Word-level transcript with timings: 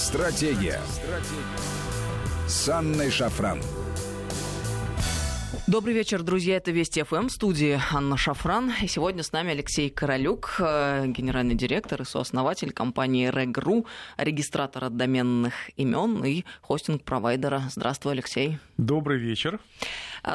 Стратегия. 0.00 0.80
Стратегия. 0.88 2.48
С 2.48 2.70
Анной 2.70 3.10
Шафран. 3.10 3.60
Добрый 5.66 5.92
вечер, 5.92 6.22
друзья. 6.22 6.56
Это 6.56 6.70
Вести 6.70 7.02
ФМ, 7.02 7.28
студии 7.28 7.78
Анна 7.92 8.16
Шафран. 8.16 8.72
И 8.80 8.86
сегодня 8.86 9.22
с 9.22 9.30
нами 9.30 9.50
Алексей 9.52 9.90
Королюк, 9.90 10.56
э, 10.58 11.04
генеральный 11.06 11.54
директор 11.54 12.00
и 12.00 12.06
сооснователь 12.06 12.72
компании 12.72 13.30
Регру, 13.30 13.84
регистратора 14.16 14.88
доменных 14.88 15.52
имен 15.76 16.24
и 16.24 16.44
хостинг-провайдера. 16.62 17.64
Здравствуй, 17.70 18.14
Алексей. 18.14 18.58
Добрый 18.78 19.18
вечер. 19.18 19.60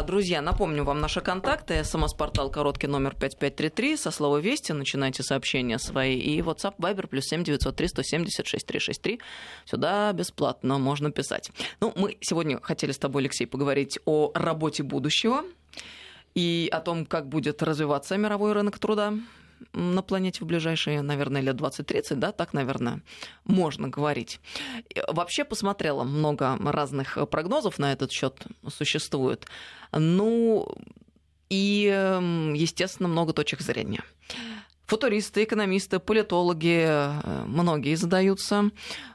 Друзья, 0.04 0.41
напомню 0.41 0.83
вам 0.83 0.99
наши 0.99 1.21
контакты. 1.21 1.83
СМС-портал 1.83 2.49
короткий 2.49 2.88
номер 2.88 3.11
5533. 3.11 3.97
Со 3.97 4.11
слова 4.11 4.38
«Вести» 4.38 4.71
начинайте 4.73 5.23
сообщения 5.23 5.77
свои. 5.79 6.18
И 6.18 6.41
WhatsApp 6.41 6.75
Viber 6.77 7.07
плюс 7.07 7.25
7 7.25 7.43
903 7.43 7.87
170 7.89 8.47
6363. 8.47 9.19
Сюда 9.65 10.11
бесплатно 10.13 10.79
можно 10.79 11.11
писать. 11.11 11.51
Ну, 11.82 11.93
мы 11.96 12.18
сегодня 12.21 12.60
хотели 12.61 12.91
с 12.91 12.97
тобой, 12.97 13.24
Алексей, 13.24 13.46
поговорить 13.46 14.00
о 14.05 14.32
работе 14.33 14.83
будущего 14.83 15.43
и 16.33 16.68
о 16.71 16.79
том, 16.79 17.05
как 17.05 17.27
будет 17.27 17.61
развиваться 17.61 18.18
мировой 18.18 18.54
рынок 18.54 18.79
труда 18.79 19.13
на 19.74 20.01
планете 20.01 20.43
в 20.43 20.47
ближайшие, 20.47 21.01
наверное, 21.01 21.42
лет 21.42 21.55
20-30, 21.55 22.15
да, 22.15 22.32
так, 22.32 22.54
наверное, 22.54 23.01
можно 23.43 23.88
говорить. 23.88 24.39
Вообще 25.07 25.43
посмотрела 25.43 26.04
много 26.04 26.57
разных 26.60 27.18
прогнозов 27.29 27.79
на 27.79 27.91
этот 27.93 28.11
счет 28.11 28.46
существует. 28.69 29.46
Ну, 29.91 30.68
и, 31.50 31.83
естественно, 32.55 33.08
много 33.08 33.33
точек 33.33 33.61
зрения. 33.61 34.03
Футуристы, 34.88 35.44
экономисты, 35.44 35.97
политологи, 35.97 36.86
э, 36.88 37.44
многие 37.47 37.95
задаются 37.95 38.69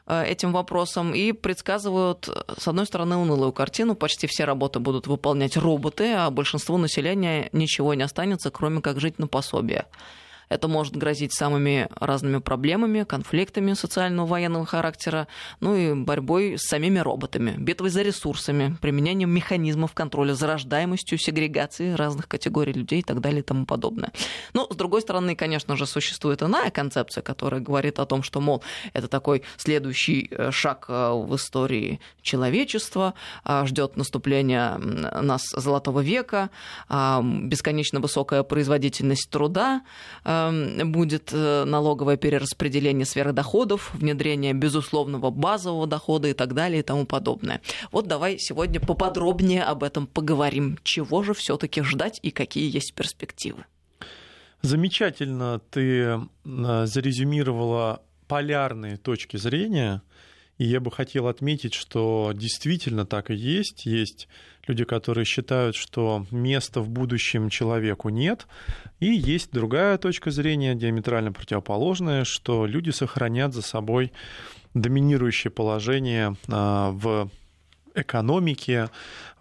э, 0.07 0.25
этим 0.25 0.53
вопросом 0.53 1.15
и 1.15 1.31
предсказывают, 1.31 2.29
с 2.59 2.67
одной 2.67 2.87
стороны, 2.87 3.17
унылую 3.17 3.53
картину. 3.53 3.95
Почти 3.95 4.27
все 4.27 4.45
работы 4.47 4.81
будут 4.81 5.07
выполнять 5.07 5.57
роботы, 5.57 6.13
а 6.13 6.31
большинству 6.31 6.77
населения 6.77 7.51
ничего 7.53 7.95
не 7.95 8.03
останется, 8.03 8.51
кроме 8.51 8.81
как 8.81 8.99
жить 8.99 9.21
на 9.21 9.29
пособие. 9.29 9.87
Это 10.51 10.67
может 10.67 10.97
грозить 10.97 11.33
самыми 11.33 11.89
разными 11.95 12.39
проблемами, 12.39 13.05
конфликтами 13.05 13.73
социального 13.75 14.27
военного 14.27 14.67
характера, 14.67 15.29
ну 15.61 15.77
и 15.77 15.95
борьбой 15.95 16.59
с 16.59 16.63
самими 16.63 16.99
роботами, 16.99 17.55
битвой 17.57 17.91
за 17.91 18.03
ресурсами, 18.03 18.77
применением 18.81 19.31
механизмов 19.31 19.95
контроля 19.95 20.35
за 20.35 20.49
рождаемостью, 20.49 21.19
сегрегацией 21.19 21.95
разных 21.95 22.27
категорий 22.27 22.73
людей 22.73 22.99
и 22.99 23.03
так 23.05 23.21
далее 23.21 23.41
и 23.41 23.45
тому 23.45 23.65
подобное. 23.65 24.11
Но, 24.53 24.67
с 24.69 24.75
другой 24.75 25.03
стороны, 25.03 25.37
конечно 25.37 25.77
же, 25.77 25.87
существует 25.87 26.43
иная 26.43 26.71
концепция, 26.71 27.23
которая 27.23 27.61
говорит 27.61 28.01
о 28.01 28.07
том, 28.07 28.25
что, 28.25 28.41
мол, 28.41 28.65
это 28.93 29.07
такой 29.07 29.43
следующий 29.57 30.29
э, 30.33 30.51
шаг 30.51 30.87
э, 30.89 31.13
в 31.13 31.37
истории 31.37 32.01
человечества, 32.23 33.15
а, 33.45 33.65
ждет 33.67 33.97
наступления 33.97 34.79
нас 34.79 35.43
золотого 35.57 36.01
века, 36.01 36.51
бесконечно 36.89 38.01
высокая 38.01 38.43
производительность 38.43 39.31
труда, 39.31 39.83
будет 40.85 41.31
э, 41.33 41.65
налоговое 41.65 42.17
перераспределение 42.17 43.05
сверхдоходов, 43.05 43.93
внедрение 43.95 44.53
безусловного 44.53 45.31
базового 45.31 45.87
дохода 45.87 46.29
и 46.29 46.33
так 46.33 46.55
далее 46.55 46.81
и 46.81 46.83
тому 46.83 47.07
подобное. 47.07 47.61
Вот 47.93 48.07
давай 48.07 48.39
сегодня 48.39 48.81
поподробнее 48.81 49.65
об 49.65 49.83
этом 49.83 50.07
поговорим. 50.07 50.79
Чего 50.83 51.23
же 51.23 51.35
все-таки 51.35 51.83
ждать 51.83 52.21
и 52.23 52.31
какие 52.31 52.73
есть 52.73 52.95
перспективы? 52.95 53.65
Замечательно 54.63 55.61
ты 55.71 56.21
э, 56.45 56.87
зарезюмировала 56.87 58.03
полярные 58.29 58.97
точки 58.97 59.37
зрения. 59.37 60.03
И 60.61 60.65
я 60.67 60.79
бы 60.79 60.91
хотел 60.91 61.27
отметить, 61.27 61.73
что 61.73 62.33
действительно 62.35 63.07
так 63.07 63.31
и 63.31 63.35
есть. 63.35 63.87
Есть 63.87 64.29
люди, 64.67 64.85
которые 64.85 65.25
считают, 65.25 65.75
что 65.75 66.27
места 66.31 66.83
в 66.83 66.91
будущем 66.91 67.49
человеку 67.49 68.11
нет. 68.11 68.47
И 68.99 69.07
есть 69.07 69.53
другая 69.53 69.97
точка 69.97 70.31
зрения, 70.31 70.75
диаметрально 70.75 71.33
противоположная, 71.33 72.25
что 72.25 72.67
люди 72.67 72.91
сохранят 72.91 73.55
за 73.55 73.63
собой 73.63 74.13
доминирующее 74.75 75.51
положение 75.51 76.37
а, 76.49 76.91
в 76.91 77.31
экономике, 77.95 78.91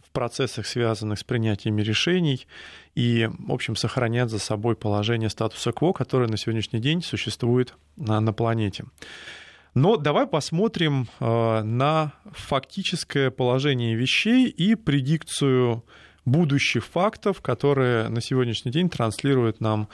в 0.02 0.12
процессах, 0.12 0.68
связанных 0.68 1.20
с 1.20 1.26
принятием 1.26 1.78
решений, 1.80 2.48
и, 2.96 3.30
в 3.40 3.52
общем, 3.52 3.76
сохранят 3.76 4.30
за 4.30 4.40
собой 4.40 4.78
положение 4.78 5.30
статуса 5.30 5.74
кво, 5.74 5.92
которое 5.92 6.30
на 6.30 6.38
сегодняшний 6.38 6.80
день 6.80 7.04
существует 7.04 7.74
на, 7.98 8.22
на 8.22 8.32
планете. 8.32 8.86
Но 9.74 9.98
давай 9.98 10.28
посмотрим 10.28 11.08
э, 11.20 11.62
на 11.64 12.14
фактическое 12.32 13.30
положение 13.30 13.96
вещей 13.96 14.48
и 14.48 14.76
предикцию 14.76 15.84
будущих 16.26 16.86
фактов, 16.86 17.42
которые 17.42 18.10
на 18.10 18.22
сегодняшний 18.22 18.72
день 18.72 18.90
транслируют 18.90 19.62
нам 19.62 19.90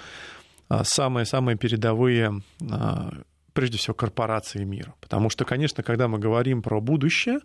э, 0.70 0.84
самые-самые 0.84 1.58
передовые, 1.58 2.42
э, 2.62 3.12
прежде 3.54 3.78
всего, 3.78 3.94
корпорации 3.94 4.64
мира. 4.64 4.94
Потому 5.02 5.30
что, 5.30 5.46
конечно, 5.46 5.84
когда 5.84 6.08
мы 6.08 6.20
говорим 6.20 6.62
про 6.62 6.80
будущее, 6.80 7.40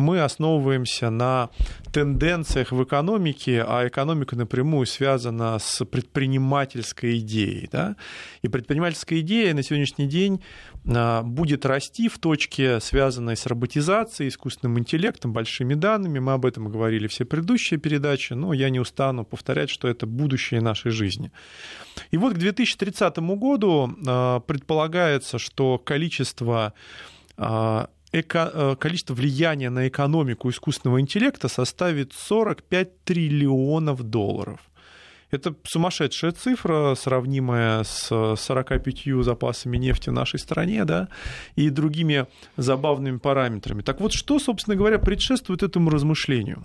мы 0.00 0.20
основываемся 0.22 1.10
на 1.10 1.50
тенденциях 1.92 2.72
в 2.72 2.82
экономике, 2.82 3.64
а 3.66 3.86
экономика 3.86 4.36
напрямую 4.36 4.86
связана 4.86 5.58
с 5.58 5.84
предпринимательской 5.84 7.18
идеей. 7.18 7.68
Да? 7.70 7.96
И 8.42 8.48
предпринимательская 8.48 9.20
идея 9.20 9.54
на 9.54 9.62
сегодняшний 9.62 10.06
день 10.06 10.42
а, 10.88 11.22
будет 11.22 11.66
расти 11.66 12.08
в 12.08 12.18
точке, 12.18 12.80
связанной 12.80 13.36
с 13.36 13.46
роботизацией, 13.46 14.28
искусственным 14.28 14.78
интеллектом, 14.78 15.32
большими 15.32 15.74
данными. 15.74 16.18
Мы 16.18 16.32
об 16.32 16.46
этом 16.46 16.68
говорили 16.68 17.06
все 17.06 17.24
предыдущие 17.24 17.78
передачи, 17.78 18.32
но 18.32 18.52
я 18.52 18.70
не 18.70 18.80
устану 18.80 19.24
повторять, 19.24 19.70
что 19.70 19.88
это 19.88 20.06
будущее 20.06 20.60
нашей 20.60 20.90
жизни. 20.90 21.30
И 22.10 22.16
вот 22.16 22.34
к 22.34 22.38
2030 22.38 23.18
году 23.18 23.94
а, 24.06 24.40
предполагается, 24.40 25.38
что 25.38 25.78
количество 25.78 26.72
а, 27.36 27.88
эко, 28.12 28.50
э, 28.52 28.76
количество 28.78 29.14
влияния 29.14 29.70
на 29.70 29.88
экономику 29.88 30.50
искусственного 30.50 31.00
интеллекта 31.00 31.48
составит 31.48 32.12
45 32.12 33.04
триллионов 33.04 34.02
долларов. 34.02 34.60
Это 35.30 35.54
сумасшедшая 35.62 36.32
цифра, 36.32 36.94
сравнимая 36.96 37.84
с 37.84 38.34
45 38.36 39.22
запасами 39.22 39.76
нефти 39.76 40.10
в 40.10 40.12
нашей 40.12 40.40
стране, 40.40 40.84
да, 40.84 41.08
и 41.54 41.70
другими 41.70 42.26
забавными 42.56 43.18
параметрами. 43.18 43.82
Так 43.82 44.00
вот, 44.00 44.12
что, 44.12 44.40
собственно 44.40 44.76
говоря, 44.76 44.98
предшествует 44.98 45.62
этому 45.62 45.90
размышлению? 45.90 46.64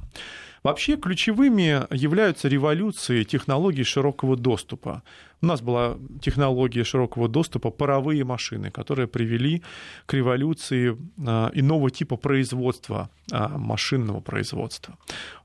Вообще 0.66 0.98
ключевыми 0.98 1.86
являются 1.94 2.48
революции 2.48 3.22
технологий 3.24 3.84
широкого 3.84 4.36
доступа. 4.36 5.04
У 5.40 5.46
нас 5.46 5.62
была 5.62 5.96
технология 6.24 6.84
широкого 6.84 7.30
доступа 7.30 7.70
паровые 7.70 8.24
машины, 8.24 8.72
которые 8.72 9.08
привели 9.08 9.62
к 10.08 10.16
революции 10.16 10.98
а, 11.24 11.52
иного 11.54 11.92
типа 11.92 12.16
производства, 12.18 13.12
а, 13.32 13.60
машинного 13.60 14.22
производства. 14.22 14.98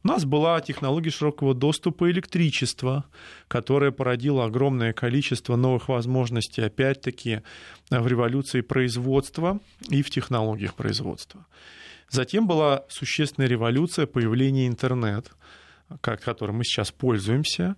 У 0.02 0.08
нас 0.08 0.24
была 0.24 0.58
технология 0.62 1.10
широкого 1.10 1.52
доступа 1.52 2.10
электричества, 2.10 3.04
которая 3.46 3.90
породила 3.90 4.46
огромное 4.46 4.94
количество 4.94 5.54
новых 5.54 5.90
возможностей, 5.90 6.62
опять-таки, 6.62 7.42
в 7.90 8.06
революции 8.06 8.62
производства 8.62 9.60
и 9.90 10.00
в 10.00 10.08
технологиях 10.08 10.72
производства. 10.72 11.44
Затем 12.10 12.46
была 12.46 12.84
существенная 12.88 13.48
революция 13.48 14.06
появления 14.06 14.66
интернет, 14.66 15.30
которым 16.02 16.56
мы 16.56 16.64
сейчас 16.64 16.90
пользуемся. 16.90 17.76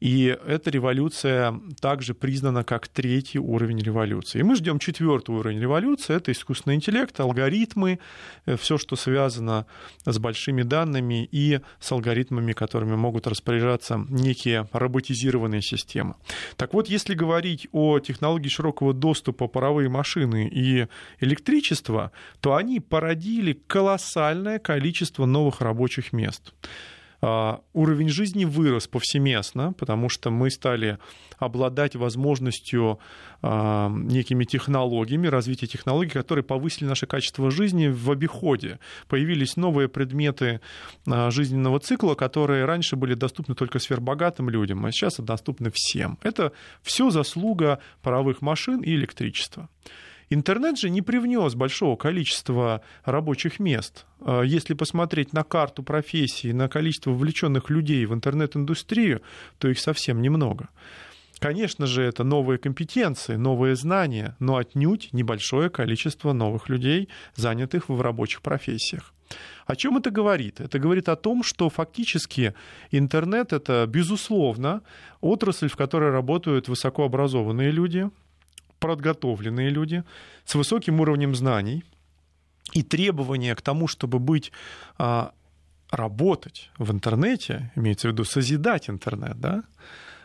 И 0.00 0.36
эта 0.46 0.70
революция 0.70 1.58
также 1.80 2.14
признана 2.14 2.64
как 2.64 2.88
третий 2.88 3.38
уровень 3.38 3.78
революции. 3.78 4.40
И 4.40 4.42
мы 4.42 4.56
ждем 4.56 4.78
четвертый 4.78 5.34
уровень 5.34 5.60
революции. 5.60 6.16
Это 6.16 6.32
искусственный 6.32 6.76
интеллект, 6.76 7.18
алгоритмы, 7.18 7.98
э, 8.46 8.56
все, 8.56 8.76
что 8.76 8.96
связано 8.96 9.66
с 10.04 10.18
большими 10.18 10.62
данными 10.62 11.28
и 11.30 11.60
с 11.80 11.92
алгоритмами, 11.92 12.52
которыми 12.52 12.96
могут 12.96 13.26
распоряжаться 13.26 14.04
некие 14.08 14.68
роботизированные 14.72 15.62
системы. 15.62 16.16
Так 16.56 16.74
вот, 16.74 16.88
если 16.88 17.14
говорить 17.14 17.68
о 17.72 17.98
технологии 18.00 18.48
широкого 18.48 18.92
доступа 18.92 19.46
паровые 19.46 19.88
машины 19.88 20.48
и 20.52 20.86
электричество, 21.20 22.12
то 22.40 22.56
они 22.56 22.80
породили 22.80 23.52
колоссальное 23.66 24.58
количество 24.58 25.26
новых 25.26 25.60
рабочих 25.60 26.12
мест. 26.12 26.52
А, 27.20 27.60
уровень 27.72 28.08
жизни 28.08 28.44
вырос 28.44 28.86
повсеместно, 28.86 29.72
потому 29.72 30.08
что 30.08 30.30
мы 30.30 30.50
стали 30.50 30.98
обладать 31.38 31.96
возможностью 31.96 32.98
а, 33.42 33.90
некими 33.90 34.44
технологиями, 34.44 35.26
развития 35.26 35.66
технологий, 35.66 36.12
которые 36.12 36.44
повысили 36.44 36.86
наше 36.86 37.06
качество 37.06 37.50
жизни 37.50 37.88
в 37.88 38.10
обиходе. 38.10 38.78
Появились 39.08 39.56
новые 39.56 39.88
предметы 39.88 40.60
а, 41.06 41.30
жизненного 41.30 41.80
цикла, 41.80 42.14
которые 42.14 42.64
раньше 42.64 42.96
были 42.96 43.14
доступны 43.14 43.54
только 43.54 43.78
сверхбогатым 43.78 44.50
людям, 44.50 44.84
а 44.84 44.92
сейчас 44.92 45.16
доступны 45.18 45.70
всем. 45.72 46.18
Это 46.22 46.52
все 46.82 47.10
заслуга 47.10 47.80
паровых 48.02 48.42
машин 48.42 48.80
и 48.80 48.94
электричества. 48.94 49.68
Интернет 50.34 50.76
же 50.76 50.90
не 50.90 51.00
привнес 51.00 51.54
большого 51.54 51.94
количества 51.94 52.82
рабочих 53.04 53.60
мест. 53.60 54.04
А, 54.20 54.42
если 54.42 54.74
посмотреть 54.74 55.32
на 55.32 55.44
карту 55.44 55.84
профессий, 55.84 56.52
на 56.52 56.68
количество 56.68 57.12
вовлеченных 57.12 57.70
людей 57.70 58.04
в 58.04 58.12
интернет-индустрию, 58.12 59.22
то 59.58 59.68
их 59.68 59.78
совсем 59.78 60.20
немного. 60.20 60.70
Конечно 61.38 61.86
же, 61.86 62.02
это 62.02 62.24
новые 62.24 62.58
компетенции, 62.58 63.36
новые 63.36 63.76
знания, 63.76 64.34
но 64.40 64.56
отнюдь 64.56 65.10
небольшое 65.12 65.70
количество 65.70 66.32
новых 66.32 66.68
людей, 66.68 67.08
занятых 67.36 67.88
в 67.88 68.00
рабочих 68.00 68.42
профессиях. 68.42 69.14
О 69.66 69.76
чем 69.76 69.98
это 69.98 70.10
говорит? 70.10 70.60
Это 70.60 70.80
говорит 70.80 71.08
о 71.08 71.16
том, 71.16 71.44
что 71.44 71.70
фактически 71.70 72.54
интернет 72.90 73.52
это, 73.52 73.86
безусловно, 73.88 74.82
отрасль, 75.20 75.68
в 75.68 75.76
которой 75.76 76.10
работают 76.10 76.68
высокообразованные 76.68 77.70
люди, 77.70 78.10
подготовленные 78.84 79.70
люди 79.70 80.04
с 80.44 80.54
высоким 80.54 81.00
уровнем 81.00 81.34
знаний. 81.34 81.84
И 82.72 82.82
требования 82.82 83.54
к 83.54 83.62
тому, 83.62 83.88
чтобы 83.88 84.18
быть 84.18 84.52
а, 84.98 85.32
работать 85.90 86.70
в 86.78 86.90
интернете, 86.90 87.70
имеется 87.76 88.08
в 88.08 88.12
виду 88.12 88.24
созидать 88.24 88.90
интернет, 88.90 89.38
да, 89.40 89.62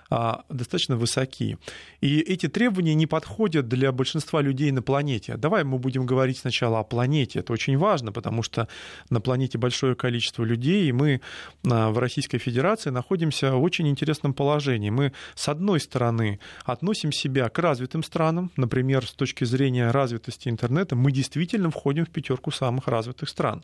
достаточно 0.10 0.96
высоки. 0.96 1.58
И 2.02 2.20
эти 2.20 2.48
требования 2.48 2.96
не 2.96 3.06
подходят 3.06 3.68
для 3.68 3.92
большинства 3.92 4.42
людей 4.42 4.72
на 4.72 4.82
планете. 4.82 5.38
Давай 5.38 5.64
мы 5.64 5.78
будем 5.78 6.06
говорить 6.06 6.40
сначала 6.40 6.80
о 6.80 6.84
планете. 6.84 7.40
Это 7.40 7.54
очень 7.54 7.78
важно, 7.78 8.12
потому 8.12 8.42
что 8.42 8.68
на 9.10 9.22
планете 9.22 9.58
большое 9.58 9.96
количество 9.96 10.44
людей, 10.44 10.90
и 10.90 10.92
мы 10.92 11.22
а, 11.70 11.92
в 11.92 12.00
Российской 12.00 12.40
Федерации 12.40 12.90
находимся 12.90 13.54
в 13.54 13.62
очень 13.62 13.88
интересном 13.88 14.34
положении. 14.34 14.90
Мы, 14.90 15.14
с 15.36 15.48
одной 15.48 15.80
стороны, 15.80 16.40
относим 16.66 17.12
себя 17.12 17.50
к 17.50 17.60
развитым 17.60 18.04
странам, 18.04 18.52
например, 18.56 19.06
с 19.06 19.12
точки 19.12 19.44
зрения 19.44 19.92
развитости 19.92 20.50
интернета, 20.50 20.96
мы 20.96 21.12
действительно 21.12 21.70
входим 21.70 22.06
в 22.06 22.10
пятерку 22.10 22.52
самых 22.52 22.88
развитых 22.88 23.30
стран 23.30 23.64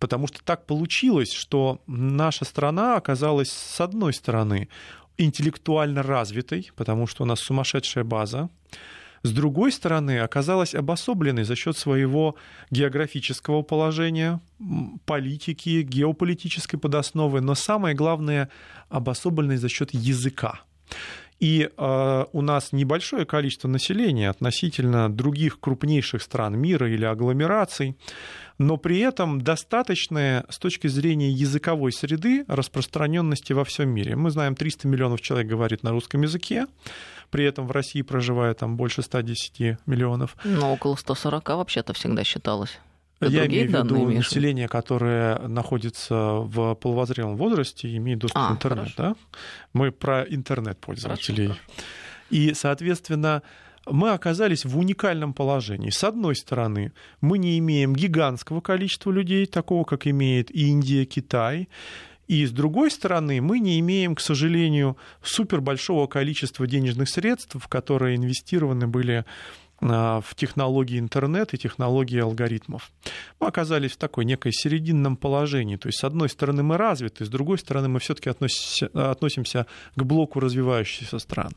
потому 0.00 0.26
что 0.26 0.42
так 0.44 0.66
получилось, 0.66 1.32
что 1.32 1.80
наша 1.86 2.44
страна 2.44 2.96
оказалась, 2.96 3.50
с 3.50 3.80
одной 3.80 4.12
стороны, 4.12 4.68
интеллектуально 5.18 6.02
развитой, 6.02 6.70
потому 6.76 7.06
что 7.06 7.22
у 7.22 7.26
нас 7.26 7.40
сумасшедшая 7.40 8.04
база, 8.04 8.48
с 9.24 9.32
другой 9.32 9.72
стороны, 9.72 10.18
оказалась 10.18 10.74
обособленной 10.74 11.44
за 11.44 11.56
счет 11.56 11.78
своего 11.78 12.36
географического 12.70 13.62
положения, 13.62 14.40
политики, 15.06 15.80
геополитической 15.80 16.76
подосновы, 16.76 17.40
но 17.40 17.54
самое 17.54 17.94
главное, 17.94 18.50
обособленной 18.90 19.56
за 19.56 19.70
счет 19.70 19.94
языка. 19.94 20.60
И 21.40 21.68
э, 21.76 22.24
у 22.32 22.40
нас 22.42 22.72
небольшое 22.72 23.26
количество 23.26 23.68
населения 23.68 24.30
относительно 24.30 25.12
других 25.12 25.60
крупнейших 25.60 26.22
стран 26.22 26.56
мира 26.58 26.88
или 26.88 27.04
агломераций, 27.04 27.96
но 28.58 28.76
при 28.76 29.00
этом 29.00 29.40
достаточное 29.40 30.44
с 30.48 30.58
точки 30.58 30.86
зрения 30.86 31.30
языковой 31.30 31.92
среды 31.92 32.44
распространенности 32.46 33.52
во 33.52 33.64
всем 33.64 33.90
мире. 33.90 34.16
Мы 34.16 34.30
знаем, 34.30 34.54
300 34.54 34.86
миллионов 34.86 35.20
человек 35.20 35.48
говорит 35.48 35.82
на 35.82 35.90
русском 35.90 36.22
языке, 36.22 36.66
при 37.30 37.44
этом 37.44 37.66
в 37.66 37.72
России 37.72 38.02
проживает 38.02 38.58
там 38.58 38.76
больше 38.76 39.02
110 39.02 39.78
миллионов. 39.86 40.36
Но 40.44 40.72
около 40.72 40.94
140 40.94 41.48
вообще-то 41.48 41.92
всегда 41.94 42.22
считалось. 42.22 42.78
Ты 43.20 43.26
Я 43.26 43.46
имею 43.46 43.70
в 43.70 43.84
виду 43.84 44.10
население, 44.10 44.68
которое 44.68 45.38
находится 45.48 46.14
в 46.14 46.74
полувозрелом 46.74 47.36
возрасте, 47.36 47.96
имеет 47.96 48.18
доступ 48.18 48.42
а, 48.42 48.48
к 48.50 48.52
интернету. 48.52 48.92
Да? 48.96 49.16
Мы 49.72 49.92
про 49.92 50.22
интернет-пользователей. 50.22 51.48
Хорошо, 51.48 51.62
хорошо. 51.66 51.84
И, 52.30 52.54
соответственно, 52.54 53.42
мы 53.86 54.10
оказались 54.10 54.64
в 54.64 54.78
уникальном 54.78 55.32
положении. 55.32 55.90
С 55.90 56.04
одной 56.04 56.36
стороны, 56.36 56.92
мы 57.20 57.38
не 57.38 57.58
имеем 57.58 57.94
гигантского 57.94 58.60
количества 58.60 59.10
людей, 59.10 59.46
такого, 59.46 59.84
как 59.84 60.06
имеет 60.06 60.50
Индия, 60.50 61.04
Китай. 61.04 61.68
И 62.26 62.46
с 62.46 62.50
другой 62.50 62.90
стороны, 62.90 63.42
мы 63.42 63.58
не 63.58 63.78
имеем, 63.80 64.14
к 64.14 64.20
сожалению, 64.20 64.96
супербольшого 65.22 66.06
количества 66.06 66.66
денежных 66.66 67.10
средств, 67.10 67.56
которые 67.68 68.16
инвестированы 68.16 68.86
были 68.86 69.26
в 69.84 70.34
технологии 70.34 70.98
интернет 70.98 71.52
и 71.52 71.58
технологии 71.58 72.18
алгоритмов. 72.18 72.90
Мы 73.38 73.48
оказались 73.48 73.92
в 73.92 73.96
такой 73.98 74.24
некой 74.24 74.52
серединном 74.52 75.16
положении. 75.16 75.76
То 75.76 75.88
есть, 75.88 75.98
с 75.98 76.04
одной 76.04 76.28
стороны, 76.28 76.62
мы 76.62 76.78
развиты, 76.78 77.24
с 77.24 77.28
другой 77.28 77.58
стороны, 77.58 77.88
мы 77.88 78.00
все-таки 78.00 78.30
относимся, 78.30 78.86
относимся 78.94 79.66
к 79.94 80.02
блоку 80.02 80.40
развивающихся 80.40 81.18
стран. 81.18 81.52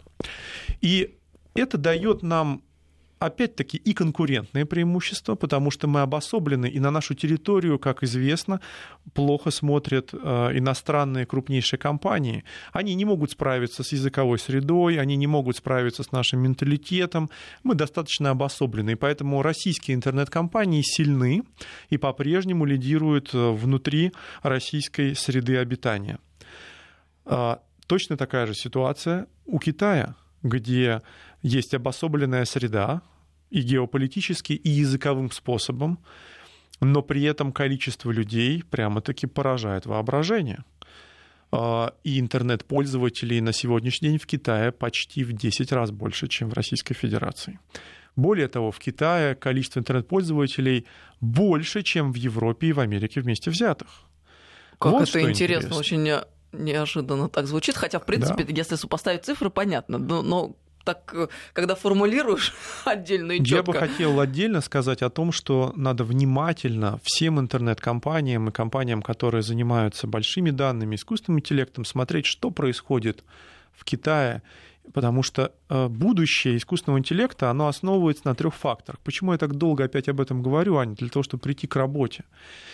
И 0.81 1.15
это 1.53 1.77
дает 1.77 2.21
нам 2.21 2.61
опять-таки 3.19 3.77
и 3.77 3.93
конкурентные 3.93 4.65
преимущества, 4.65 5.35
потому 5.35 5.71
что 5.71 5.87
мы 5.87 6.01
обособлены, 6.01 6.67
и 6.67 6.79
на 6.79 6.91
нашу 6.91 7.15
территорию, 7.15 7.79
как 7.79 8.03
известно, 8.03 8.61
плохо 9.13 9.51
смотрят 9.51 10.13
э, 10.13 10.17
иностранные 10.57 11.25
крупнейшие 11.25 11.79
компании. 11.79 12.43
Они 12.71 12.95
не 12.95 13.05
могут 13.05 13.31
справиться 13.31 13.83
с 13.83 13.91
языковой 13.91 14.39
средой, 14.39 14.99
они 14.99 15.15
не 15.15 15.27
могут 15.27 15.57
справиться 15.57 16.03
с 16.03 16.11
нашим 16.11 16.41
менталитетом. 16.41 17.29
Мы 17.63 17.75
достаточно 17.75 18.29
обособлены, 18.31 18.91
и 18.91 18.95
поэтому 18.95 19.41
российские 19.41 19.95
интернет-компании 19.95 20.81
сильны 20.83 21.43
и 21.89 21.97
по-прежнему 21.97 22.65
лидируют 22.65 23.33
э, 23.33 23.51
внутри 23.51 24.11
российской 24.43 25.15
среды 25.15 25.57
обитания. 25.57 26.19
Э, 27.25 27.57
точно 27.87 28.17
такая 28.17 28.45
же 28.45 28.53
ситуация 28.53 29.27
у 29.45 29.59
Китая, 29.59 30.15
где 30.43 31.01
есть 31.41 31.73
обособленная 31.73 32.45
среда 32.45 33.01
и 33.49 33.61
геополитически, 33.61 34.53
и 34.53 34.69
языковым 34.69 35.31
способом, 35.31 35.99
но 36.81 37.01
при 37.01 37.23
этом 37.23 37.51
количество 37.51 38.11
людей 38.11 38.63
прямо-таки 38.63 39.27
поражает 39.27 39.85
воображение. 39.85 40.63
А, 41.49 41.93
и 42.03 42.19
интернет-пользователей 42.19 43.39
на 43.39 43.53
сегодняшний 43.53 44.09
день 44.09 44.19
в 44.19 44.25
Китае 44.25 44.71
почти 44.71 45.23
в 45.23 45.33
10 45.33 45.71
раз 45.71 45.91
больше, 45.91 46.27
чем 46.27 46.49
в 46.49 46.53
Российской 46.53 46.93
Федерации. 46.93 47.59
Более 48.17 48.47
того, 48.47 48.71
в 48.71 48.79
Китае 48.79 49.35
количество 49.35 49.79
интернет-пользователей 49.79 50.85
больше, 51.21 51.83
чем 51.83 52.11
в 52.11 52.15
Европе 52.15 52.67
и 52.67 52.73
в 52.73 52.79
Америке 52.79 53.21
вместе 53.21 53.49
взятых. 53.49 53.87
Как 54.79 54.91
вот 54.91 55.09
это 55.09 55.21
интересно, 55.21 55.67
интересно, 55.67 55.77
очень 55.77 56.11
неожиданно 56.51 57.29
так 57.29 57.47
звучит. 57.47 57.75
Хотя, 57.75 57.99
в 57.99 58.05
принципе, 58.05 58.43
да. 58.43 58.53
если 58.53 58.75
сопоставить 58.75 59.23
цифры, 59.23 59.49
понятно. 59.49 59.97
Но, 59.97 60.21
но 60.21 60.55
так, 60.87 61.13
э, 61.13 61.27
когда 61.51 61.75
формулируешь 61.75 62.53
отдельно 62.85 63.33
и 63.33 63.39
четко. 63.39 63.55
Я 63.55 63.63
бы 63.63 63.73
хотел 63.73 64.19
отдельно 64.21 64.61
сказать 64.61 65.01
о 65.01 65.09
том, 65.09 65.33
что 65.33 65.73
надо 65.75 66.05
внимательно 66.05 66.99
всем 67.03 67.39
интернет-компаниям 67.39 68.47
и 68.47 68.51
компаниям, 68.53 69.01
которые 69.01 69.43
занимаются 69.43 70.07
большими 70.07 70.51
данными, 70.51 70.95
искусственным 70.95 71.39
интеллектом, 71.39 71.83
смотреть, 71.83 72.25
что 72.25 72.51
происходит 72.51 73.25
в 73.73 73.83
Китае 73.83 74.41
потому 74.93 75.23
что 75.23 75.51
э, 75.69 75.87
будущее 75.87 76.57
искусственного 76.57 76.99
интеллекта, 76.99 77.49
оно 77.49 77.67
основывается 77.67 78.23
на 78.25 78.35
трех 78.35 78.53
факторах. 78.53 78.99
Почему 79.01 79.31
я 79.31 79.37
так 79.37 79.55
долго 79.55 79.83
опять 79.83 80.09
об 80.09 80.21
этом 80.21 80.41
говорю, 80.41 80.77
Аня? 80.77 80.95
Для 80.95 81.09
того, 81.09 81.23
чтобы 81.23 81.41
прийти 81.41 81.67
к 81.67 81.75
работе. 81.75 82.23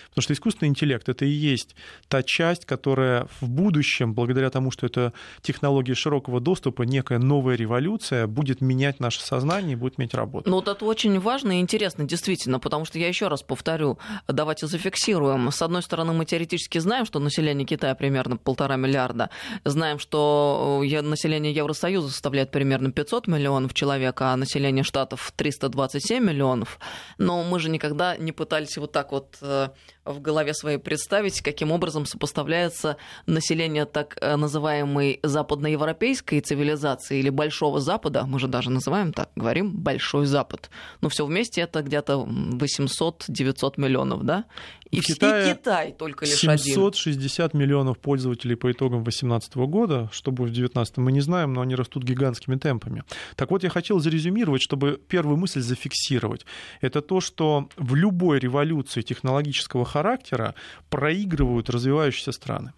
Потому 0.10 0.24
что 0.24 0.34
искусственный 0.34 0.70
интеллект— 0.70 1.10
это 1.10 1.25
и 1.25 1.29
есть 1.29 1.75
та 2.08 2.22
часть, 2.22 2.65
которая 2.65 3.27
в 3.41 3.50
будущем, 3.50 4.13
благодаря 4.13 4.50
тому, 4.50 4.70
что 4.72 4.86
это 4.86 5.13
технология 5.41 5.96
широкого 5.96 6.39
доступа, 6.39 6.84
некая 6.84 7.20
новая 7.20 7.55
революция, 7.55 8.27
будет 8.27 8.62
менять 8.62 9.00
наше 9.00 9.22
сознание 9.22 9.74
и 9.74 9.75
будет 9.75 9.98
менять 9.98 10.13
работу. 10.13 10.50
Ну, 10.50 10.58
вот 10.58 10.67
это 10.67 10.86
очень 10.86 11.20
важно 11.20 11.58
и 11.58 11.62
интересно, 11.62 12.05
действительно, 12.05 12.60
потому 12.60 12.86
что 12.86 13.00
я 13.00 13.08
еще 13.08 13.27
раз 13.27 13.41
повторю, 13.41 13.98
давайте 14.27 14.67
зафиксируем. 14.67 15.51
С 15.51 15.62
одной 15.62 15.82
стороны, 15.82 16.13
мы 16.13 16.25
теоретически 16.25 16.77
знаем, 16.77 17.05
что 17.05 17.20
население 17.20 17.65
Китая 17.65 17.96
примерно 17.96 18.38
полтора 18.38 18.75
миллиарда, 18.75 19.29
знаем, 19.65 20.00
что 20.00 20.82
э, 20.84 21.01
население 21.01 21.53
Евросоюза 21.53 22.03
составляет 22.10 22.52
примерно 22.52 22.92
500 22.92 23.28
миллионов 23.28 23.74
человек, 23.74 24.22
а 24.22 24.36
население 24.36 24.84
штатов 24.84 25.32
327 25.36 26.24
миллионов. 26.24 26.80
Но 27.18 27.44
мы 27.44 27.60
же 27.60 27.70
никогда 27.70 28.18
не 28.18 28.32
пытались 28.32 28.78
вот 28.78 28.92
так 28.92 29.12
вот 29.12 29.38
э, 29.42 29.70
в 30.06 30.22
голове 30.22 30.54
своей 30.54 30.78
представить, 30.78 31.42
каким 31.42 31.72
образом 31.72 32.06
сопоставляется 32.06 32.98
население 33.26 33.86
так 33.86 34.18
э, 34.22 34.36
называемой 34.36 35.20
западноевропейской 35.24 36.42
цивилизации 36.42 37.20
или 37.20 37.30
Большого 37.30 37.80
Запада, 37.80 38.26
мы 38.28 38.40
же 38.40 38.48
даже 38.48 38.70
называем 38.70 39.14
так, 39.14 39.30
говорим 39.36 39.72
Большой 39.72 40.26
Запад. 40.26 40.70
Но 41.02 41.10
все 41.10 41.26
вместе 41.26 41.62
это 41.62 41.82
где-то 41.82 42.28
800-900 42.28 43.74
миллионов, 43.78 44.24
да? 44.24 44.46
И, 44.92 45.00
в 45.00 45.06
Китае 45.06 45.52
и 45.52 45.56
Китай 45.56 45.92
только 45.92 46.26
лишь 46.26 46.38
760 46.38 47.48
один. 47.48 47.60
миллионов 47.60 47.98
пользователей 47.98 48.56
по 48.56 48.72
итогам 48.72 49.04
2018 49.04 49.56
года, 49.56 50.10
что 50.12 50.32
будет 50.32 50.50
в 50.50 50.54
2019 50.54 50.98
мы 50.98 51.12
не 51.12 51.22
знаем, 51.22 51.54
но 51.54 51.62
они 51.62 51.74
растут 51.74 51.94
растут 51.94 52.04
гигантскими 52.04 52.56
темпами. 52.56 53.04
Так 53.36 53.52
вот, 53.52 53.64
я 53.64 53.70
хотел 53.70 54.00
зарезюмировать, 54.00 54.62
чтобы 54.62 55.00
первую 55.08 55.38
мысль 55.38 55.62
зафиксировать. 55.62 56.46
Это 56.82 57.02
то, 57.02 57.22
что 57.22 57.70
в 57.78 57.96
любой 57.96 58.40
революции 58.40 59.02
технологического 59.02 59.86
характера 59.94 60.56
проигрывают 60.90 61.70
развивающиеся 61.70 62.32
страны. 62.32 62.74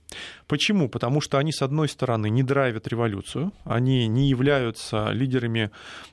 Почему? 0.47 0.89
Потому 0.89 1.21
что 1.21 1.37
они, 1.37 1.51
с 1.51 1.61
одной 1.61 1.87
стороны, 1.87 2.29
не 2.29 2.43
драйвят 2.43 2.87
революцию, 2.87 3.51
они 3.63 4.07
не 4.07 4.29
являются 4.29 5.09
лидерами 5.11 5.71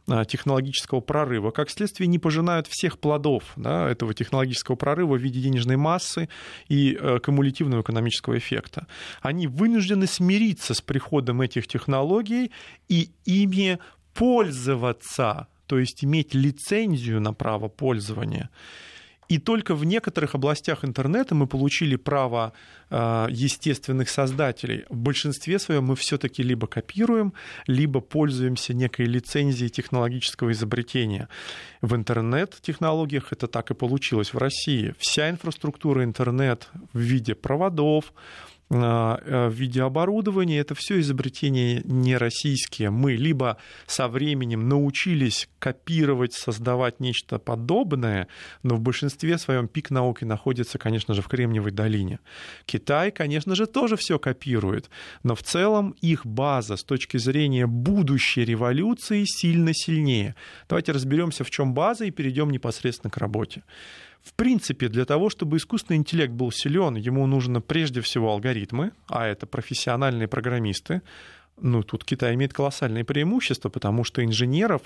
а, 0.08 0.24
технологического 0.24 1.00
прорыва, 1.00 1.50
как 1.50 1.70
следствие 1.70 2.06
не 2.06 2.18
пожинают 2.18 2.66
всех 2.68 2.98
плодов 2.98 3.42
да, 3.56 3.90
этого 3.90 4.14
технологического 4.14 4.76
прорыва 4.76 5.16
в 5.16 5.20
виде 5.20 5.40
денежной 5.40 5.76
массы 5.76 6.28
и 6.68 6.96
э, 6.98 7.18
кумулятивного 7.18 7.82
экономического 7.82 8.38
эффекта. 8.38 8.86
Они 9.20 9.46
вынуждены 9.46 10.06
смириться 10.06 10.74
с 10.74 10.80
приходом 10.80 11.42
этих 11.42 11.66
технологий 11.66 12.52
и 12.88 13.10
ими 13.24 13.78
пользоваться, 14.14 15.48
то 15.66 15.78
есть 15.78 16.04
иметь 16.04 16.34
лицензию 16.34 17.20
на 17.20 17.32
право 17.32 17.68
пользования. 17.68 18.50
И 19.32 19.38
только 19.38 19.74
в 19.74 19.84
некоторых 19.86 20.34
областях 20.34 20.84
интернета 20.84 21.34
мы 21.34 21.46
получили 21.46 21.96
право 21.96 22.52
э, 22.90 23.28
естественных 23.30 24.10
создателей. 24.10 24.84
В 24.90 24.96
большинстве 24.96 25.58
своем 25.58 25.84
мы 25.84 25.96
все-таки 25.96 26.42
либо 26.42 26.66
копируем, 26.66 27.32
либо 27.66 28.00
пользуемся 28.00 28.74
некой 28.74 29.06
лицензией 29.06 29.70
технологического 29.70 30.52
изобретения. 30.52 31.30
В 31.80 31.94
интернет-технологиях 31.94 33.32
это 33.32 33.46
так 33.46 33.70
и 33.70 33.74
получилось 33.74 34.34
в 34.34 34.38
России. 34.38 34.94
Вся 34.98 35.30
инфраструктура 35.30 36.04
интернет 36.04 36.68
в 36.92 36.98
виде 36.98 37.34
проводов, 37.34 38.12
в 38.72 39.50
виде 39.50 39.82
оборудования. 39.82 40.58
Это 40.58 40.74
все 40.74 40.98
изобретения 41.00 41.82
не 41.84 42.16
российские. 42.16 42.90
Мы 42.90 43.12
либо 43.12 43.58
со 43.86 44.08
временем 44.08 44.68
научились 44.68 45.48
копировать, 45.58 46.32
создавать 46.32 46.98
нечто 46.98 47.38
подобное, 47.38 48.28
но 48.62 48.76
в 48.76 48.80
большинстве 48.80 49.36
своем 49.36 49.68
пик 49.68 49.90
науки 49.90 50.24
находится, 50.24 50.78
конечно 50.78 51.12
же, 51.14 51.20
в 51.20 51.28
Кремниевой 51.28 51.70
долине. 51.70 52.20
Китай, 52.64 53.10
конечно 53.10 53.54
же, 53.54 53.66
тоже 53.66 53.96
все 53.96 54.18
копирует, 54.18 54.88
но 55.22 55.34
в 55.34 55.42
целом 55.42 55.94
их 56.00 56.24
база 56.24 56.76
с 56.76 56.84
точки 56.84 57.18
зрения 57.18 57.66
будущей 57.66 58.44
революции 58.44 59.24
сильно 59.26 59.74
сильнее. 59.74 60.34
Давайте 60.68 60.92
разберемся, 60.92 61.44
в 61.44 61.50
чем 61.50 61.74
база, 61.74 62.06
и 62.06 62.10
перейдем 62.10 62.50
непосредственно 62.50 63.10
к 63.10 63.18
работе. 63.18 63.64
В 64.22 64.34
принципе, 64.34 64.88
для 64.88 65.04
того, 65.04 65.30
чтобы 65.30 65.56
искусственный 65.56 65.98
интеллект 65.98 66.32
был 66.32 66.52
силен, 66.52 66.94
ему 66.94 67.26
нужно 67.26 67.60
прежде 67.60 68.00
всего 68.00 68.30
алгоритмы, 68.30 68.92
а 69.08 69.26
это 69.26 69.46
профессиональные 69.46 70.28
программисты. 70.28 71.02
Ну, 71.60 71.82
тут 71.82 72.04
Китай 72.04 72.34
имеет 72.34 72.54
колоссальные 72.54 73.04
преимущества, 73.04 73.68
потому 73.68 74.04
что 74.04 74.24
инженеров, 74.24 74.82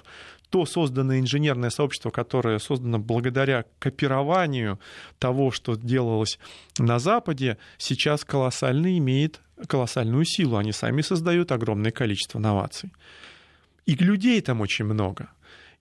то 0.51 0.67
созданное 0.67 1.21
инженерное 1.21 1.71
сообщество, 1.71 2.11
которое 2.11 2.59
создано 2.59 2.99
благодаря 2.99 3.65
копированию 3.79 4.81
того, 5.19 5.51
что 5.51 5.77
делалось 5.77 6.39
на 6.79 6.99
Западе, 6.99 7.59
сейчас 7.79 8.25
колоссально 8.25 8.99
имеет 8.99 9.41
колоссальную 9.69 10.25
силу. 10.25 10.57
Они 10.57 10.73
сами 10.73 11.03
создают 11.03 11.53
огромное 11.53 11.93
количество 11.93 12.39
новаций. 12.39 12.91
И 13.87 13.95
людей 13.95 14.41
там 14.41 14.61
очень 14.61 14.87
много. 14.87 15.29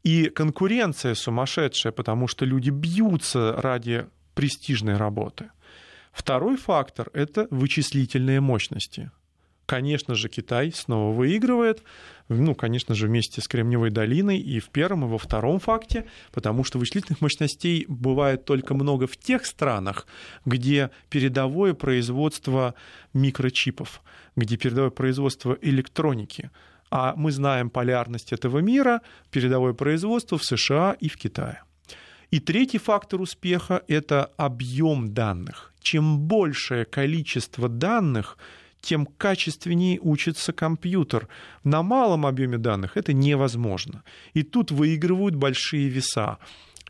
И 0.05 0.29
конкуренция 0.29 1.15
сумасшедшая, 1.15 1.91
потому 1.91 2.27
что 2.27 2.45
люди 2.45 2.69
бьются 2.69 3.53
ради 3.57 4.05
престижной 4.35 4.97
работы. 4.97 5.50
Второй 6.12 6.57
фактор— 6.57 7.09
это 7.13 7.47
вычислительные 7.50 8.39
мощности. 8.39 9.09
Конечно 9.65 10.13
же, 10.13 10.29
Китай 10.29 10.71
снова 10.71 11.12
выигрывает, 11.12 11.81
ну, 12.29 12.53
конечно 12.53 12.93
же, 12.93 13.07
вместе 13.07 13.41
с 13.41 13.47
Кремниевой 13.47 13.89
долиной 13.89 14.38
и 14.38 14.59
в 14.59 14.69
первом, 14.69 15.05
и 15.05 15.07
во 15.07 15.17
втором 15.17 15.59
факте, 15.59 16.05
потому 16.31 16.63
что 16.63 16.77
вычислительных 16.77 17.21
мощностей 17.21 17.85
бывает 17.88 18.45
только 18.45 18.75
много 18.75 19.07
в 19.07 19.17
тех 19.17 19.43
странах, 19.43 20.05
где 20.45 20.91
передовое 21.09 21.74
производство 21.74 22.75
микрочипов, 23.13 24.03
где 24.35 24.55
передовое 24.55 24.91
производство 24.91 25.57
электроники— 25.63 26.51
а 26.96 27.14
мы 27.18 27.32
знаем 27.32 27.70
полярность 27.70 28.32
этого 28.32 28.60
мира, 28.60 29.02
передовое 29.30 29.74
производство 29.74 30.38
в 30.38 30.46
США 30.46 30.96
и 31.04 31.10
в 31.10 31.18
Китае. 31.18 31.62
И 32.32 32.40
третий 32.40 32.78
фактор 32.78 33.22
успеха– 33.22 33.84
это 33.90 34.32
объем 34.38 35.14
данных. 35.14 35.74
Чем 35.82 36.20
большее 36.20 36.86
количество 36.86 37.68
данных, 37.68 38.38
тем 38.80 39.06
качественнее 39.06 40.00
учится 40.02 40.54
компьютер. 40.54 41.28
На 41.66 41.84
малом 41.84 42.25
объеме 42.25 42.58
данных 42.58 42.96
это 42.96 43.12
невозможно. 43.12 44.04
И 44.34 44.44
тут 44.44 44.72
выигрывают 44.72 45.36
большие 45.36 45.90
веса. 45.90 46.38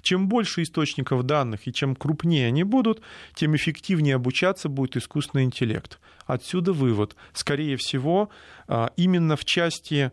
Чем 0.05 0.27
больше 0.27 0.61
источников 0.61 1.23
данных 1.23 1.67
и 1.67 1.73
чем 1.73 1.95
крупнее 1.95 2.45
они 2.47 2.63
будут, 2.63 3.01
тем 3.33 3.55
эффективнее 3.55 4.17
обучаться 4.17 4.69
будет 4.69 4.97
искусственный 4.97 5.45
интеллект. 5.45 5.99
Отсюда 6.27 6.73
вывод. 6.73 7.15
Скорее 7.33 7.75
всего, 7.77 8.29
а, 8.67 8.91
именно 8.97 9.35
в 9.35 9.45
части 9.45 10.11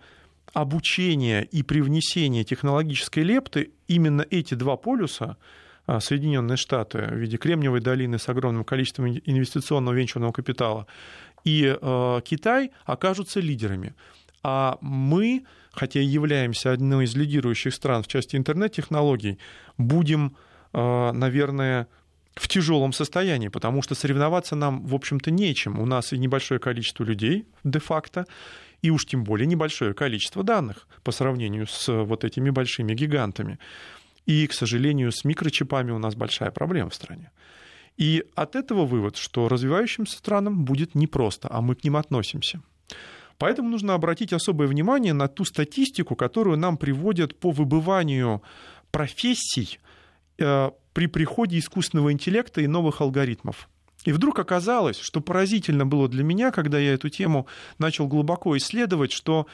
обучения 0.54 1.42
и 1.42 1.62
привнесения 1.62 2.42
технологической 2.42 3.22
лепты 3.22 3.72
именно 3.86 4.24
эти 4.30 4.54
два 4.54 4.78
полюса 4.78 5.36
а, 5.86 6.00
Соединенные 6.00 6.56
Штаты 6.56 7.08
в 7.10 7.16
виде 7.16 7.36
Кремниевой 7.36 7.82
долины 7.82 8.18
с 8.18 8.30
огромным 8.30 8.64
количеством 8.64 9.08
инвестиционного 9.08 9.94
венчурного 9.94 10.32
капитала 10.32 10.86
и 11.44 11.76
э, 11.78 12.20
Китай 12.24 12.70
окажутся 12.86 13.40
лидерами. 13.40 13.94
А 14.42 14.78
мы, 14.80 15.44
хотя 15.72 16.00
и 16.00 16.04
являемся 16.04 16.72
одной 16.72 17.04
из 17.04 17.16
лидирующих 17.16 17.74
стран 17.74 18.02
в 18.02 18.08
части 18.08 18.36
интернет-технологий, 18.36 19.38
будем, 19.78 20.36
э, 20.72 21.12
наверное, 21.12 21.88
в 22.34 22.48
тяжелом 22.48 22.92
состоянии, 22.92 23.48
потому 23.48 23.82
что 23.82 23.94
соревноваться 23.94 24.56
нам, 24.56 24.86
в 24.86 24.94
общем-то, 24.94 25.30
нечем. 25.30 25.78
У 25.78 25.86
нас 25.86 26.12
и 26.12 26.18
небольшое 26.18 26.60
количество 26.60 27.04
людей 27.04 27.46
де-факто, 27.64 28.26
и 28.80 28.90
уж 28.90 29.06
тем 29.06 29.24
более 29.24 29.46
небольшое 29.46 29.94
количество 29.94 30.42
данных 30.42 30.88
по 31.04 31.12
сравнению 31.12 31.66
с 31.66 31.88
вот 32.04 32.24
этими 32.24 32.50
большими 32.50 32.94
гигантами. 32.94 33.58
И, 34.26 34.46
к 34.46 34.52
сожалению, 34.52 35.12
с 35.12 35.24
микрочипами 35.24 35.90
у 35.90 35.98
нас 35.98 36.14
большая 36.14 36.50
проблема 36.50 36.90
в 36.90 36.94
стране. 36.94 37.30
И 37.96 38.24
от 38.34 38.56
этого 38.56 38.86
вывод, 38.86 39.16
что 39.16 39.48
развивающимся 39.48 40.16
странам 40.16 40.64
будет 40.64 40.94
непросто, 40.94 41.48
а 41.50 41.60
мы 41.60 41.74
к 41.74 41.84
ним 41.84 41.96
относимся. 41.96 42.62
Поэтому 43.42 43.70
нужно 43.70 43.94
обратить 43.94 44.32
особое 44.32 44.68
внимание 44.68 45.12
на 45.12 45.26
ту 45.26 45.44
статистику, 45.44 46.14
которую 46.14 46.56
нам 46.58 46.76
приводят 46.76 47.36
по 47.40 47.50
выбыванию 47.50 48.40
профессий 48.92 49.80
э, 50.38 50.70
при 50.92 51.08
приходе 51.08 51.58
искусственного 51.58 52.12
интеллекта 52.12 52.60
и 52.60 52.68
новых 52.68 53.00
алгоритмов. 53.00 53.68
И 54.04 54.12
вдруг 54.12 54.38
оказалось, 54.38 55.00
что 55.00 55.20
поразительно 55.20 55.84
было 55.84 56.06
для 56.06 56.22
меня, 56.22 56.52
когда 56.52 56.78
я 56.78 56.94
эту 56.94 57.08
тему 57.08 57.48
начал 57.78 58.06
глубоко 58.06 58.56
исследовать, 58.56 59.10
что 59.10 59.48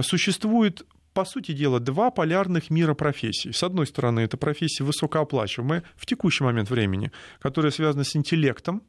существует 0.00 0.86
по 1.12 1.26
сути 1.26 1.52
дела, 1.52 1.78
два 1.78 2.10
полярных 2.10 2.70
мира 2.70 2.94
профессий. 2.94 3.52
С 3.52 3.62
одной 3.62 3.86
стороны, 3.86 4.20
это 4.20 4.38
профессии 4.38 4.82
высокооплачиваемые 4.82 5.82
в 5.94 6.06
текущий 6.06 6.42
момент 6.42 6.70
времени, 6.70 7.12
которые 7.38 7.70
связаны 7.70 8.04
с 8.04 8.16
интеллектом, 8.16 8.82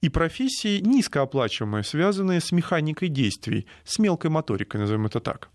и 0.00 0.08
профессии 0.08 0.80
низкооплачиваемые, 0.80 1.82
связанные 1.82 2.40
с 2.40 2.52
механикой 2.52 3.08
действий, 3.08 3.66
с 3.84 3.98
мелкой 3.98 4.30
моторикой, 4.30 4.80
назовем 4.80 5.06
это 5.06 5.20
так. 5.20 5.48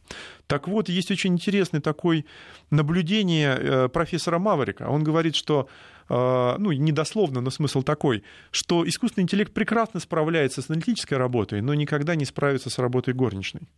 Так 0.48 0.68
вот, 0.68 0.90
есть 0.90 1.12
очень 1.12 1.34
интересное 1.34 1.82
такое 1.82 2.26
наблюдение 2.70 3.58
э, 3.58 3.90
профессора 3.90 4.40
Маврика. 4.40 4.84
Он 4.90 5.04
говорит, 5.04 5.36
что 5.36 5.70
э, 6.10 6.56
ну, 6.58 6.72
недословно, 6.72 7.42
но 7.42 7.50
смысл 7.50 7.84
такой, 7.84 8.24
что 8.52 8.88
искусственный 8.88 9.24
интеллект 9.24 9.54
прекрасно 9.54 10.00
справляется 10.00 10.62
с 10.62 10.70
аналитической 10.70 11.16
работой, 11.16 11.62
но 11.62 11.74
никогда 11.74 12.16
не 12.16 12.26
справится 12.26 12.70
с 12.70 12.78
работой 12.80 13.14
горничной. 13.14 13.70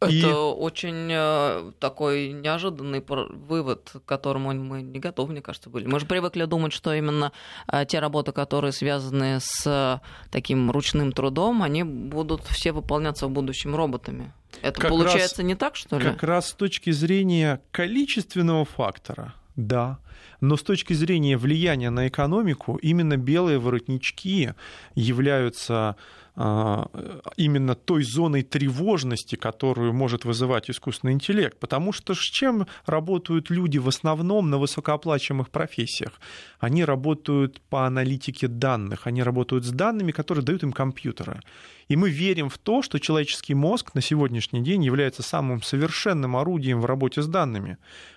Это 0.00 0.12
и... 0.12 0.24
очень 0.24 1.08
э, 1.10 1.72
такой 1.78 2.32
неожиданный 2.32 3.02
вывод, 3.06 3.92
к 3.92 4.08
которому 4.08 4.52
мы 4.52 4.82
не 4.82 4.98
готовы, 4.98 5.32
мне 5.32 5.42
кажется, 5.42 5.70
были. 5.70 5.86
Мы 5.86 6.00
же 6.00 6.06
привыкли 6.06 6.44
думать, 6.44 6.72
что 6.72 6.92
именно 6.92 7.32
э, 7.70 7.84
те 7.86 8.00
работы, 8.00 8.32
которые 8.32 8.72
связаны 8.72 9.38
с 9.40 9.66
э, 9.66 10.00
таким 10.30 10.70
ручным 10.70 11.12
трудом, 11.12 11.62
они 11.62 11.84
будут 11.84 12.42
все 12.44 12.72
выполняться 12.72 13.26
в 13.26 13.30
будущем 13.30 13.74
роботами. 13.74 14.32
Это 14.62 14.80
как 14.80 14.90
получается 14.90 15.42
раз, 15.42 15.46
не 15.46 15.54
так, 15.54 15.76
что 15.76 15.98
ли? 15.98 16.04
Как 16.04 16.22
раз 16.22 16.48
с 16.48 16.52
точки 16.52 16.90
зрения 16.90 17.60
количественного 17.70 18.64
фактора 18.64 19.34
Да. 19.56 19.98
Но 20.40 20.56
с 20.56 20.62
точки 20.62 20.92
зрения 20.92 21.38
влияния 21.38 21.90
на 21.90 22.08
экономику, 22.08 22.76
именно 22.76 23.16
белые 23.16 23.58
воротнички 23.58 24.52
являются 24.94 25.96
именно 26.36 27.74
той 27.76 28.02
зоной 28.02 28.42
тревожности, 28.42 29.36
которую 29.36 29.92
может 29.92 30.24
вызывать 30.24 30.68
искусственный 30.68 31.12
интеллект. 31.12 31.58
Потому 31.60 31.92
что 31.92 32.14
с 32.14 32.18
чем 32.18 32.66
работают 32.86 33.50
люди 33.50 33.78
в 33.78 33.86
основном 33.86 34.50
на 34.50 34.58
высокооплачиваемых 34.58 35.50
профессиях? 35.50 36.20
Они 36.58 36.84
работают 36.84 37.60
по 37.60 37.86
аналитике 37.86 38.48
данных, 38.48 39.06
они 39.06 39.22
работают 39.22 39.64
с 39.64 39.70
данными, 39.70 40.10
которые 40.10 40.44
дают 40.44 40.64
им 40.64 40.72
компьютеры. 40.72 41.40
И 41.86 41.96
мы 41.96 42.10
верим 42.10 42.48
в 42.48 42.58
то, 42.58 42.82
что 42.82 42.98
человеческий 42.98 43.54
мозг 43.54 43.94
на 43.94 44.00
сегодняшний 44.00 44.60
день 44.60 44.82
является 44.84 45.22
самым 45.22 45.62
совершенным 45.62 46.36
орудием 46.36 46.80
в 46.80 46.86
работе 46.86 47.22
с 47.22 47.28
данными. 47.28 47.76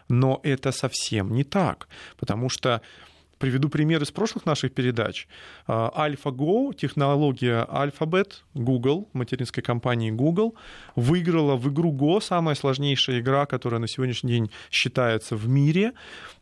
Но 0.09 0.39
это 0.41 0.71
совсем 0.71 1.33
не 1.33 1.43
так, 1.43 1.87
потому 2.17 2.49
что 2.49 2.81
Приведу 3.39 3.69
пример 3.69 4.01
из 4.01 4.11
прошлых 4.11 4.45
наших 4.45 4.73
передач. 4.73 5.27
AlphaGo, 5.67 6.73
технология 6.73 7.67
Alphabet, 7.69 8.33
Google, 8.55 9.07
материнской 9.13 9.61
компании 9.61 10.11
Google, 10.11 10.55
выиграла 10.95 11.55
в 11.55 11.69
игру 11.69 11.93
Go, 11.93 12.19
самая 12.21 12.55
сложнейшая 12.55 13.19
игра, 13.19 13.45
которая 13.45 13.79
на 13.79 13.87
сегодняшний 13.87 14.31
день 14.31 14.51
считается 14.71 15.35
в 15.35 15.47
мире, 15.47 15.93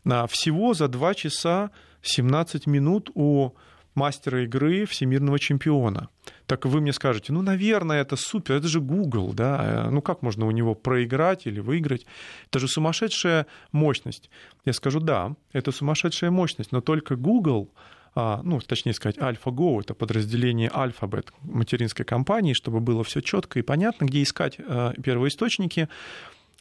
а, 0.05 0.25
всего 0.27 0.73
за 0.73 0.87
2 0.87 1.13
часа 1.15 1.71
17 2.01 2.65
минут 2.67 3.09
у 3.13 3.51
мастера 3.95 4.43
игры, 4.43 4.85
всемирного 4.85 5.39
чемпиона. 5.39 6.09
Так 6.47 6.65
вы 6.65 6.79
мне 6.79 6.93
скажете, 6.93 7.33
ну, 7.33 7.41
наверное, 7.41 8.01
это 8.01 8.15
супер, 8.15 8.55
это 8.55 8.67
же 8.67 8.79
Google, 8.79 9.33
да, 9.33 9.89
ну 9.91 10.01
как 10.01 10.21
можно 10.21 10.45
у 10.45 10.51
него 10.51 10.75
проиграть 10.75 11.47
или 11.47 11.59
выиграть? 11.59 12.05
Это 12.49 12.59
же 12.59 12.67
сумасшедшая 12.67 13.47
мощность. 13.71 14.29
Я 14.63 14.73
скажу, 14.73 14.99
да, 14.99 15.35
это 15.53 15.71
сумасшедшая 15.71 16.31
мощность, 16.31 16.71
но 16.71 16.81
только 16.81 17.15
Google 17.15 17.71
а, 18.17 18.41
ну, 18.43 18.61
точнее 18.61 18.93
сказать, 18.93 19.17
AlphaGo, 19.17 19.81
это 19.81 19.93
подразделение 19.93 20.69
Alphabet, 20.69 21.27
материнской 21.41 22.05
компании, 22.05 22.53
чтобы 22.53 22.79
было 22.79 23.03
все 23.03 23.19
четко 23.19 23.59
и 23.59 23.61
понятно, 23.61 24.05
где 24.05 24.23
искать 24.23 24.57
а, 24.57 24.93
первоисточники, 24.93 25.89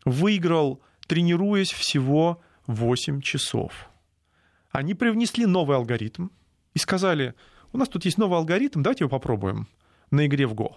выиграл, 0.04 0.80
тренируясь 1.06 1.72
всего 1.72 2.42
8 2.66 3.20
часов. 3.20 3.88
Они 4.72 4.94
привнесли 4.94 5.46
новый 5.46 5.76
алгоритм, 5.76 6.28
и 6.74 6.80
сказали, 6.80 7.34
у 7.74 7.78
нас 7.78 7.88
тут 7.88 8.04
есть 8.04 8.18
новый 8.18 8.38
алгоритм, 8.38 8.82
давайте 8.82 9.04
его 9.04 9.10
попробуем 9.10 9.66
на 10.10 10.26
игре 10.26 10.46
в 10.46 10.54
Go. 10.54 10.74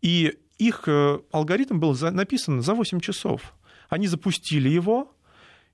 И 0.00 0.38
их 0.56 0.84
э, 0.88 1.18
алгоритм 1.32 1.78
был 1.78 1.94
написан 2.00 2.62
за 2.62 2.74
8 2.74 3.00
часов. 3.00 3.54
Они 3.90 4.06
запустили 4.06 4.70
его, 4.70 5.12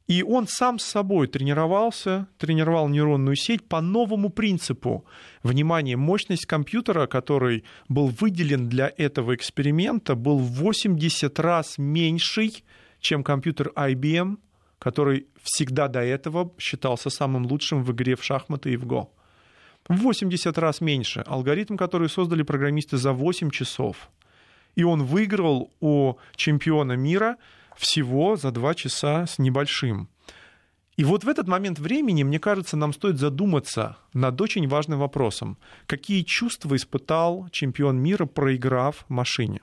и 0.08 0.24
он 0.24 0.48
сам 0.48 0.80
с 0.80 0.84
собой 0.84 1.28
тренировался, 1.28 2.26
тренировал 2.36 2.88
нейронную 2.88 3.36
сеть 3.36 3.68
по 3.68 3.80
новому 3.80 4.28
принципу. 4.28 5.04
Внимание, 5.44 5.96
мощность 5.96 6.46
компьютера, 6.46 7.06
который 7.06 7.62
был 7.88 8.08
выделен 8.08 8.68
для 8.68 8.92
этого 8.96 9.36
эксперимента, 9.36 10.16
был 10.16 10.38
в 10.38 10.50
80 10.50 11.38
раз 11.38 11.78
меньший, 11.78 12.64
чем 12.98 13.22
компьютер 13.22 13.70
IBM, 13.76 14.38
который 14.80 15.28
всегда 15.42 15.86
до 15.86 16.00
этого 16.00 16.52
считался 16.58 17.08
самым 17.08 17.46
лучшим 17.46 17.84
в 17.84 17.92
игре 17.92 18.16
в 18.16 18.24
шахматы 18.24 18.72
и 18.72 18.76
в 18.76 18.84
Go 18.84 19.10
в 19.88 19.96
80 19.96 20.58
раз 20.58 20.80
меньше. 20.80 21.20
Алгоритм, 21.26 21.76
который 21.76 22.08
создали 22.08 22.42
программисты 22.42 22.96
за 22.96 23.12
8 23.12 23.50
часов. 23.50 24.10
И 24.74 24.84
он 24.84 25.04
выиграл 25.04 25.70
у 25.80 26.14
чемпиона 26.36 26.92
мира 26.92 27.36
всего 27.76 28.36
за 28.36 28.50
2 28.50 28.74
часа 28.74 29.26
с 29.26 29.38
небольшим. 29.38 30.08
И 30.96 31.04
вот 31.04 31.24
в 31.24 31.28
этот 31.28 31.48
момент 31.48 31.78
времени, 31.80 32.22
мне 32.22 32.38
кажется, 32.38 32.76
нам 32.76 32.92
стоит 32.92 33.18
задуматься 33.18 33.96
над 34.12 34.40
очень 34.40 34.68
важным 34.68 35.00
вопросом. 35.00 35.58
Какие 35.86 36.22
чувства 36.22 36.76
испытал 36.76 37.48
чемпион 37.50 37.98
мира, 38.00 38.26
проиграв 38.26 39.04
машине? 39.08 39.60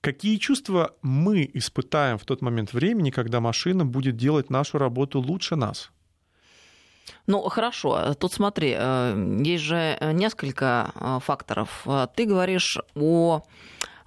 Какие 0.00 0.38
чувства 0.38 0.96
мы 1.02 1.48
испытаем 1.54 2.18
в 2.18 2.24
тот 2.24 2.42
момент 2.42 2.72
времени, 2.72 3.10
когда 3.10 3.40
машина 3.40 3.86
будет 3.86 4.16
делать 4.16 4.50
нашу 4.50 4.78
работу 4.78 5.20
лучше 5.20 5.54
нас? 5.54 5.92
Ну, 7.26 7.48
хорошо. 7.48 8.14
Тут 8.14 8.32
смотри, 8.32 8.74
э, 8.76 9.42
есть 9.44 9.62
же 9.62 9.98
несколько 10.00 10.92
э, 10.94 11.18
факторов. 11.22 11.86
Ты 12.14 12.26
говоришь 12.26 12.78
о 12.94 13.42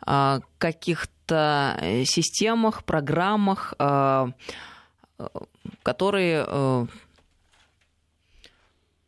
э, 0.06 0.40
каких-то 0.58 1.80
системах, 2.06 2.84
программах, 2.84 3.74
которые 5.82 6.88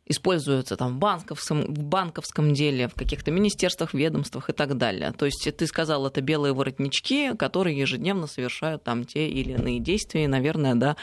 используются 0.08 0.76
там 0.76 0.96
в 0.96 0.98
банковском, 0.98 1.62
в 1.62 1.84
банковском 1.84 2.54
деле, 2.54 2.88
в 2.88 2.94
каких-то 2.94 3.30
министерствах, 3.30 3.94
ведомствах 3.94 4.50
и 4.50 4.52
так 4.52 4.76
далее. 4.76 5.12
То 5.12 5.26
есть 5.26 5.48
ты 5.56 5.66
сказал, 5.66 6.06
это 6.06 6.20
белые 6.20 6.54
воротнички, 6.54 7.36
которые 7.36 7.78
ежедневно 7.78 8.26
совершают 8.26 8.82
там 8.82 9.04
те 9.04 9.28
или 9.28 9.52
иные 9.52 9.80
действия, 9.80 10.24
и, 10.24 10.28
наверное, 10.28 10.74
да, 10.74 10.96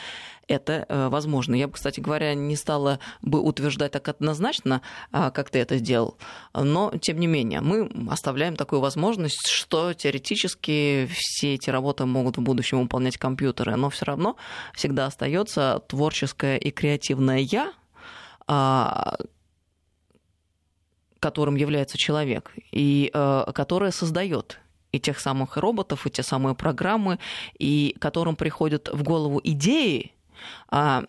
это 0.48 0.86
э, 0.88 1.08
возможно. 1.10 1.56
Я 1.56 1.68
бы, 1.68 1.74
кстати 1.74 2.00
говоря, 2.00 2.34
не 2.34 2.56
стала 2.56 3.00
бы 3.22 3.40
утверждать 3.42 3.92
так 3.92 4.08
однозначно, 4.08 4.82
а, 5.12 5.32
как 5.32 5.50
ты 5.50 5.60
это 5.60 5.78
сделал, 5.78 6.18
но, 6.54 6.92
тем 7.02 7.20
не 7.20 7.28
менее, 7.28 7.62
мы 7.62 7.90
оставляем 8.10 8.56
такую 8.56 8.82
возможность, 8.82 9.48
что 9.48 9.94
теоретически 9.94 11.10
все 11.12 11.56
эти 11.56 11.70
работы 11.70 12.06
могут 12.06 12.38
в 12.38 12.42
будущем 12.42 12.82
выполнять 12.82 13.18
компьютеры, 13.18 13.76
но 13.76 13.90
все 13.90 14.06
равно 14.06 14.36
всегда 14.74 15.08
остается 15.08 15.82
творческое 15.88 16.58
и 16.58 16.72
креативное 16.72 17.40
я, 17.40 17.74
которым 21.20 21.56
является 21.56 21.98
человек, 21.98 22.54
и 22.72 23.10
э, 23.14 23.46
которое 23.54 23.92
создает 23.92 24.60
и 24.92 25.00
тех 25.00 25.20
самых 25.20 25.58
роботов, 25.58 26.08
и 26.08 26.10
те 26.10 26.24
самые 26.24 26.56
программы, 26.56 27.20
и 27.60 27.96
которым 28.00 28.36
приходят 28.36 28.90
в 28.90 29.04
голову 29.04 29.42
идеи, 29.44 30.14
а, 30.70 31.04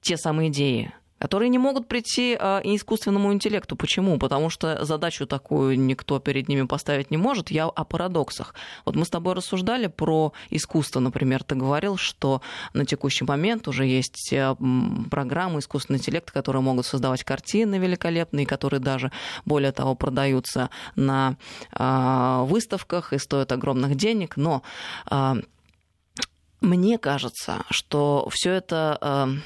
те 0.00 0.16
самые 0.16 0.48
идеи, 0.48 0.92
которые 1.18 1.48
не 1.48 1.58
могут 1.58 1.88
прийти 1.88 2.36
а, 2.38 2.60
искусственному 2.62 3.32
интеллекту. 3.32 3.76
Почему? 3.76 4.18
Потому 4.18 4.50
что 4.50 4.84
задачу 4.84 5.26
такую 5.26 5.78
никто 5.78 6.18
перед 6.18 6.48
ними 6.48 6.62
поставить 6.66 7.10
не 7.10 7.16
может. 7.16 7.50
Я 7.50 7.66
о 7.66 7.84
парадоксах. 7.84 8.54
Вот 8.84 8.96
мы 8.96 9.04
с 9.04 9.10
тобой 9.10 9.34
рассуждали 9.34 9.86
про 9.86 10.32
искусство, 10.50 11.00
например. 11.00 11.44
Ты 11.44 11.54
говорил, 11.54 11.96
что 11.96 12.42
на 12.72 12.84
текущий 12.84 13.24
момент 13.24 13.68
уже 13.68 13.86
есть 13.86 14.32
э, 14.32 14.54
программы 15.10 15.60
искусственного 15.60 16.00
интеллекта, 16.00 16.32
которые 16.32 16.62
могут 16.62 16.86
создавать 16.86 17.24
картины 17.24 17.76
великолепные, 17.76 18.46
которые 18.46 18.80
даже, 18.80 19.12
более 19.44 19.72
того, 19.72 19.94
продаются 19.94 20.70
на 20.96 21.36
а, 21.72 22.44
выставках 22.44 23.12
и 23.12 23.18
стоят 23.18 23.52
огромных 23.52 23.96
денег. 23.96 24.36
Но 24.36 24.62
а, 25.06 25.36
мне 26.60 26.98
кажется, 26.98 27.64
что 27.70 28.28
все 28.32 28.52
это 28.52 28.98
эм, 29.00 29.42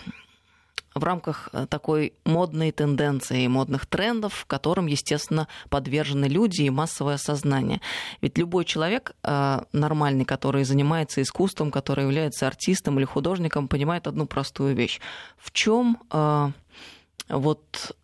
в 0.94 1.04
рамках 1.04 1.48
э, 1.52 1.66
такой 1.68 2.12
модной 2.24 2.72
тенденции, 2.72 3.46
модных 3.46 3.86
трендов, 3.86 4.44
которым, 4.46 4.86
естественно, 4.86 5.48
подвержены 5.70 6.26
люди 6.26 6.62
и 6.62 6.70
массовое 6.70 7.16
сознание. 7.16 7.80
Ведь 8.20 8.38
любой 8.38 8.64
человек 8.64 9.14
э, 9.22 9.60
нормальный, 9.72 10.24
который 10.24 10.64
занимается 10.64 11.22
искусством, 11.22 11.70
который 11.70 12.04
является 12.04 12.46
артистом 12.46 12.98
или 12.98 13.04
художником, 13.04 13.68
понимает 13.68 14.06
одну 14.06 14.26
простую 14.26 14.74
вещь. 14.74 15.00
В 15.38 15.50
чем 15.52 15.98
э, 16.10 16.50
вот 17.28 17.96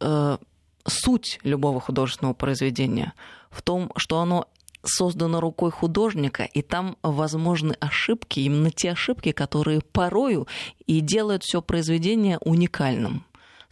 суть 0.86 1.40
любого 1.42 1.80
художественного 1.80 2.34
произведения? 2.34 3.12
В 3.50 3.62
том, 3.62 3.92
что 3.96 4.20
оно 4.20 4.48
создано 4.88 5.40
рукой 5.40 5.70
художника, 5.70 6.44
и 6.44 6.62
там 6.62 6.96
возможны 7.02 7.74
ошибки, 7.80 8.40
именно 8.40 8.70
те 8.70 8.92
ошибки, 8.92 9.32
которые 9.32 9.80
порою 9.80 10.46
и 10.86 11.00
делают 11.00 11.44
все 11.44 11.62
произведение 11.62 12.38
уникальным. 12.38 13.24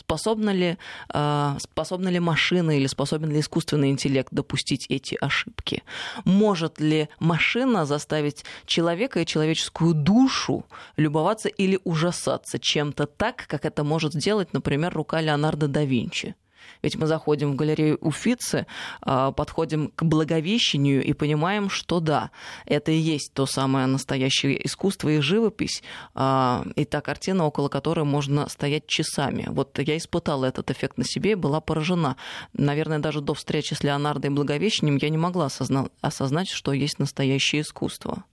Способна 0.07 0.50
ли, 0.50 0.76
э, 1.12 1.57
способна 1.59 2.09
ли 2.09 2.20
машина 2.20 2.70
или 2.79 2.87
способен 2.87 3.31
ли 3.33 3.40
искусственный 3.40 3.90
интеллект 3.90 4.29
допустить 4.31 4.87
эти 4.88 5.16
ошибки? 5.20 5.83
Может 6.24 6.81
ли 6.81 7.09
машина 7.18 7.87
заставить 7.87 8.44
человека 8.66 9.20
и 9.20 9.26
человеческую 9.26 9.94
душу 9.94 10.64
любоваться 10.96 11.48
или 11.48 11.81
ужасаться 11.83 12.61
чем-то 12.61 13.07
так, 13.07 13.46
как 13.48 13.64
это 13.64 13.83
может 13.83 14.12
сделать, 14.12 14.52
например, 14.52 14.94
рука 14.94 15.20
Леонардо 15.20 15.66
да 15.66 15.85
Винчи? 15.85 16.37
Ведь 16.83 16.96
мы 16.96 17.07
заходим 17.07 17.52
в 17.52 17.57
галерею 17.57 17.98
Уфицы, 18.00 18.66
а, 19.00 19.33
подходим 19.33 19.92
к 19.94 20.02
Благовещению 20.02 21.05
и 21.05 21.12
понимаем, 21.12 21.70
что 21.70 22.00
да, 22.00 22.31
это 22.64 22.92
и 22.92 22.96
есть 22.96 23.33
то 23.33 23.46
самое 23.46 23.87
настоящее 23.87 24.64
искусство 24.66 25.09
и 25.09 25.20
живопись, 25.20 25.83
а, 26.14 26.64
и 26.76 26.85
та 26.85 27.00
картина, 27.00 27.44
около 27.44 27.68
которой 27.68 28.05
можно 28.05 28.48
стоять 28.48 28.87
часами. 28.87 29.46
Вот 29.48 29.79
я 29.79 29.96
испытала 29.96 30.44
этот 30.44 30.70
эффект 30.70 30.98
на 30.98 31.05
себе 31.05 31.33
и 31.33 31.35
была 31.35 31.61
поражена. 31.61 32.16
Наверное, 32.52 32.98
даже 32.98 33.20
до 33.20 33.35
встречи 33.35 33.74
с 33.74 33.83
Леонардо 33.83 34.29
и 34.29 34.31
Благовещением 34.31 34.96
я 34.96 35.09
не 35.09 35.18
могла 35.18 35.46
осозна- 35.46 35.90
осознать, 36.00 36.48
что 36.48 36.72
есть 36.72 36.98
настоящее 36.98 37.62
искусство. 37.62 38.24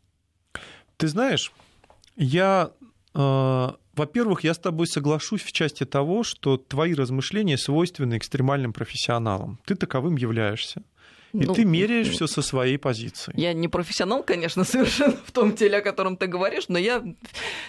Ты 0.98 1.08
знаешь, 1.08 1.52
я 2.16 2.72
э, 3.14 3.70
во-первых, 3.96 4.44
я 4.44 4.54
с 4.54 4.60
тобой 4.60 4.88
соглашусь 4.88 5.42
в 5.42 5.52
части 5.52 5.86
того, 5.86 6.24
что 6.24 6.58
твои 6.58 6.94
размышления 6.94 7.58
свойственны 7.58 8.18
экстремальным 8.18 8.74
профессионалам. 8.74 9.60
Ты 9.66 9.76
таковым 9.76 10.16
являешься. 10.16 10.84
И 11.34 11.46
ну, 11.46 11.54
ты 11.56 11.66
меряешь 11.66 12.10
все 12.10 12.28
со 12.28 12.44
своей 12.44 12.78
позиции. 12.78 13.34
Я 13.36 13.54
не 13.54 13.68
профессионал, 13.68 14.24
конечно, 14.24 14.64
совершенно 14.64 15.18
в 15.26 15.32
том 15.32 15.56
теле, 15.56 15.78
о 15.78 15.82
котором 15.82 16.16
ты 16.16 16.28
говоришь, 16.28 16.66
но 16.68 16.78
я 16.78 17.04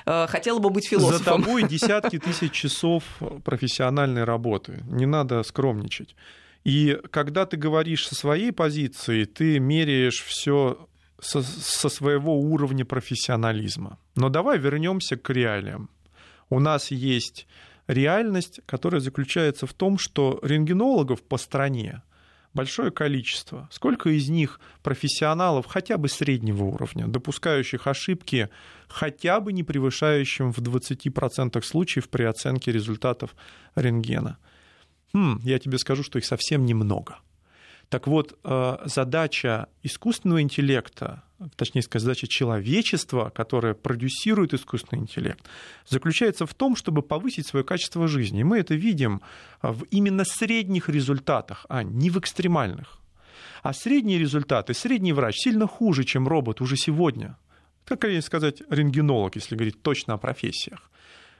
э, 0.05 0.27
хотела 0.29 0.59
бы 0.59 0.69
быть 0.69 0.87
философом. 0.87 1.19
За 1.19 1.25
тобой 1.25 1.63
десятки 1.69 2.19
тысяч 2.19 2.53
часов 2.53 3.05
профессиональной 3.43 4.25
работы. 4.25 4.83
Не 4.87 5.07
надо 5.07 5.43
скромничать. 5.43 6.15
И 6.65 6.99
когда 7.11 7.47
ты 7.47 7.57
говоришь 7.57 8.07
со 8.07 8.15
своей 8.15 8.53
позиции, 8.53 9.25
ты 9.25 9.59
меряешь 9.59 10.23
все 10.23 10.87
со, 11.21 11.43
со 11.43 11.89
своего 11.89 12.39
уровня 12.39 12.85
профессионализма. 12.85 13.99
Но 14.15 14.29
давай 14.29 14.59
вернемся 14.59 15.17
к 15.17 15.31
реалиям. 15.31 15.89
У 16.55 16.61
нас 16.61 16.93
есть 16.93 17.49
реальность, 17.89 18.61
которая 18.65 19.01
заключается 19.01 19.67
в 19.67 19.75
том, 19.75 19.99
что 19.99 20.39
рентгенологов 20.41 21.21
по 21.21 21.37
стране 21.37 22.03
большое 22.53 22.93
количество. 22.93 23.69
Сколько 23.73 24.11
из 24.11 24.29
них 24.29 24.61
профессионалов 24.85 25.67
хотя 25.67 25.99
бы 25.99 26.09
среднего 26.09 26.63
уровня, 26.63 27.09
допускающих 27.09 27.89
ошибки 27.89 28.51
хотя 28.87 29.41
бы 29.41 29.53
не 29.53 29.65
превышающим 29.65 30.53
в 30.53 30.61
20% 30.61 31.61
случаев 31.63 32.09
при 32.09 32.23
оценке 32.23 32.71
результатов 32.71 33.35
рентгена? 33.75 34.39
Хм, 35.13 35.41
я 35.43 35.59
тебе 35.59 35.79
скажу, 35.79 36.05
что 36.05 36.21
их 36.21 36.25
совсем 36.25 36.67
немного. 36.67 37.19
Так 37.89 38.07
вот, 38.07 38.39
э, 38.45 38.77
задача 38.85 39.67
искусственного 39.83 40.41
интеллекта, 40.41 41.25
точнее 41.57 41.83
сказать, 41.83 42.05
задача 42.05 42.27
человечества, 42.27 43.31
которое 43.35 43.75
продюсирует 43.75 44.55
искусственный 44.55 45.03
интеллект, 45.03 45.45
заключается 45.89 46.47
в 46.47 46.55
том, 46.55 46.77
чтобы 46.77 47.03
повысить 47.03 47.47
свое 47.47 47.65
качество 47.65 48.09
жизни. 48.09 48.41
И 48.41 48.45
мы 48.45 48.59
это 48.59 48.75
видим 48.75 49.21
в 49.63 49.85
именно 49.91 50.25
средних 50.25 50.89
результатах, 50.89 51.67
а 51.69 51.83
не 51.83 52.11
в 52.11 52.19
экстремальных. 52.19 52.99
А 53.63 53.73
средние 53.73 54.19
результаты, 54.19 54.75
средний 54.75 55.13
врач 55.13 55.37
сильно 55.39 55.67
хуже, 55.67 56.05
чем 56.05 56.29
робот 56.29 56.61
уже 56.61 56.77
сегодня. 56.77 57.37
Как 57.85 58.05
сказать 58.23 58.63
рентгенолог, 58.71 59.37
если 59.37 59.57
говорить 59.57 59.83
точно 59.83 60.15
о 60.15 60.19
профессиях. 60.19 60.91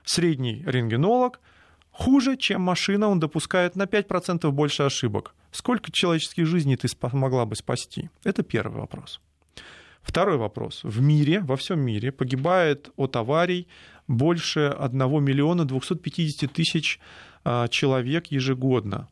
Средний 0.03 0.63
рентгенолог– 0.65 1.39
хуже, 1.95 2.37
чем 2.37 2.61
машина, 2.61 3.07
он 3.07 3.19
допускает 3.19 3.75
на 3.75 3.83
5% 3.83 4.51
больше 4.51 4.83
ошибок. 4.83 5.33
Сколько 5.51 5.91
человеческих 5.91 6.45
жизней 6.45 6.75
ты 6.75 6.87
смогла 6.87 7.45
бы 7.45 7.55
спасти? 7.55 8.09
Это 8.23 8.43
первый 8.43 8.81
вопрос. 8.81 9.21
Второй 10.05 10.37
вопрос. 10.37 10.81
В 10.83 11.01
мире, 11.01 11.39
во 11.39 11.55
всем 11.55 11.79
мире 11.79 12.11
погибает 12.11 12.91
от 12.95 13.15
аварий 13.15 13.67
больше 14.07 14.67
1 14.77 14.99
миллиона 15.23 15.65
250 15.65 16.53
тысяч 16.53 16.99
а, 17.43 17.67
человек 17.69 18.27
ежегодно. 18.27 19.09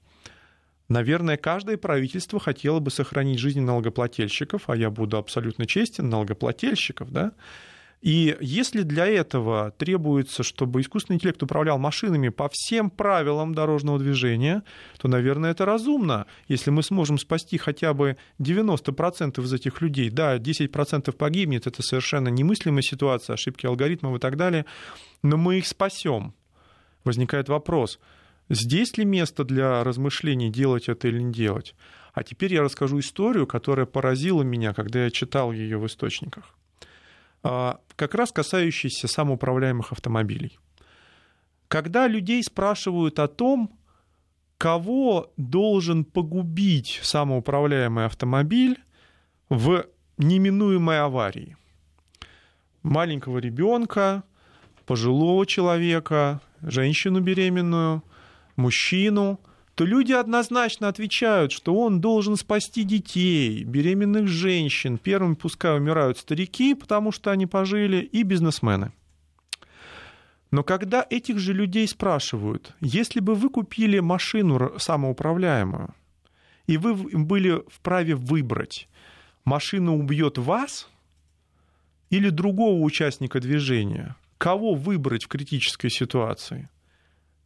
Наверное, 0.89 1.37
каждое 1.37 1.77
правительство 1.77 2.39
хотело 2.39 2.79
бы 2.79 2.91
сохранить 2.91 3.39
жизни 3.39 3.59
налогоплательщиков, 3.59 4.69
а 4.69 4.75
я 4.75 4.91
буду 4.91 5.17
абсолютно 5.17 5.65
честен, 5.65 6.09
налогоплательщиков, 6.09 7.11
да, 7.11 7.31
и 8.03 8.35
если 8.41 8.81
для 8.81 9.07
этого 9.07 9.71
требуется, 9.77 10.43
чтобы 10.43 10.81
искусственный 10.81 11.15
интеллект 11.15 11.41
управлял 11.41 11.79
машинами 11.79 12.27
по 12.27 12.49
всем 12.51 12.89
правилам 12.89 13.55
дорожного 13.55 13.97
движения, 13.97 14.63
то, 14.97 15.07
наверное, 15.07 15.51
это 15.51 15.63
разумно. 15.63 16.25
Если 16.49 16.69
мы 16.69 16.83
сможем 16.83 17.17
спасти 17.17 17.57
хотя 17.57 17.93
бы 17.93 18.17
90% 18.39 19.41
из 19.41 19.53
этих 19.53 19.79
людей, 19.79 20.09
да, 20.09 20.37
10% 20.37 21.13
погибнет, 21.13 21.65
это 21.65 21.81
совершенно 21.81 22.27
немыслимая 22.27 22.81
ситуация, 22.81 23.35
ошибки 23.35 23.65
алгоритмов 23.65 24.17
и 24.17 24.19
так 24.19 24.35
далее, 24.35 24.65
но 25.21 25.37
мы 25.37 25.59
их 25.59 25.65
спасем. 25.65 26.33
Возникает 27.05 27.47
вопрос, 27.47 28.01
здесь 28.49 28.97
ли 28.97 29.05
место 29.05 29.45
для 29.45 29.81
размышлений, 29.81 30.49
делать 30.49 30.89
это 30.89 31.07
или 31.07 31.21
не 31.21 31.31
делать? 31.31 31.73
А 32.11 32.23
теперь 32.23 32.53
я 32.53 32.63
расскажу 32.63 32.99
историю, 32.99 33.47
которая 33.47 33.85
поразила 33.85 34.43
меня, 34.43 34.73
когда 34.73 35.05
я 35.05 35.09
читал 35.09 35.53
ее 35.53 35.77
в 35.77 35.87
источниках. 35.87 36.53
А, 37.43 37.79
как 37.95 38.15
раз 38.15 38.31
касающийся 38.31 39.07
самоуправляемых 39.07 39.91
автомобилей. 39.91 40.57
Когда 41.67 42.07
людей 42.07 42.41
спрашивают 42.43 43.19
о 43.19 43.27
том, 43.27 43.77
кого 44.57 45.31
должен 45.35 46.05
погубить 46.05 47.01
самоуправляемый 47.03 48.05
автомобиль 48.05 48.79
в 49.49 49.85
неминуемой 50.17 51.01
аварии. 51.01 51.57
Маленького 52.81 53.39
ребенка, 53.39 54.23
пожилого 54.85 55.45
человека, 55.45 56.39
женщину 56.61 57.19
беременную, 57.19 58.03
мужчину– 58.55 59.39
то 59.75 59.85
люди 59.85 60.13
однозначно 60.13 60.87
отвечают, 60.87 61.51
что 61.51 61.75
он 61.75 61.99
должен 61.99 62.35
спасти 62.35 62.83
детей, 62.83 63.63
беременных 63.63 64.27
женщин. 64.27 64.97
Первыми 64.97 65.33
пускай 65.33 65.75
умирают 65.75 66.19
старики, 66.19 66.75
потому 66.75 67.11
что 67.11 67.31
они 67.31 67.47
пожили, 67.47 67.97
и 67.97 68.23
бизнесмены. 68.23 68.91
Но 70.51 70.63
когда 70.63 71.03
этих 71.09 71.39
же 71.39 71.53
людей 71.53 71.87
спрашивают, 71.87 72.75
если 72.79 73.19
бы 73.19 73.33
вы 73.33 73.49
купили 73.49 73.99
машину 73.99 74.73
самоуправляемую, 74.77 75.95
и 76.67 76.77
вы 76.77 76.93
были 76.93 77.63
вправе 77.67 78.13
выбрать, 78.13 78.87
машина 79.45 79.95
убьет 79.95 80.37
вас 80.37 80.87
или 82.11 82.29
другого 82.29 82.79
участника 82.83 83.39
движения, 83.39 84.15
кого 84.37 84.75
выбрать 84.75 85.23
в 85.23 85.27
критической 85.27 85.89
ситуации? 85.89 86.69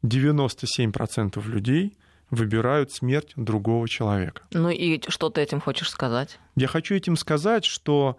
97% 0.04 1.42
людей 1.48 1.98
выбирают 2.30 2.92
смерть 2.92 3.34
другого 3.36 3.88
человека. 3.88 4.44
Ну 4.52 4.70
и 4.70 5.02
что 5.10 5.30
ты 5.30 5.42
этим 5.42 5.62
хочешь 5.62 5.90
сказать? 5.90 6.40
Я 6.56 6.68
хочу 6.68 6.96
этим 6.96 7.16
сказать, 7.16 7.66
что 7.66 8.18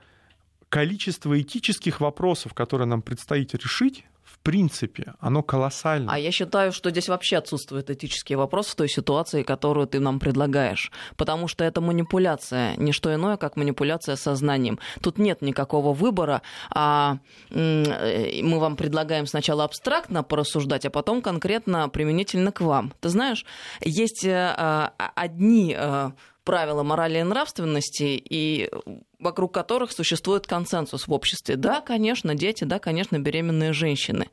количество 0.68 1.40
этических 1.40 2.00
вопросов, 2.00 2.54
которые 2.54 2.86
нам 2.86 3.02
предстоит 3.02 3.54
решить, 3.54 4.04
принципе, 4.48 5.12
оно 5.20 5.42
колоссальное. 5.42 6.14
А 6.14 6.18
я 6.18 6.32
считаю, 6.32 6.72
что 6.72 6.88
здесь 6.88 7.10
вообще 7.10 7.36
отсутствует 7.36 7.90
этический 7.90 8.34
вопрос 8.34 8.68
в 8.68 8.76
той 8.76 8.88
ситуации, 8.88 9.42
которую 9.42 9.86
ты 9.86 10.00
нам 10.00 10.18
предлагаешь. 10.18 10.90
Потому 11.16 11.48
что 11.48 11.64
это 11.64 11.82
манипуляция, 11.82 12.74
не 12.76 12.92
что 12.92 13.14
иное, 13.14 13.36
как 13.36 13.56
манипуляция 13.56 14.16
сознанием. 14.16 14.78
Тут 15.02 15.18
нет 15.18 15.42
никакого 15.42 15.92
выбора, 15.92 16.40
а 16.70 17.18
мы 17.50 18.58
вам 18.58 18.76
предлагаем 18.76 19.26
сначала 19.26 19.64
абстрактно 19.64 20.22
порассуждать, 20.22 20.86
а 20.86 20.90
потом 20.90 21.20
конкретно 21.20 21.90
применительно 21.90 22.50
к 22.50 22.62
вам. 22.62 22.94
Ты 23.00 23.10
знаешь, 23.10 23.44
есть 23.82 24.24
э, 24.24 24.32
а, 24.34 24.92
одни 25.14 25.76
э, 25.78 26.10
правила 26.48 26.82
морали 26.82 27.18
и 27.18 27.22
нравственности, 27.22 28.04
и 28.04 28.70
вокруг 29.18 29.52
которых 29.52 29.92
существует 29.92 30.46
консенсус 30.46 31.06
в 31.06 31.12
обществе. 31.12 31.56
Да, 31.56 31.82
конечно, 31.82 32.34
дети, 32.34 32.64
да, 32.64 32.78
конечно, 32.78 33.18
беременные 33.18 33.74
женщины. 33.74 34.30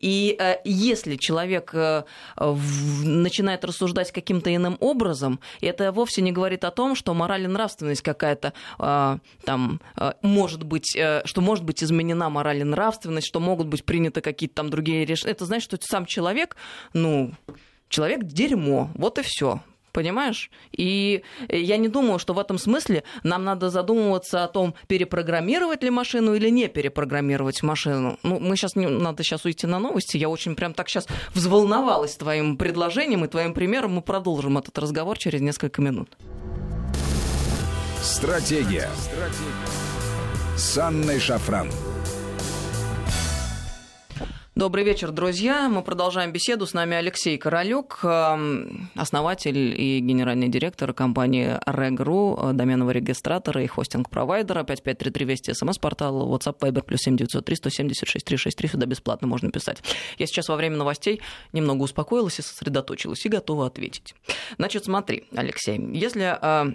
И 0.00 0.34
э, 0.40 0.56
если 0.64 1.16
человек 1.16 1.74
э, 1.74 2.04
начинает 3.04 3.66
рассуждать 3.66 4.12
каким-то 4.12 4.48
иным 4.48 4.78
образом, 4.80 5.40
это 5.60 5.92
вовсе 5.92 6.22
не 6.22 6.32
говорит 6.32 6.64
о 6.64 6.70
том, 6.70 6.94
что 6.94 7.12
мораль 7.12 7.42
и 7.42 7.48
нравственность 7.48 8.00
какая-то 8.00 8.54
э, 8.78 9.18
там 9.44 9.82
может 10.22 10.62
быть, 10.62 10.96
что 11.24 11.40
может 11.42 11.64
быть 11.66 11.84
изменена 11.84 12.30
мораль 12.30 12.60
и 12.60 12.64
нравственность, 12.64 13.26
что 13.26 13.40
могут 13.40 13.66
быть 13.66 13.84
приняты 13.84 14.22
какие-то 14.22 14.54
там 14.54 14.70
другие 14.70 15.04
решения. 15.04 15.32
Это 15.32 15.44
значит, 15.44 15.64
что 15.64 15.78
сам 15.82 16.06
человек, 16.06 16.56
ну, 16.94 17.34
человек 17.90 18.22
дерьмо, 18.24 18.90
вот 18.94 19.18
и 19.18 19.22
все 19.22 19.60
понимаешь? 19.98 20.48
И 20.70 21.24
я 21.48 21.76
не 21.76 21.88
думаю, 21.88 22.20
что 22.20 22.32
в 22.32 22.38
этом 22.38 22.56
смысле 22.56 23.02
нам 23.24 23.42
надо 23.42 23.68
задумываться 23.68 24.44
о 24.44 24.46
том, 24.46 24.76
перепрограммировать 24.86 25.82
ли 25.82 25.90
машину 25.90 26.34
или 26.34 26.50
не 26.50 26.68
перепрограммировать 26.68 27.64
машину. 27.64 28.16
Ну, 28.22 28.38
мы 28.38 28.54
сейчас, 28.56 28.76
не, 28.76 28.86
надо 28.86 29.24
сейчас 29.24 29.44
уйти 29.44 29.66
на 29.66 29.80
новости. 29.80 30.16
Я 30.16 30.28
очень 30.28 30.54
прям 30.54 30.72
так 30.72 30.88
сейчас 30.88 31.08
взволновалась 31.34 32.14
твоим 32.14 32.56
предложением 32.56 33.24
и 33.24 33.28
твоим 33.28 33.54
примером. 33.54 33.94
Мы 33.94 34.02
продолжим 34.02 34.56
этот 34.56 34.78
разговор 34.78 35.18
через 35.18 35.40
несколько 35.40 35.82
минут. 35.82 36.16
Стратегия. 38.00 38.88
Стратегия. 39.00 40.56
С 40.56 40.78
Анной 40.78 41.18
Шафран. 41.18 41.70
Добрый 44.58 44.82
вечер, 44.82 45.12
друзья. 45.12 45.68
Мы 45.68 45.84
продолжаем 45.84 46.32
беседу. 46.32 46.66
С 46.66 46.74
нами 46.74 46.96
Алексей 46.96 47.38
Королюк, 47.38 48.00
эм, 48.02 48.90
основатель 48.96 49.80
и 49.80 50.00
генеральный 50.00 50.48
директор 50.48 50.92
компании 50.92 51.56
Reg.ru, 51.64 52.52
доменного 52.54 52.90
регистратора 52.90 53.62
и 53.62 53.68
хостинг-провайдера. 53.68 54.64
5533 54.64 55.24
Вести, 55.24 55.54
смс-портал, 55.54 56.34
WhatsApp, 56.34 56.58
Viber, 56.58 56.82
плюс 56.82 57.02
7903 57.02 57.54
176 57.54 58.24
363. 58.26 58.68
Сюда 58.70 58.86
бесплатно 58.86 59.28
можно 59.28 59.52
писать. 59.52 59.80
Я 60.18 60.26
сейчас 60.26 60.48
во 60.48 60.56
время 60.56 60.76
новостей 60.76 61.20
немного 61.52 61.84
успокоилась 61.84 62.40
и 62.40 62.42
сосредоточилась, 62.42 63.24
и 63.24 63.28
готова 63.28 63.68
ответить. 63.68 64.16
Значит, 64.58 64.86
смотри, 64.86 65.28
Алексей, 65.36 65.78
если 65.92 66.36
э, 66.42 66.72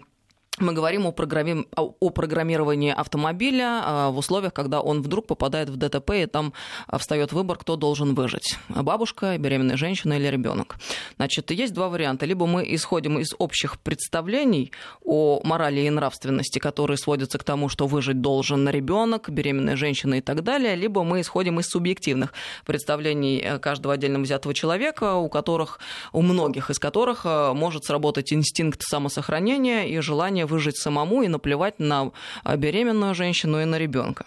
мы 0.60 0.74
говорим 0.74 1.08
о, 1.08 1.12
программи... 1.12 1.66
о 1.76 2.10
программировании 2.12 2.92
автомобиля 2.92 3.82
а, 3.84 4.10
в 4.12 4.18
условиях, 4.18 4.54
когда 4.54 4.82
он 4.82 5.02
вдруг 5.02 5.26
попадает 5.26 5.70
в 5.70 5.78
ДТП, 5.78 6.12
и 6.12 6.26
там 6.28 6.54
встает 7.00 7.34
выбор, 7.34 7.58
кто 7.58 7.76
должен 7.76 8.14
выжить. 8.14 8.58
Бабушка, 8.70 9.38
беременная 9.40 9.78
женщина 9.78 10.14
или 10.14 10.28
ребенок. 10.28 10.76
Значит, 11.18 11.50
есть 11.52 11.74
два 11.74 11.90
варианта. 11.90 12.28
Либо 12.28 12.46
мы 12.46 12.64
исходим 12.76 13.18
из 13.18 13.34
общих 13.40 13.80
представлений 13.80 14.72
о 15.04 15.42
морали 15.44 15.82
и 15.82 15.90
нравственности, 15.90 16.60
которые 16.60 16.98
сводятся 16.98 17.40
к 17.40 17.44
тому, 17.44 17.68
что 17.68 17.88
выжить 17.88 18.22
должен 18.22 18.70
ребенок, 18.70 19.30
беременная 19.30 19.76
женщина 19.76 20.16
и 20.16 20.22
так 20.22 20.44
далее, 20.44 20.76
либо 20.76 21.04
мы 21.04 21.22
исходим 21.22 21.60
из 21.60 21.68
субъективных 21.68 22.34
представлений 22.66 23.42
э, 23.44 23.60
каждого 23.60 23.96
отдельно 23.96 24.20
взятого 24.20 24.54
человека, 24.54 25.16
у 25.16 25.30
которых, 25.30 25.80
у 26.12 26.22
многих 26.22 26.70
из 26.70 26.78
которых 26.78 27.26
э, 27.26 27.54
может 27.54 27.86
сработать 27.86 28.32
инстинкт 28.32 28.82
самосохранения 28.84 29.86
и 29.86 30.00
желание 30.00 30.43
выжить 30.46 30.78
самому 30.78 31.24
и 31.24 31.28
наплевать 31.28 31.80
на 31.80 32.12
а, 32.44 32.58
беременную 32.58 33.16
женщину 33.16 33.62
и 33.62 33.66
на 33.66 33.78
ребенка. 33.78 34.26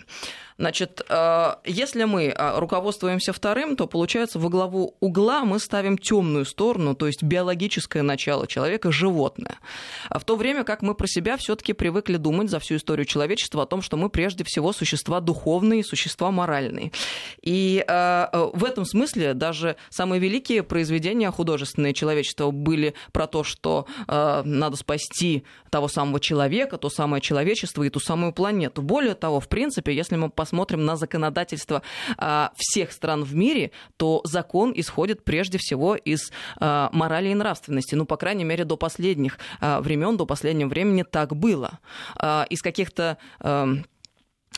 Значит, 0.58 1.02
э, 1.08 1.54
если 1.66 2.04
мы 2.04 2.24
э, 2.24 2.58
руководствуемся 2.58 3.34
вторым, 3.34 3.76
то 3.76 3.86
получается 3.86 4.38
во 4.38 4.48
главу 4.48 4.96
угла 5.00 5.44
мы 5.44 5.58
ставим 5.58 5.98
темную 5.98 6.46
сторону, 6.46 6.94
то 6.94 7.06
есть 7.06 7.22
биологическое 7.22 8.02
начало 8.02 8.46
человека, 8.46 8.90
животное. 8.90 9.58
А 10.08 10.18
в 10.18 10.24
то 10.24 10.36
время 10.36 10.64
как 10.64 10.80
мы 10.80 10.94
про 10.94 11.06
себя 11.06 11.36
все-таки 11.36 11.74
привыкли 11.74 12.16
думать 12.16 12.48
за 12.48 12.58
всю 12.58 12.76
историю 12.76 13.04
человечества 13.04 13.64
о 13.64 13.66
том, 13.66 13.82
что 13.82 13.98
мы 13.98 14.08
прежде 14.08 14.44
всего 14.44 14.72
существа 14.72 15.20
духовные, 15.20 15.84
существа 15.84 16.30
моральные. 16.30 16.90
И 17.42 17.84
э, 17.86 18.26
в 18.54 18.64
этом 18.64 18.86
смысле 18.86 19.34
даже 19.34 19.76
самые 19.90 20.20
великие 20.20 20.62
произведения 20.62 21.30
художественные 21.30 21.92
человечества 21.92 22.50
были 22.50 22.94
про 23.12 23.26
то, 23.26 23.44
что 23.44 23.86
надо 24.06 24.76
спасти 24.76 25.44
того 25.70 25.88
самого 25.88 26.20
человека, 26.20 26.78
то 26.78 26.88
самое 26.88 27.20
человечество 27.20 27.82
и 27.82 27.90
ту 27.90 28.00
самую 28.00 28.32
планету. 28.32 28.82
Более 28.82 29.14
того, 29.14 29.40
в 29.40 29.48
принципе, 29.48 29.94
если 29.94 30.16
мы 30.16 30.30
на 30.52 30.96
законодательство 30.96 31.82
а, 32.18 32.52
всех 32.56 32.92
стран 32.92 33.24
в 33.24 33.34
мире, 33.34 33.70
то 33.96 34.20
закон 34.24 34.72
исходит 34.74 35.24
прежде 35.24 35.58
всего 35.58 35.94
из 35.94 36.32
а, 36.58 36.90
морали 36.92 37.28
и 37.28 37.34
нравственности. 37.34 37.94
Ну, 37.94 38.06
по 38.06 38.16
крайней 38.16 38.44
мере, 38.44 38.64
до 38.64 38.76
последних 38.76 39.38
а, 39.60 39.80
времен, 39.80 40.16
до 40.16 40.26
последнего 40.26 40.68
времени 40.68 41.02
так 41.02 41.34
было. 41.36 41.78
Из 42.50 42.62
каких-то 42.62 43.18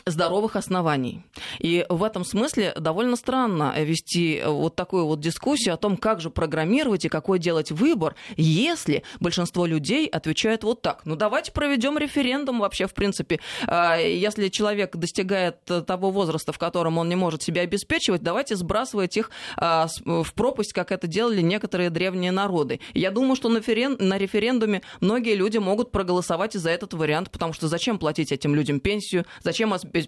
здоровых 0.09 0.55
оснований. 0.55 1.23
И 1.59 1.85
в 1.89 2.03
этом 2.03 2.25
смысле 2.25 2.73
довольно 2.77 3.15
странно 3.15 3.73
вести 3.77 4.41
вот 4.45 4.75
такую 4.75 5.05
вот 5.05 5.19
дискуссию 5.19 5.73
о 5.73 5.77
том, 5.77 5.97
как 5.97 6.21
же 6.21 6.29
программировать 6.29 7.05
и 7.05 7.09
какой 7.09 7.39
делать 7.39 7.71
выбор, 7.71 8.15
если 8.37 9.03
большинство 9.19 9.65
людей 9.65 10.07
отвечают 10.07 10.63
вот 10.63 10.81
так. 10.81 11.01
Ну 11.05 11.15
давайте 11.15 11.51
проведем 11.51 11.97
референдум 11.97 12.59
вообще, 12.59 12.87
в 12.87 12.93
принципе. 12.93 13.39
А, 13.67 13.97
если 13.97 14.49
человек 14.49 14.95
достигает 14.95 15.57
того 15.65 16.11
возраста, 16.11 16.51
в 16.51 16.57
котором 16.57 16.97
он 16.97 17.09
не 17.09 17.15
может 17.15 17.43
себя 17.43 17.61
обеспечивать, 17.61 18.21
давайте 18.21 18.55
сбрасывать 18.55 19.17
их 19.17 19.31
а, 19.57 19.87
в 20.05 20.33
пропасть, 20.33 20.73
как 20.73 20.91
это 20.91 21.07
делали 21.07 21.41
некоторые 21.41 21.89
древние 21.89 22.31
народы. 22.31 22.79
Я 22.93 23.11
думаю, 23.11 23.35
что 23.35 23.49
на 23.49 23.57
референдуме 23.59 24.81
многие 25.01 25.35
люди 25.35 25.57
могут 25.57 25.91
проголосовать 25.91 26.53
за 26.53 26.69
этот 26.69 26.93
вариант, 26.93 27.31
потому 27.31 27.53
что 27.53 27.67
зачем 27.67 27.99
платить 27.99 28.31
этим 28.31 28.55
людям 28.55 28.79
пенсию, 28.79 29.25
зачем 29.41 29.73
обеспечивать 29.73 29.98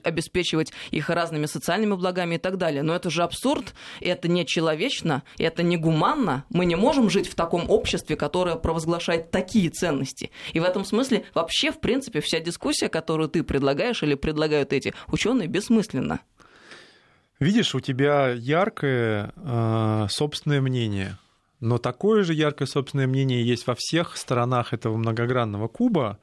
их 0.92 1.10
разными 1.10 1.46
социальными 1.46 1.96
благами 1.96 2.36
и 2.36 2.38
так 2.38 2.58
далее. 2.58 2.84
Но 2.84 2.96
это 2.96 3.10
же 3.10 3.24
абсурд, 3.24 3.74
это 4.00 4.28
не 4.28 4.46
человечно, 4.46 5.24
это 5.38 5.64
не 5.64 5.78
гуманно. 5.78 6.46
Мы 6.50 6.66
не 6.66 6.76
можем 6.76 7.10
жить 7.10 7.28
в 7.28 7.36
таком 7.36 7.70
обществе, 7.70 8.16
которое 8.16 8.56
провозглашает 8.56 9.32
такие 9.32 9.70
ценности. 9.70 10.32
И 10.54 10.60
в 10.60 10.64
этом 10.64 10.86
смысле 10.86 11.26
вообще, 11.34 11.72
в 11.72 11.80
принципе, 11.80 12.22
вся 12.22 12.40
дискуссия, 12.40 12.90
которую 12.90 13.30
ты 13.30 13.44
предлагаешь 13.44 14.04
или 14.04 14.16
предлагают 14.16 14.74
эти 14.74 14.94
ученые, 15.08 15.48
бессмысленна. 15.48 16.22
Видишь, 17.40 17.74
у 17.74 17.80
тебя 17.80 18.30
яркое 18.30 19.34
э, 19.36 20.08
собственное 20.10 20.62
мнение, 20.62 21.18
но 21.60 21.80
такое 21.80 22.24
же 22.24 22.36
яркое 22.36 22.68
собственное 22.68 23.08
мнение 23.08 23.44
есть 23.44 23.66
во 23.66 23.74
всех 23.76 24.16
сторонах 24.16 24.74
этого 24.74 24.96
многогранного 24.96 25.68
куба, 25.68 26.20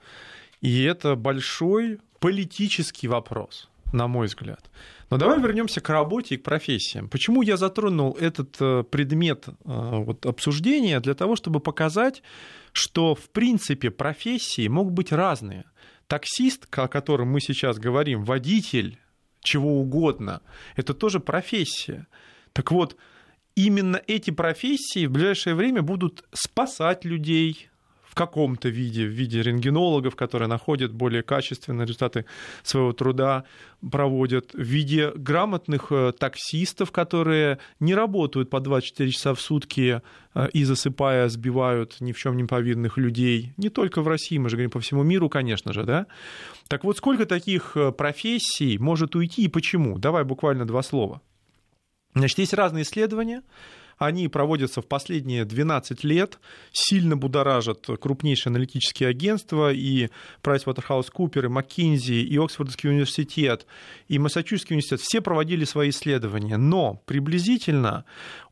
и 0.60 0.84
это 0.84 1.16
большой 1.16 1.98
политический 2.20 3.08
вопрос, 3.08 3.68
на 3.92 4.08
мой 4.08 4.26
взгляд. 4.26 4.70
Но 5.10 5.16
давай 5.16 5.40
вернемся 5.40 5.80
к 5.80 5.88
работе 5.88 6.34
и 6.34 6.38
к 6.38 6.42
профессиям. 6.42 7.08
Почему 7.08 7.42
я 7.42 7.56
затронул 7.56 8.16
этот 8.20 8.56
э, 8.60 8.84
предмет 8.84 9.48
э, 9.48 9.52
вот, 9.64 10.26
обсуждения? 10.26 11.00
Для 11.00 11.14
того, 11.14 11.34
чтобы 11.34 11.60
показать, 11.60 12.22
что 12.72 13.14
в 13.14 13.30
принципе 13.30 13.90
профессии 13.90 14.68
могут 14.68 14.92
быть 14.92 15.12
разные. 15.12 15.64
Таксист, 16.06 16.66
о 16.70 16.88
котором 16.88 17.28
мы 17.28 17.40
сейчас 17.40 17.78
говорим, 17.78 18.24
водитель, 18.24 18.98
чего 19.40 19.80
угодно, 19.80 20.42
это 20.76 20.92
тоже 20.92 21.20
профессия. 21.20 22.06
Так 22.52 22.70
вот, 22.70 22.96
именно 23.54 24.00
эти 24.06 24.30
профессии 24.30 25.06
в 25.06 25.12
ближайшее 25.12 25.54
время 25.54 25.82
будут 25.82 26.24
спасать 26.32 27.04
людей, 27.04 27.70
каком-то 28.18 28.68
виде, 28.68 29.06
в 29.06 29.10
виде 29.10 29.42
рентгенологов, 29.42 30.16
которые 30.16 30.48
находят 30.48 30.92
более 30.92 31.22
качественные 31.22 31.86
результаты 31.86 32.24
своего 32.64 32.92
труда, 32.92 33.44
проводят, 33.90 34.54
в 34.54 34.60
виде 34.60 35.12
грамотных 35.14 35.92
э, 35.92 36.12
таксистов, 36.18 36.90
которые 36.90 37.58
не 37.78 37.94
работают 37.94 38.50
по 38.50 38.58
24 38.58 39.10
часа 39.12 39.34
в 39.34 39.40
сутки 39.40 40.02
э, 40.34 40.48
и 40.52 40.64
засыпая 40.64 41.28
сбивают 41.28 42.00
ни 42.00 42.10
в 42.10 42.18
чем 42.18 42.36
не 42.36 42.44
повинных 42.44 42.98
людей. 42.98 43.52
Не 43.56 43.68
только 43.68 44.02
в 44.02 44.08
России, 44.08 44.38
мы 44.38 44.48
же 44.48 44.56
говорим 44.56 44.70
по 44.70 44.80
всему 44.80 45.04
миру, 45.04 45.28
конечно 45.28 45.72
же, 45.72 45.84
да? 45.84 46.06
Так 46.66 46.82
вот, 46.82 46.96
сколько 46.96 47.24
таких 47.24 47.76
э, 47.76 47.92
профессий 47.92 48.78
может 48.78 49.14
уйти 49.14 49.44
и 49.44 49.48
почему? 49.48 49.98
Давай 49.98 50.24
буквально 50.24 50.66
два 50.66 50.82
слова. 50.82 51.20
Значит, 52.14 52.38
есть 52.38 52.54
разные 52.54 52.82
исследования. 52.82 53.42
Они 53.98 54.28
проводятся 54.28 54.80
в 54.80 54.86
последние 54.86 55.44
12 55.44 56.04
лет, 56.04 56.38
сильно 56.72 57.16
будоражат 57.16 57.86
крупнейшие 58.00 58.50
аналитические 58.50 59.08
агентства, 59.08 59.72
и 59.72 60.08
PricewaterhouseCoopers, 60.42 61.46
и 61.46 61.48
McKinsey, 61.48 62.22
и 62.22 62.38
Оксфордский 62.38 62.90
университет, 62.90 63.66
и 64.06 64.18
Массачусетский 64.18 64.74
университет. 64.74 65.00
Все 65.00 65.20
проводили 65.20 65.64
свои 65.64 65.90
исследования, 65.90 66.56
но 66.56 67.02
приблизительно 67.06 68.04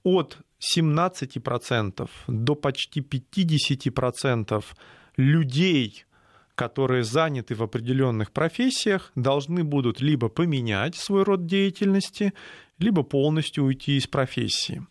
от 0.03 0.39
17% 0.77 2.11
до 2.27 2.55
почти 2.55 3.01
50% 3.01 4.65
людей, 5.17 6.05
которые 6.57 7.05
заняты 7.05 7.55
в 7.55 7.63
определенных 7.63 8.33
профессиях, 8.33 9.13
должны 9.15 9.63
будут 9.63 10.01
либо 10.01 10.29
поменять 10.29 10.97
свой 10.97 11.23
род 11.23 11.47
деятельности, 11.47 12.33
либо 12.79 13.03
полностью 13.03 13.65
уйти 13.65 13.97
из 13.97 14.07
профессии. 14.07 14.83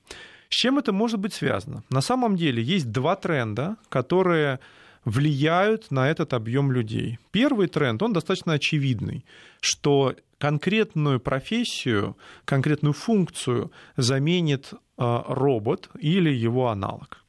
Чем 0.58 0.78
это 0.78 0.94
может 0.94 1.20
быть 1.20 1.34
связано? 1.34 1.84
На 1.90 2.02
самом 2.02 2.38
деле 2.38 2.64
есть 2.64 2.90
два 2.90 3.18
тренда, 3.18 3.76
которые 3.90 4.60
влияют 5.04 5.92
на 5.92 6.10
этот 6.10 6.34
объем 6.34 6.72
людей. 6.72 7.20
Первый 7.32 7.68
тренд, 7.68 8.02
он 8.02 8.14
достаточно 8.14 8.54
очевидный, 8.54 9.26
что 9.60 10.16
конкретную 10.38 11.20
профессию, 11.20 12.16
конкретную 12.46 12.94
функцию 12.94 13.72
заменит 13.98 14.74
а, 14.98 15.26
робот 15.28 15.90
или 16.00 16.30
его 16.46 16.70
аналог. 16.70 17.26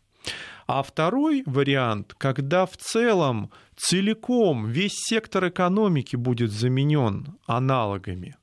А 0.69 0.85
второй 0.85 1.43
вариант, 1.47 2.15
когда 2.19 2.65
в 2.65 2.77
целом 2.77 3.51
целиком 3.77 4.69
весь 4.69 4.95
сектор 4.95 5.49
экономики 5.49 6.15
будет 6.15 6.53
заменен 6.53 7.35
аналогами. 7.47 8.37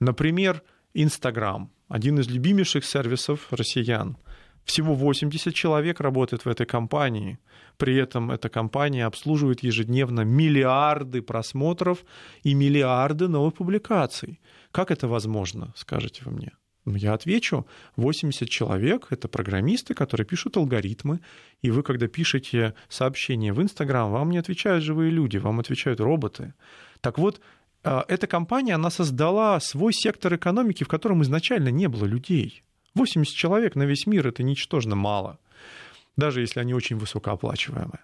Например, 0.00 0.60
Инстаграм, 0.92 1.70
один 1.88 2.18
из 2.18 2.28
любимейших 2.28 2.84
сервисов 2.84 3.46
россиян. 3.52 4.16
Всего 4.64 4.94
80 4.94 5.54
человек 5.54 6.00
работает 6.00 6.44
в 6.44 6.48
этой 6.48 6.66
компании. 6.66 7.38
При 7.76 7.96
этом 7.96 8.30
эта 8.30 8.48
компания 8.48 9.06
обслуживает 9.06 9.62
ежедневно 9.62 10.22
миллиарды 10.22 11.22
просмотров 11.22 12.04
и 12.42 12.54
миллиарды 12.54 13.28
новых 13.28 13.54
публикаций. 13.54 14.40
Как 14.72 14.90
это 14.90 15.06
возможно, 15.06 15.72
скажете 15.76 16.22
вы 16.24 16.32
мне? 16.32 16.52
Ну, 16.86 16.96
я 16.96 17.14
отвечу, 17.14 17.66
80 17.96 18.48
человек— 18.48 19.06
это 19.10 19.26
программисты, 19.26 19.94
которые 19.94 20.26
пишут 20.26 20.56
алгоритмы, 20.56 21.20
и 21.62 21.70
вы, 21.70 21.82
когда 21.82 22.08
пишете 22.08 22.74
сообщение 22.88 23.54
в 23.54 23.62
Инстаграм, 23.62 24.10
вам 24.10 24.30
не 24.30 24.38
отвечают 24.38 24.84
живые 24.84 25.10
люди, 25.10 25.38
вам 25.38 25.60
отвечают 25.60 26.00
роботы. 26.00 26.52
Так 27.00 27.18
вот, 27.18 27.40
а, 27.84 28.04
эта 28.08 28.26
компания, 28.26 28.74
она 28.74 28.90
создала 28.90 29.60
свой 29.60 29.94
сектор 29.94 30.34
экономики, 30.34 30.84
в 30.84 30.88
котором 30.88 31.22
изначально 31.22 31.70
не 31.70 31.88
было 31.88 32.04
людей. 32.04 32.63
80 32.94 33.34
человек 33.34 33.74
на 33.76 33.84
весь 33.84 34.06
мир— 34.06 34.26
это 34.28 34.42
ничтожно 34.42 34.96
мало, 34.96 35.38
даже 36.16 36.40
если 36.40 36.60
они 36.60 36.74
очень 36.74 36.96
высокооплачиваемые. 36.96 38.00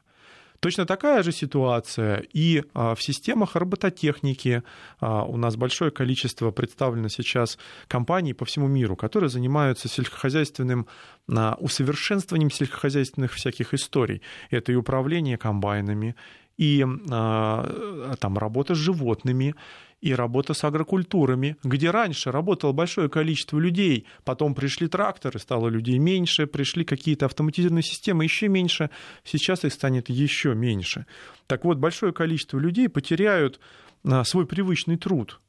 Точно 0.60 0.84
такая 0.84 1.22
же 1.22 1.32
ситуация 1.32 2.22
и 2.34 2.64
а, 2.74 2.94
в 2.94 3.02
системах 3.02 3.56
робототехники. 3.56 4.62
А, 5.00 5.24
у 5.24 5.38
нас 5.38 5.56
большое 5.56 5.90
количество 5.90 6.50
представлено 6.50 7.08
сейчас 7.08 7.58
компаний 7.88 8.34
по 8.34 8.44
всему 8.44 8.68
миру, 8.68 8.94
которые 8.94 9.30
занимаются 9.30 9.88
сельскохозяйственным 9.88 10.86
усовершенствованием 11.26 12.50
сельскохозяйственных 12.50 13.32
всяких 13.32 13.72
историй. 13.72 14.20
Это 14.50 14.72
и 14.72 14.74
управление 14.74 15.38
комбайнами, 15.38 16.14
и 16.58 16.84
а, 17.10 18.14
там 18.20 18.36
работа 18.36 18.74
с 18.74 18.78
животными, 18.78 19.54
и 20.00 20.14
работа 20.14 20.54
с 20.54 20.64
агрокультурами, 20.64 21.56
где 21.62 21.90
раньше 21.90 22.32
работало 22.32 22.72
большое 22.72 23.08
количество 23.08 23.58
людей, 23.58 24.06
потом 24.24 24.54
пришли 24.54 24.88
тракторы, 24.88 25.38
стало 25.38 25.68
людей 25.68 25.98
меньше, 25.98 26.46
пришли 26.46 26.84
какие-то 26.84 27.26
автоматизированные 27.26 27.82
системы 27.82 28.24
еще 28.24 28.48
меньше, 28.48 28.90
сейчас 29.24 29.64
их 29.64 29.72
станет 29.72 30.08
еще 30.08 30.54
меньше. 30.54 31.06
Так 31.46 31.64
вот, 31.64 31.78
большое 31.78 32.12
количество 32.12 32.58
людей 32.58 32.88
потеряют 32.88 33.60
а, 34.04 34.24
свой 34.24 34.46
привычный 34.46 34.96
труд. 34.96 35.40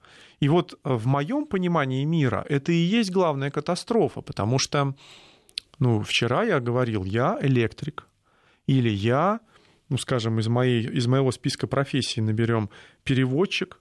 И 0.41 0.49
вот 0.49 0.77
в 0.83 1.05
моем 1.05 1.45
понимании 1.45 2.03
мира 2.03 2.45
это 2.49 2.71
и 2.71 2.75
есть 2.75 3.11
главная 3.11 3.51
катастрофа, 3.51 4.21
потому 4.21 4.59
что 4.59 4.95
ну, 5.79 6.01
вчера 6.01 6.43
я 6.43 6.59
говорил, 6.59 7.03
я 7.05 7.37
электрик, 7.41 8.07
или 8.67 8.89
я, 8.89 9.39
ну, 9.89 9.97
скажем, 9.97 10.39
из, 10.39 10.47
моей, 10.47 10.87
из 10.87 11.07
моего 11.07 11.31
списка 11.31 11.65
профессий 11.65 12.21
наберем 12.21 12.69
переводчик, 13.03 13.80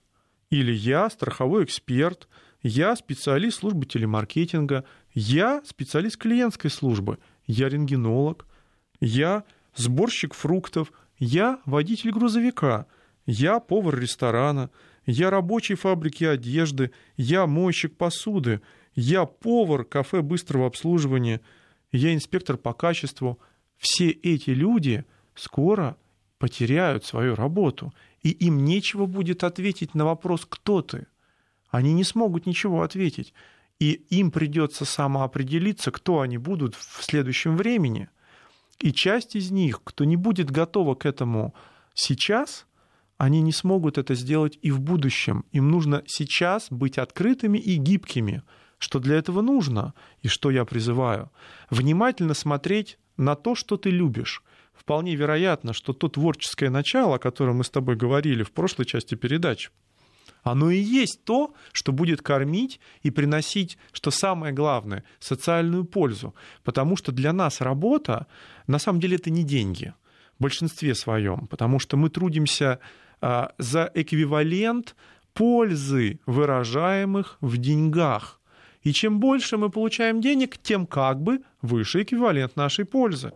или 0.51 0.71
я 0.71 1.09
страховой 1.09 1.63
эксперт, 1.63 2.27
я 2.61 2.95
специалист 2.95 3.59
службы 3.59 3.87
телемаркетинга, 3.87 4.83
я 5.13 5.63
специалист 5.65 6.17
клиентской 6.17 6.69
службы, 6.69 7.17
я 7.47 7.69
рентгенолог, 7.69 8.45
я 8.99 9.45
сборщик 9.75 10.35
фруктов, 10.35 10.91
я 11.17 11.59
водитель 11.65 12.11
грузовика, 12.11 12.85
я 13.25 13.59
повар 13.59 13.97
ресторана, 13.97 14.69
я 15.05 15.31
рабочий 15.31 15.75
фабрики 15.75 16.25
одежды, 16.25 16.91
я 17.17 17.47
мойщик 17.47 17.97
посуды, 17.97 18.61
я 18.93 19.25
повар 19.25 19.85
кафе 19.85 20.21
быстрого 20.21 20.67
обслуживания, 20.67 21.41
я 21.91 22.13
инспектор 22.13 22.57
по 22.57 22.73
качеству. 22.73 23.39
Все 23.77 24.09
эти 24.09 24.51
люди 24.51 25.05
скоро 25.33 25.97
потеряют 26.37 27.05
свою 27.05 27.35
работу 27.35 27.93
и 28.23 28.29
им 28.29 28.63
нечего 28.63 29.05
будет 29.05 29.43
ответить 29.43 29.95
на 29.95 30.05
вопрос 30.05 30.45
«кто 30.47 30.81
ты?». 30.81 31.07
Они 31.69 31.93
не 31.93 32.03
смогут 32.03 32.45
ничего 32.45 32.83
ответить. 32.83 33.33
И 33.79 33.93
им 34.09 34.29
придется 34.29 34.85
самоопределиться, 34.85 35.91
кто 35.91 36.19
они 36.19 36.37
будут 36.37 36.75
в 36.75 37.03
следующем 37.03 37.57
времени. 37.57 38.09
И 38.79 38.91
часть 38.91 39.35
из 39.35 39.51
них, 39.51 39.81
кто 39.83 40.03
не 40.03 40.17
будет 40.17 40.51
готова 40.51 40.95
к 40.95 41.05
этому 41.05 41.55
сейчас, 41.93 42.67
они 43.17 43.41
не 43.41 43.51
смогут 43.51 43.97
это 43.97 44.13
сделать 44.15 44.59
и 44.61 44.71
в 44.71 44.79
будущем. 44.81 45.45
Им 45.51 45.71
нужно 45.71 46.03
сейчас 46.05 46.67
быть 46.69 46.97
открытыми 46.97 47.57
и 47.57 47.77
гибкими, 47.77 48.43
что 48.77 48.99
для 48.99 49.15
этого 49.15 49.41
нужно 49.41 49.93
и 50.21 50.27
что 50.27 50.51
я 50.51 50.65
призываю. 50.65 51.31
Внимательно 51.69 52.33
смотреть 52.33 52.97
на 53.17 53.35
то, 53.35 53.55
что 53.55 53.77
ты 53.77 53.89
любишь, 53.91 54.43
вполне 54.81 55.15
вероятно, 55.15 55.73
что 55.73 55.93
то 55.93 56.07
творческое 56.07 56.69
начало, 56.69 57.15
о 57.15 57.19
котором 57.19 57.57
мы 57.57 57.63
с 57.63 57.69
тобой 57.69 57.95
говорили 57.95 58.41
в 58.41 58.51
прошлой 58.51 58.85
части 58.85 59.13
передачи, 59.15 59.69
оно 60.43 60.71
и 60.71 60.79
есть 60.79 61.23
то, 61.23 61.53
что 61.71 61.91
будет 61.91 62.23
кормить 62.23 62.79
и 63.03 63.11
приносить, 63.11 63.77
что 63.91 64.09
самое 64.09 64.53
главное, 64.53 65.03
социальную 65.19 65.85
пользу. 65.85 66.33
Потому 66.63 66.97
что 66.97 67.11
для 67.11 67.31
нас 67.31 67.61
работа, 67.61 68.25
на 68.65 68.79
самом 68.79 68.99
деле, 68.99 69.17
это 69.17 69.29
не 69.29 69.43
деньги 69.43 69.93
в 70.39 70.41
большинстве 70.41 70.95
своем, 70.95 71.45
потому 71.45 71.77
что 71.77 71.95
мы 71.95 72.09
трудимся 72.09 72.79
а, 73.21 73.51
за 73.59 73.91
эквивалент 73.93 74.95
пользы, 75.35 76.19
выражаемых 76.25 77.37
в 77.39 77.57
деньгах. 77.57 78.41
И 78.81 78.93
чем 78.93 79.19
больше 79.19 79.57
мы 79.57 79.69
получаем 79.69 80.21
денег, 80.21 80.57
тем 80.57 80.87
как 80.87 81.21
бы 81.21 81.41
выше 81.61 82.01
эквивалент 82.01 82.55
нашей 82.55 82.85
пользы. 82.85 83.31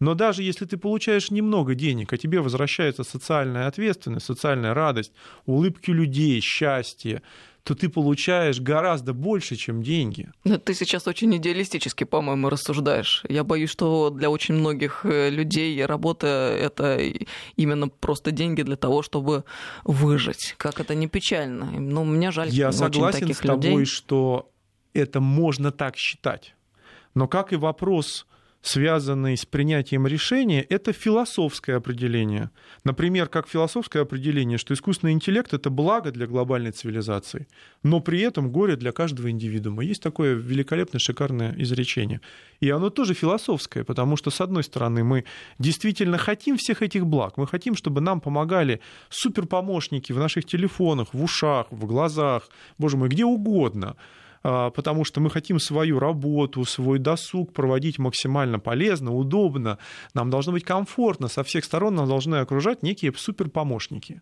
Но 0.00 0.14
даже 0.14 0.42
если 0.42 0.64
ты 0.64 0.76
получаешь 0.76 1.30
немного 1.30 1.74
денег, 1.74 2.12
а 2.12 2.16
тебе 2.16 2.40
возвращается 2.40 3.04
социальная 3.04 3.66
ответственность, 3.66 4.26
социальная 4.26 4.74
радость, 4.74 5.12
улыбки 5.46 5.90
людей, 5.90 6.40
счастье, 6.40 7.22
то 7.64 7.74
ты 7.74 7.88
получаешь 7.88 8.60
гораздо 8.60 9.14
больше, 9.14 9.56
чем 9.56 9.82
деньги. 9.82 10.30
Ты 10.64 10.74
сейчас 10.74 11.08
очень 11.08 11.34
идеалистически, 11.36 12.04
по-моему, 12.04 12.50
рассуждаешь. 12.50 13.24
Я 13.26 13.42
боюсь, 13.42 13.70
что 13.70 14.10
для 14.10 14.28
очень 14.28 14.54
многих 14.54 15.00
э, 15.04 15.30
людей 15.30 15.84
работа— 15.86 16.26
это 16.60 17.00
именно 17.56 17.88
просто 17.88 18.32
деньги 18.32 18.60
для 18.62 18.76
того, 18.76 19.02
чтобы 19.02 19.44
выжить. 19.84 20.54
Как 20.58 20.78
это 20.78 20.94
не 20.94 21.08
печально. 21.08 21.70
Ну, 21.80 22.04
мне 22.04 22.30
жаль 22.32 22.50
Я 22.50 22.68
очень 22.68 22.78
согласен 22.78 23.20
таких 23.20 23.36
с 23.38 23.40
тобой, 23.40 23.70
людей. 23.70 23.86
что 23.86 24.50
это 24.92 25.20
можно 25.20 25.72
так 25.72 25.96
считать. 25.96 26.54
Но 27.14 27.28
как 27.28 27.54
и 27.54 27.56
вопрос 27.56 28.26
связанный 28.64 29.36
с 29.36 29.44
принятием 29.44 30.06
решения, 30.06 30.62
это 30.62 30.94
философское 30.94 31.76
определение. 31.76 32.50
Например, 32.82 33.28
как 33.28 33.46
философское 33.46 34.00
определение, 34.00 34.56
что 34.56 34.72
искусственный 34.72 35.12
интеллект— 35.12 35.52
это 35.52 35.68
благо 35.68 36.10
для 36.10 36.26
глобальной 36.26 36.72
цивилизации, 36.72 37.46
но 37.82 38.00
при 38.00 38.20
этом 38.20 38.50
горе 38.50 38.76
для 38.76 38.92
каждого 38.92 39.30
индивидуума. 39.30 39.84
Есть 39.84 40.02
такое 40.02 40.32
великолепное, 40.34 40.98
шикарное 40.98 41.54
изречение. 41.58 42.22
И 42.60 42.70
оно 42.70 42.88
тоже 42.88 43.12
философское, 43.12 43.84
потому 43.84 44.16
что, 44.16 44.30
с 44.30 44.40
одной 44.40 44.64
стороны, 44.64 45.04
мы 45.04 45.24
действительно 45.58 46.16
хотим 46.16 46.56
всех 46.56 46.80
этих 46.80 47.04
благ, 47.04 47.36
мы 47.36 47.46
хотим, 47.46 47.76
чтобы 47.76 48.00
нам 48.00 48.22
помогали 48.22 48.80
суперпомощники 49.10 50.12
в 50.12 50.18
наших 50.18 50.46
телефонах, 50.46 51.12
в 51.12 51.22
ушах, 51.22 51.66
в 51.70 51.84
глазах, 51.84 52.48
боже 52.78 52.96
мой, 52.96 53.10
где 53.10 53.26
угодно— 53.26 53.96
потому 54.44 55.04
что 55.04 55.20
мы 55.20 55.30
хотим 55.30 55.58
свою 55.58 55.98
работу, 55.98 56.64
свой 56.64 56.98
досуг 56.98 57.52
проводить 57.54 57.98
максимально 57.98 58.58
полезно, 58.58 59.14
удобно. 59.14 59.78
Нам 60.12 60.28
должно 60.28 60.52
быть 60.52 60.64
комфортно, 60.64 61.28
со 61.28 61.42
всех 61.42 61.64
сторон 61.64 61.94
нас 61.94 62.08
должны 62.08 62.36
окружать 62.36 62.82
некие 62.82 63.12
суперпомощники 63.16 64.20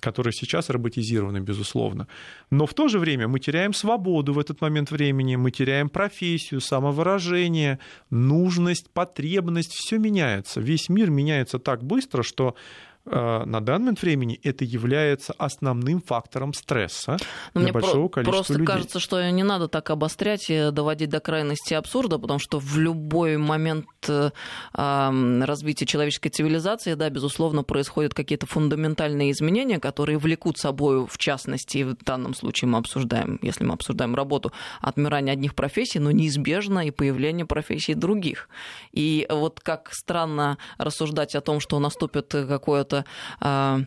которые 0.00 0.32
сейчас 0.32 0.68
роботизированы, 0.68 1.38
безусловно. 1.38 2.08
Но 2.50 2.66
в 2.66 2.74
то 2.74 2.88
же 2.88 2.98
время 2.98 3.28
мы 3.28 3.38
теряем 3.38 3.72
свободу 3.72 4.32
в 4.32 4.38
этот 4.40 4.60
момент 4.60 4.90
времени, 4.90 5.36
мы 5.36 5.52
теряем 5.52 5.88
профессию, 5.88 6.60
самовыражение, 6.60 7.78
нужность, 8.10 8.90
потребность, 8.90 9.72
все 9.72 9.98
меняется. 9.98 10.60
Весь 10.60 10.88
мир 10.88 11.08
меняется 11.08 11.60
так 11.60 11.84
быстро, 11.84 12.24
что 12.24 12.56
на 13.04 13.60
данный 13.60 13.82
момент 13.92 14.02
времени 14.02 14.38
это 14.44 14.64
является 14.64 15.32
основным 15.36 16.00
фактором 16.00 16.54
стресса 16.54 17.16
Но 17.52 17.62
для 17.62 17.72
большого 17.72 18.08
про- 18.08 18.22
количества 18.22 18.32
просто 18.32 18.52
людей. 18.54 18.66
кажется, 18.66 19.00
что 19.00 19.30
не 19.30 19.42
надо 19.42 19.66
так 19.68 19.90
обострять 19.90 20.48
и 20.50 20.70
доводить 20.70 21.10
до 21.10 21.18
крайности 21.20 21.74
абсурда, 21.74 22.18
потому 22.18 22.38
что 22.38 22.60
в 22.60 22.78
любой 22.78 23.38
момент 23.38 23.86
э, 24.08 24.30
развития 24.74 25.86
человеческой 25.86 26.30
цивилизации, 26.30 26.94
да, 26.94 27.10
безусловно, 27.10 27.64
происходят 27.64 28.14
какие-то 28.14 28.46
фундаментальные 28.46 29.32
изменения, 29.32 29.80
которые 29.80 30.18
влекут 30.18 30.58
собой, 30.58 31.06
в 31.06 31.18
частности, 31.18 31.82
в 31.82 31.96
данном 32.04 32.34
случае 32.34 32.68
мы 32.68 32.78
обсуждаем, 32.78 33.38
если 33.42 33.64
мы 33.64 33.74
обсуждаем 33.74 34.14
работу, 34.14 34.52
отмирание 34.80 35.32
одних 35.32 35.54
профессий, 35.54 35.98
но 35.98 36.12
неизбежно 36.12 36.86
и 36.86 36.90
появление 36.90 37.46
профессий 37.46 37.94
других. 37.94 38.48
И 38.92 39.26
вот 39.28 39.60
как 39.60 39.88
странно 39.92 40.58
рассуждать 40.78 41.34
о 41.34 41.40
том, 41.40 41.58
что 41.58 41.78
наступит 41.80 42.28
какое-то 42.28 42.91
что 42.92 43.04
а, 43.40 43.80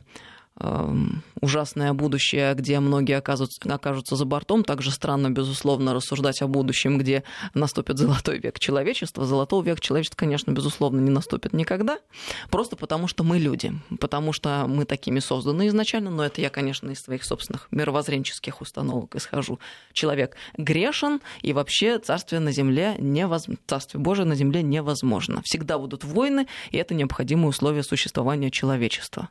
Эм, 0.57 1.21
ужасное 1.45 1.93
будущее, 1.93 2.53
где 2.55 2.79
многие 2.79 3.17
окажутся, 3.17 3.61
окажутся 3.73 4.15
за 4.15 4.25
бортом. 4.25 4.63
Также 4.63 4.91
странно, 4.91 5.29
безусловно, 5.29 5.93
рассуждать 5.93 6.41
о 6.41 6.47
будущем, 6.47 6.97
где 6.97 7.23
наступит 7.53 7.97
золотой 7.97 8.39
век 8.39 8.59
человечества. 8.59 9.25
Золотой 9.25 9.63
век 9.63 9.79
человечества, 9.79 10.17
конечно, 10.17 10.51
безусловно, 10.51 10.99
не 10.99 11.11
наступит 11.11 11.53
никогда, 11.53 11.99
просто 12.49 12.75
потому 12.75 13.07
что 13.07 13.23
мы 13.23 13.37
люди, 13.37 13.73
потому 13.99 14.33
что 14.33 14.65
мы 14.67 14.85
такими 14.85 15.19
созданы 15.19 15.67
изначально, 15.67 16.09
но 16.09 16.25
это 16.25 16.41
я, 16.41 16.49
конечно, 16.49 16.89
из 16.89 17.01
своих 17.01 17.23
собственных 17.23 17.67
мировоззренческих 17.71 18.61
установок 18.61 19.15
исхожу. 19.15 19.59
Человек 19.93 20.35
грешен, 20.57 21.21
и 21.41 21.53
вообще 21.53 21.99
царствие 21.99 22.39
на 22.39 22.51
земле 22.51 22.95
невозможно, 22.97 23.61
царствие 23.67 24.01
Божие 24.01 24.25
на 24.25 24.35
земле 24.35 24.63
невозможно. 24.63 25.41
Всегда 25.43 25.77
будут 25.77 26.03
войны, 26.03 26.47
и 26.71 26.77
это 26.77 26.95
необходимые 26.95 27.49
условия 27.49 27.83
существования 27.83 28.49
человечества. 28.49 29.29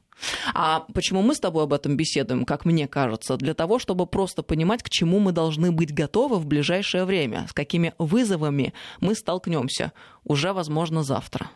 А 0.55 0.81
почему 0.95 1.23
мы 1.23 1.35
с 1.35 1.41
тобой 1.41 1.65
об 1.65 1.73
этом 1.73 1.97
беседуем, 1.97 2.04
как 2.45 2.65
мне 2.65 2.89
кажется? 2.89 3.37
Для 3.37 3.55
того, 3.55 3.79
чтобы 3.79 4.07
просто 4.07 4.43
понимать, 4.43 4.83
к 4.83 4.91
чему 4.91 5.19
мы 5.19 5.33
должны 5.33 5.73
быть 5.73 5.93
готовы 5.93 6.39
в 6.39 6.47
ближайшее 6.47 7.05
время, 7.05 7.47
с 7.49 7.53
какими 7.53 7.93
вызовами 7.99 8.73
мы 9.01 9.15
столкнемся 9.15 9.93
уже, 10.25 10.53
возможно, 10.53 11.03
завтра. 11.03 11.51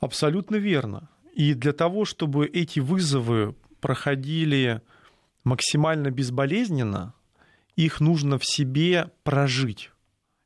Абсолютно 0.00 0.56
верно. 0.56 1.08
И 1.34 1.54
для 1.54 1.72
того, 1.72 2.04
чтобы 2.04 2.46
эти 2.46 2.80
вызовы 2.80 3.54
проходили 3.80 4.82
максимально 5.44 6.10
безболезненно, 6.10 7.14
их 7.76 8.00
нужно 8.00 8.38
в 8.38 8.44
себе 8.44 9.10
прожить. 9.22 9.90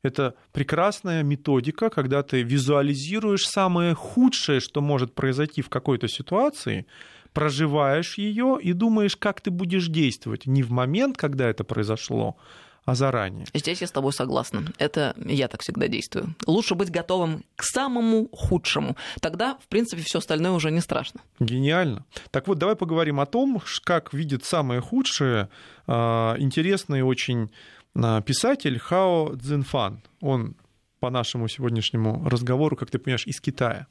Это 0.02 0.34
прекрасная 0.52 1.22
методика, 1.22 1.88
когда 1.88 2.22
ты 2.22 2.42
визуализируешь 2.42 3.46
самое 3.46 3.94
худшее, 3.94 4.60
что 4.60 4.80
может 4.80 5.14
произойти 5.14 5.62
в 5.62 5.68
какой-то 5.68 6.08
ситуации, 6.08 6.86
проживаешь 7.32 8.18
ее 8.18 8.58
и 8.60 8.72
думаешь, 8.72 9.16
как 9.16 9.40
ты 9.40 9.50
будешь 9.50 9.88
действовать 9.88 10.46
не 10.46 10.62
в 10.62 10.70
момент, 10.70 11.16
когда 11.16 11.48
это 11.48 11.64
произошло, 11.64 12.36
а 12.84 12.94
заранее. 12.94 13.46
Здесь 13.54 13.80
я 13.80 13.86
с 13.86 13.92
тобой 13.92 14.12
согласна. 14.12 14.64
Это 14.78 15.14
я 15.16 15.48
так 15.48 15.62
всегда 15.62 15.86
действую. 15.86 16.34
Лучше 16.46 16.74
быть 16.74 16.90
готовым 16.90 17.44
к 17.54 17.62
самому 17.62 18.28
худшему. 18.32 18.96
Тогда, 19.20 19.56
в 19.62 19.68
принципе, 19.68 20.02
все 20.02 20.18
остальное 20.18 20.52
уже 20.52 20.70
не 20.70 20.80
страшно. 20.80 21.20
Гениально. 21.38 22.04
Так 22.30 22.48
вот, 22.48 22.58
давай 22.58 22.74
поговорим 22.74 23.20
о 23.20 23.26
том, 23.26 23.62
как 23.84 24.12
видит 24.12 24.44
самое 24.44 24.80
худшее 24.80 25.48
а, 25.86 26.34
интересный 26.38 27.02
очень 27.02 27.52
а, 27.94 28.20
писатель 28.20 28.78
Хао 28.78 29.36
Цзинфан. 29.36 30.02
Он 30.20 30.56
по 31.02 31.10
нашему 31.10 31.48
сегодняшнему 31.48 32.28
разговору, 32.28 32.76
как 32.76 32.90
ты 32.90 32.98
понимаешь, 32.98 33.26
из 33.26 33.40
Китая. 33.40 33.86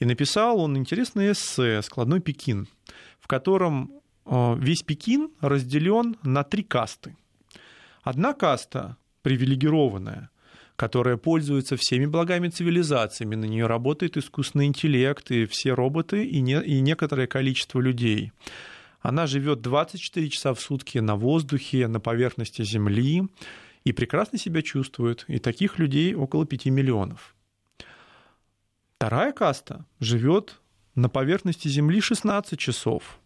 И 0.00 0.04
написал 0.04 0.60
он 0.60 0.76
интересное 0.76 1.32
эссе 1.32 1.80
«Складной 1.82 2.20
Пекин», 2.20 2.66
в 3.20 3.26
котором 3.26 3.90
а, 4.24 4.56
весь 4.60 4.82
Пекин 4.82 5.30
разделен 5.40 6.16
на 6.22 6.42
три 6.42 6.62
касты– 6.62 7.16
Одна 8.06 8.34
каста 8.34 8.96
привилегированная, 9.22 10.30
которая 10.76 11.16
пользуется 11.16 11.76
всеми 11.76 12.06
благами 12.06 12.46
цивилизациями, 12.46 13.34
на 13.34 13.46
нее 13.46 13.66
работает 13.66 14.16
искусственный 14.16 14.66
интеллект 14.66 15.28
и 15.32 15.44
все 15.46 15.72
роботы 15.72 16.24
и, 16.24 16.40
не, 16.40 16.62
и 16.62 16.80
некоторое 16.82 17.26
количество 17.26 17.80
людей. 17.80 18.30
Она 19.00 19.26
живет 19.26 19.60
24 19.60 20.30
часа 20.30 20.54
в 20.54 20.60
сутки 20.60 20.98
на 20.98 21.16
воздухе, 21.16 21.88
на 21.88 21.98
поверхности 21.98 22.62
Земли 22.62 23.24
и 23.86 23.92
прекрасно 23.92 24.36
себя 24.36 24.62
чувствует. 24.62 25.24
И 25.28 25.38
таких 25.38 25.78
людей 25.78 26.12
около 26.14 26.44
5 26.44 26.66
миллионов. 26.66 27.36
Вторая 28.96 29.32
каста 29.32 29.86
живет 30.00 30.60
на 30.96 31.08
поверхности 31.08 31.68
Земли 31.68 32.00
16 32.00 32.58
часов 32.58 33.20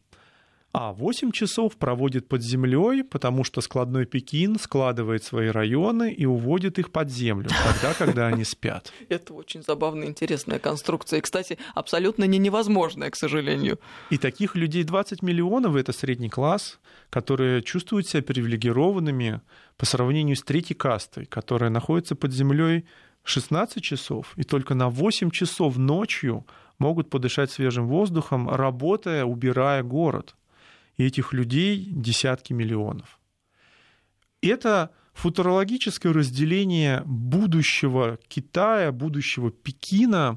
а 0.73 0.93
8 0.93 1.33
часов 1.33 1.77
проводит 1.77 2.29
под 2.29 2.43
землей, 2.43 3.03
потому 3.03 3.43
что 3.43 3.61
складной 3.61 4.07
Пекин 4.07 4.59
складывает 4.59 5.25
свои 5.25 5.49
районы 5.49 6.13
и 6.13 6.27
уводит 6.27 6.79
их 6.79 6.93
под 6.93 7.11
землю, 7.11 7.49
тогда, 7.49 7.95
когда 7.95 8.29
они 8.29 8.45
спят. 8.45 8.93
Это 9.09 9.35
очень 9.35 9.63
забавная, 9.63 10.07
интересная 10.07 10.61
конструкция. 10.61 11.19
И, 11.19 11.23
кстати, 11.23 11.59
абсолютно 11.75 12.25
не 12.25 12.39
невозможная, 12.39 13.11
к 13.11 13.17
сожалению. 13.17 13.81
И 14.11 14.19
таких 14.19 14.55
людей 14.55 14.85
20 14.85 15.23
миллионов, 15.23 15.75
это 15.77 15.93
средний 15.93 16.29
класс, 16.29 16.79
которые 17.11 17.63
чувствуют 17.63 18.07
себя 18.07 18.23
привилегированными 18.23 19.41
по 19.77 19.87
сравнению 19.87 20.37
с 20.37 20.43
третьей 20.43 20.77
кастой, 20.77 21.27
которая 21.27 21.71
находится 21.71 22.15
под 22.15 22.33
землей 22.33 22.87
16 23.25 23.83
часов, 23.83 24.33
и 24.37 24.45
только 24.45 24.75
на 24.75 24.89
8 24.89 25.31
часов 25.31 25.77
ночью 25.77 26.47
могут 26.79 27.11
подышать 27.11 27.51
свежим 27.51 27.89
воздухом, 27.89 28.49
работая, 28.49 29.25
убирая 29.25 29.83
город. 29.83 30.35
И 31.01 31.03
этих 31.03 31.33
людей 31.33 31.87
десятки 31.91 32.53
миллионов. 32.53 33.19
Это 34.43 34.91
футурологическое 35.15 36.13
разделение 36.13 37.03
будущего 37.07 38.19
Китая, 38.29 38.93
будущего 38.93 39.51
Пекина, 39.51 40.37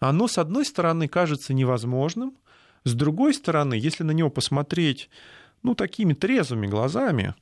оно, 0.00 0.26
с 0.26 0.38
одной 0.38 0.64
стороны, 0.64 1.06
кажется 1.06 1.54
невозможным, 1.54 2.36
с 2.82 2.94
другой 2.94 3.32
стороны, 3.32 3.74
если 3.74 4.02
на 4.02 4.10
него 4.10 4.28
посмотреть 4.28 5.08
ну, 5.62 5.76
такими 5.76 6.14
трезвыми 6.14 6.66
глазами, 6.66 7.36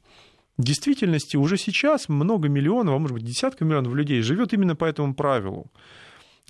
в 0.58 0.64
действительности 0.64 1.38
уже 1.38 1.56
сейчас 1.56 2.10
много 2.10 2.50
миллионов, 2.50 2.96
а 2.96 2.98
может 2.98 3.14
быть 3.14 3.24
десятка 3.24 3.64
миллионов 3.64 3.94
людей 3.94 4.20
живет 4.20 4.52
именно 4.52 4.76
по 4.76 4.84
этому 4.84 5.14
правилу, 5.14 5.72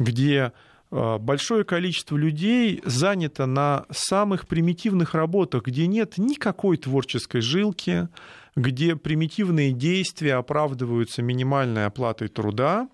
где 0.00 0.54
большое 0.94 1.64
количество 1.64 2.16
людей 2.16 2.80
занято 2.84 3.46
на 3.46 3.84
самых 3.90 4.46
примитивных 4.46 5.14
работах, 5.14 5.64
где 5.64 5.88
нет 5.88 6.18
никакой 6.18 6.76
творческой 6.76 7.40
жилки, 7.40 8.08
где 8.54 8.94
примитивные 8.94 9.72
действия 9.72 10.34
оправдываются 10.34 11.20
минимальной 11.20 11.86
оплатой 11.86 12.28
труда. 12.28 12.88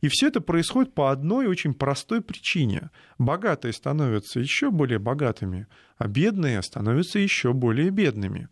И 0.00 0.08
все 0.08 0.28
это 0.28 0.40
происходит 0.40 0.94
по 0.94 1.10
одной 1.10 1.46
очень 1.46 1.74
простой 1.74 2.22
причине. 2.22 2.90
Богатые 3.18 3.74
становятся 3.74 4.40
еще 4.40 4.70
более 4.70 4.98
богатыми, 4.98 5.66
а 5.98 6.08
бедные 6.08 6.62
становятся 6.62 7.18
еще 7.18 7.52
более 7.52 7.90
бедными. 7.90 8.48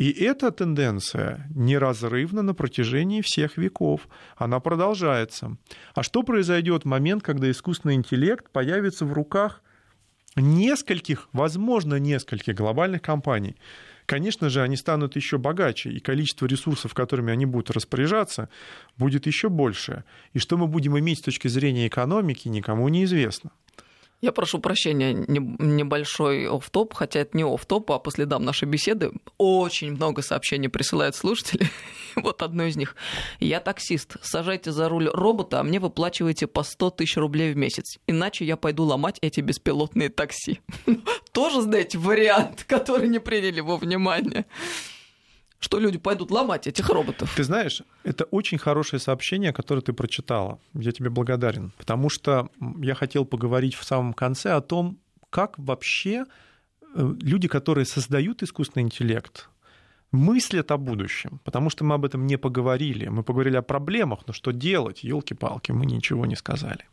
И 0.00 0.12
эта 0.12 0.50
тенденция 0.50 1.46
неразрывна 1.54 2.40
на 2.40 2.54
протяжении 2.54 3.20
всех 3.20 3.58
веков. 3.58 4.08
Она 4.34 4.58
продолжается. 4.58 5.58
А 5.94 6.02
что 6.02 6.22
произойдет 6.22 6.84
в 6.84 6.88
момент, 6.88 7.22
когда 7.22 7.50
искусственный 7.50 7.96
интеллект 7.96 8.48
появится 8.50 9.04
в 9.04 9.12
руках 9.12 9.62
нескольких, 10.36 11.28
возможно, 11.34 11.96
нескольких 11.96 12.54
глобальных 12.54 13.02
компаний? 13.02 13.56
Конечно 14.06 14.48
же, 14.48 14.62
они 14.62 14.76
станут 14.76 15.16
еще 15.16 15.36
богаче, 15.36 15.90
и 15.90 16.00
количество 16.00 16.46
ресурсов, 16.46 16.94
которыми 16.94 17.30
они 17.30 17.44
будут 17.44 17.70
распоряжаться, 17.70 18.48
будет 18.96 19.26
еще 19.26 19.50
больше. 19.50 20.04
И 20.32 20.38
что 20.38 20.56
мы 20.56 20.66
будем 20.66 20.98
иметь 20.98 21.18
с 21.18 21.24
точки 21.24 21.48
зрения 21.48 21.88
экономики, 21.88 22.48
никому 22.48 22.88
не 22.88 23.04
известно. 23.04 23.50
Я 24.20 24.32
прошу 24.32 24.58
прощения, 24.58 25.14
небольшой 25.14 26.46
оф-топ, 26.46 26.92
хотя 26.92 27.20
это 27.20 27.36
не 27.36 27.44
оф-топ, 27.44 27.90
а 27.90 27.98
по 27.98 28.10
следам 28.10 28.44
нашей 28.44 28.68
беседы 28.68 29.12
очень 29.38 29.92
много 29.92 30.20
сообщений 30.20 30.68
присылают 30.68 31.16
слушатели. 31.16 31.70
вот 32.16 32.42
одно 32.42 32.64
из 32.64 32.76
них. 32.76 32.96
Я 33.38 33.60
таксист. 33.60 34.16
Сажайте 34.22 34.72
за 34.72 34.90
руль 34.90 35.08
робота, 35.08 35.60
а 35.60 35.62
мне 35.62 35.80
выплачиваете 35.80 36.46
по 36.46 36.62
100 36.62 36.90
тысяч 36.90 37.16
рублей 37.16 37.54
в 37.54 37.56
месяц. 37.56 37.98
Иначе 38.06 38.44
я 38.44 38.58
пойду 38.58 38.84
ломать 38.84 39.16
эти 39.22 39.40
беспилотные 39.40 40.10
такси. 40.10 40.60
Тоже, 41.32 41.62
знаете, 41.62 41.96
вариант, 41.96 42.64
который 42.68 43.08
не 43.08 43.20
приняли 43.20 43.60
во 43.60 43.76
внимание 43.76 44.44
что 45.60 45.78
люди 45.78 45.98
пойдут 45.98 46.30
ломать 46.30 46.66
этих 46.66 46.88
роботов. 46.88 47.32
Ты 47.36 47.44
знаешь, 47.44 47.82
это 48.02 48.24
очень 48.24 48.58
хорошее 48.58 48.98
сообщение, 48.98 49.52
которое 49.52 49.82
ты 49.82 49.92
прочитала. 49.92 50.58
Я 50.74 50.90
тебе 50.92 51.10
благодарен, 51.10 51.72
потому 51.78 52.08
что 52.08 52.48
я 52.82 52.94
хотел 52.94 53.24
поговорить 53.24 53.74
в 53.74 53.84
самом 53.84 54.14
конце 54.14 54.52
о 54.52 54.60
том, 54.62 54.98
как 55.28 55.58
вообще 55.58 56.24
э, 56.94 57.14
люди, 57.20 57.46
которые 57.46 57.84
создают 57.84 58.42
искусственный 58.42 58.84
интеллект, 58.84 59.48
мыслят 60.12 60.70
о 60.72 60.76
будущем, 60.76 61.40
потому 61.44 61.70
что 61.70 61.84
мы 61.84 61.94
об 61.94 62.04
этом 62.04 62.26
не 62.26 62.36
поговорили. 62.36 63.08
Мы 63.08 63.22
поговорили 63.22 63.56
о 63.56 63.62
проблемах, 63.62 64.20
но 64.26 64.32
что 64.32 64.52
делать, 64.52 65.04
елки-палки, 65.04 65.72
мы 65.72 65.86
ничего 65.86 66.26
не 66.26 66.36
сказали. 66.36 66.86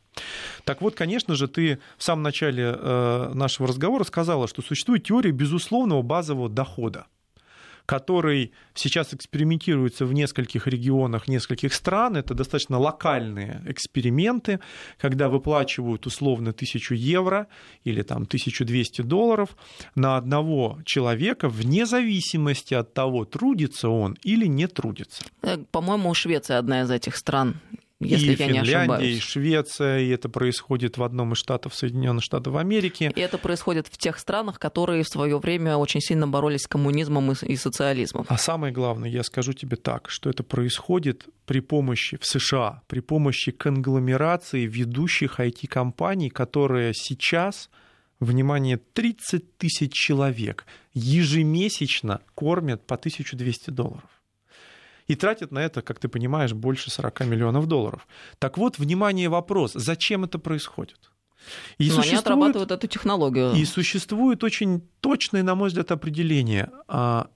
Так 0.65 0.81
вот, 0.81 0.95
конечно 0.95 1.35
же, 1.35 1.47
ты 1.47 1.79
в 1.97 2.03
самом 2.03 2.23
начале 2.23 2.75
э, 2.77 3.31
нашего 3.33 3.67
разговора 3.67 4.03
сказала, 4.03 4.47
что 4.47 4.61
существует 4.61 5.03
теория 5.03 5.31
безусловного 5.31 6.01
базового 6.01 6.49
дохода 6.49 7.05
который 7.87 8.51
сейчас 8.75 9.13
экспериментируется 9.13 10.05
в 10.05 10.13
нескольких 10.13 10.67
регионах, 10.67 11.29
нескольких 11.29 11.73
стран. 11.73 12.17
Это 12.17 12.33
достаточно 12.33 12.77
локальные 12.77 13.63
эксперименты, 13.65 14.59
когда 14.99 15.29
выплачивают 15.29 16.05
условно 16.05 16.51
тысячу 16.51 16.93
евро 16.93 17.47
или 17.85 18.01
там 18.01 18.23
1200 18.23 19.03
долларов 19.03 19.55
на 19.95 20.17
одного 20.17 20.79
человека 20.85 21.47
вне 21.47 21.85
зависимости 21.85 22.73
от 22.73 22.93
того, 22.93 23.23
трудится 23.23 23.87
он 23.87 24.17
или 24.21 24.47
не 24.47 24.67
трудится. 24.67 25.23
Э, 25.41 25.57
по-моему, 25.71 26.13
Швеция 26.13 26.57
одна 26.57 26.81
из 26.81 26.91
этих 26.91 27.15
стран 27.15 27.55
если 27.99 28.27
и 28.27 28.29
я 28.31 28.35
Финляндия, 28.35 28.71
не 28.71 28.77
ошибаюсь. 28.77 29.17
и 29.17 29.19
Швеция, 29.19 29.99
и 29.99 30.09
это 30.09 30.29
происходит 30.29 30.97
в 30.97 31.03
одном 31.03 31.33
из 31.33 31.39
штатов 31.39 31.75
Соединенных 31.75 32.23
Штатов 32.23 32.55
Америки. 32.55 33.11
И 33.15 33.19
это 33.19 33.37
происходит 33.37 33.87
в 33.87 33.97
тех 33.97 34.19
странах, 34.19 34.59
которые 34.59 35.03
в 35.03 35.07
свое 35.07 35.39
время 35.39 35.77
очень 35.77 36.01
сильно 36.01 36.27
боролись 36.27 36.61
с 36.61 36.67
коммунизмом 36.67 37.31
и 37.31 37.55
социализмом. 37.55 38.25
А 38.29 38.37
самое 38.37 38.71
главное, 38.71 39.09
я 39.09 39.23
скажу 39.23 39.53
тебе 39.53 39.77
так, 39.77 40.09
что 40.09 40.29
это 40.29 40.43
происходит 40.43 41.25
при 41.45 41.59
помощи 41.59 42.17
в 42.17 42.25
США, 42.25 42.81
при 42.87 42.99
помощи 42.99 43.51
конгломерации 43.51 44.65
ведущих 44.65 45.39
IT-компаний, 45.39 46.29
которые 46.29 46.93
сейчас 46.93 47.69
внимание, 48.19 48.77
30 48.93 49.57
тысяч 49.57 49.93
человек 49.93 50.65
ежемесячно 50.93 52.21
кормят 52.35 52.85
по 52.85 52.95
1200 52.95 53.69
долларов 53.71 54.16
и 55.07 55.15
тратят 55.15 55.51
на 55.51 55.59
это, 55.59 55.81
как 55.81 55.99
ты 55.99 56.07
понимаешь, 56.07 56.53
больше 56.53 56.91
40 56.91 57.25
миллионов 57.25 57.67
долларов. 57.67 58.07
Так 58.39 58.57
вот, 58.57 58.77
внимание, 58.77 59.29
вопрос, 59.29 59.73
зачем 59.73 60.23
это 60.23 60.39
происходит? 60.39 61.11
И 61.77 61.89
Но 61.89 62.01
они 62.01 62.15
отрабатывают 62.15 62.71
эту 62.71 62.87
технологию. 62.87 63.53
И 63.53 63.65
существует 63.65 64.43
очень 64.43 64.81
точное, 64.99 65.43
на 65.43 65.55
мой 65.55 65.69
взгляд, 65.69 65.91
определение. 65.91 66.71
А, 66.87 67.29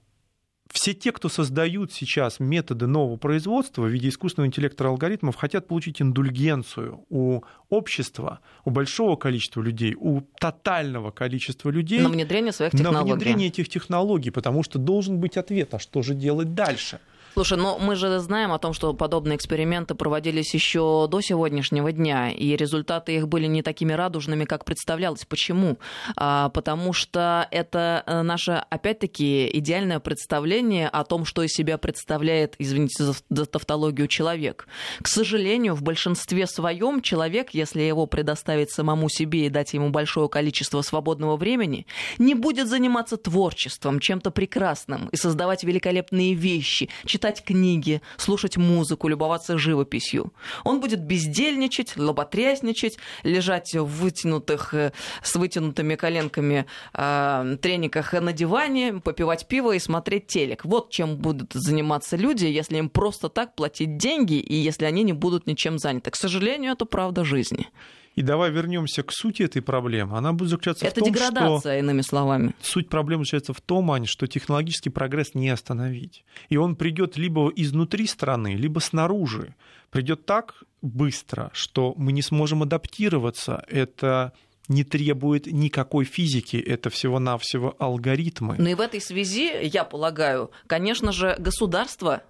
все 0.72 0.94
те, 0.94 1.12
кто 1.12 1.28
создают 1.28 1.92
сейчас 1.92 2.40
методы 2.40 2.86
нового 2.86 3.16
производства 3.16 3.82
в 3.82 3.88
виде 3.88 4.08
искусственного 4.08 4.48
интеллекта 4.48 4.86
алгоритмов, 4.86 5.36
хотят 5.36 5.68
получить 5.68 6.02
индульгенцию 6.02 7.04
у 7.10 7.42
общества, 7.68 8.40
у 8.64 8.70
большого 8.70 9.16
количества 9.16 9.62
людей, 9.62 9.94
у 9.98 10.22
тотального 10.38 11.10
количества 11.10 11.70
людей. 11.70 12.00
На 12.00 12.08
внедрение 12.08 12.52
своих 12.52 12.72
технологий. 12.72 12.98
На 12.98 13.14
внедрение 13.14 13.48
этих 13.48 13.68
технологий, 13.68 14.30
потому 14.30 14.62
что 14.62 14.78
должен 14.78 15.18
быть 15.18 15.36
ответ, 15.36 15.74
а 15.74 15.78
что 15.78 16.02
же 16.02 16.14
делать 16.14 16.54
дальше? 16.54 17.00
Слушай, 17.34 17.56
но 17.56 17.78
мы 17.78 17.96
же 17.96 18.18
знаем 18.18 18.52
о 18.52 18.58
том, 18.58 18.74
что 18.74 18.92
подобные 18.92 19.36
эксперименты 19.36 19.94
проводились 19.94 20.52
еще 20.52 21.08
до 21.10 21.22
сегодняшнего 21.22 21.90
дня, 21.90 22.30
и 22.30 22.56
результаты 22.56 23.16
их 23.16 23.26
были 23.26 23.46
не 23.46 23.62
такими 23.62 23.94
радужными, 23.94 24.44
как 24.44 24.66
представлялось. 24.66 25.24
Почему? 25.24 25.78
А, 26.14 26.50
потому 26.50 26.92
что 26.92 27.48
это 27.50 28.02
э, 28.06 28.20
наше, 28.20 28.62
опять-таки, 28.68 29.48
идеальное 29.54 29.98
представление 29.98 30.90
о 30.90 31.04
том, 31.04 31.24
что 31.24 31.42
из 31.42 31.52
себя 31.52 31.78
представляет, 31.78 32.54
извините 32.58 33.02
за, 33.02 33.14
за 33.30 33.46
тавтологию, 33.46 34.08
человек. 34.08 34.66
К 35.00 35.08
сожалению, 35.08 35.74
в 35.74 35.82
большинстве 35.82 36.46
своем 36.46 37.00
человек, 37.00 37.50
если 37.54 37.80
его 37.80 38.04
предоставить 38.04 38.70
самому 38.70 39.08
себе 39.08 39.46
и 39.46 39.48
дать 39.48 39.72
ему 39.72 39.88
большое 39.88 40.28
количество 40.28 40.82
свободного 40.82 41.38
времени, 41.38 41.86
не 42.18 42.34
будет 42.34 42.68
заниматься 42.68 43.16
творчеством, 43.16 44.00
чем-то 44.00 44.30
прекрасным 44.30 45.08
и 45.08 45.16
создавать 45.16 45.64
великолепные 45.64 46.34
вещи, 46.34 46.90
читать 47.06 47.21
книги, 47.44 48.02
слушать 48.16 48.56
музыку, 48.56 49.08
любоваться 49.08 49.58
живописью. 49.58 50.32
Он 50.64 50.80
будет 50.80 51.04
бездельничать, 51.04 51.96
лоботрясничать, 51.96 52.98
лежать 53.22 53.74
в 53.74 53.84
вытянутых, 53.84 54.74
э, 54.74 54.92
с 55.22 55.36
вытянутыми 55.36 55.94
коленками 55.94 56.66
э, 56.94 57.56
трениках 57.62 58.12
на 58.12 58.32
диване, 58.32 58.94
попивать 58.94 59.46
пиво 59.46 59.72
и 59.72 59.78
смотреть 59.78 60.26
телек. 60.26 60.64
Вот 60.64 60.90
чем 60.90 61.16
будут 61.16 61.52
заниматься 61.52 62.16
люди, 62.16 62.46
если 62.46 62.78
им 62.78 62.88
просто 62.88 63.28
так 63.28 63.54
платить 63.54 63.96
деньги 63.96 64.34
и 64.34 64.54
если 64.54 64.84
они 64.84 65.02
не 65.02 65.12
будут 65.12 65.46
ничем 65.46 65.78
заняты. 65.78 66.10
К 66.10 66.16
сожалению, 66.16 66.72
это 66.72 66.84
правда 66.84 67.24
жизни. 67.24 67.68
И 68.14 68.22
давай 68.22 68.50
вернемся 68.50 69.02
к 69.02 69.12
сути 69.12 69.42
этой 69.42 69.62
проблемы. 69.62 70.18
Она 70.18 70.32
будет 70.32 70.50
заключаться 70.50 70.84
Это 70.84 71.00
в 71.00 71.04
том, 71.04 71.12
деградация, 71.12 71.58
что... 71.58 71.78
иными 71.78 72.02
словами. 72.02 72.54
Суть 72.60 72.88
проблемы 72.88 73.24
заключается 73.24 73.54
в 73.54 73.60
том, 73.60 73.90
Ань, 73.90 74.06
что 74.06 74.26
технологический 74.26 74.90
прогресс 74.90 75.34
не 75.34 75.48
остановить. 75.48 76.24
И 76.48 76.56
он 76.56 76.76
придет 76.76 77.16
либо 77.16 77.50
изнутри 77.54 78.06
страны, 78.06 78.54
либо 78.54 78.80
снаружи. 78.80 79.54
Придет 79.90 80.26
так 80.26 80.62
быстро, 80.82 81.50
что 81.54 81.94
мы 81.96 82.12
не 82.12 82.22
сможем 82.22 82.62
адаптироваться. 82.62 83.64
Это 83.68 84.32
не 84.68 84.84
требует 84.84 85.46
никакой 85.46 86.04
физики, 86.04 86.56
это 86.56 86.90
всего-навсего 86.90 87.74
алгоритмы. 87.78 88.56
Ну 88.58 88.68
и 88.68 88.74
в 88.74 88.80
этой 88.80 89.00
связи, 89.00 89.50
я 89.62 89.84
полагаю, 89.84 90.50
конечно 90.66 91.12
же, 91.12 91.36
государство 91.38 92.22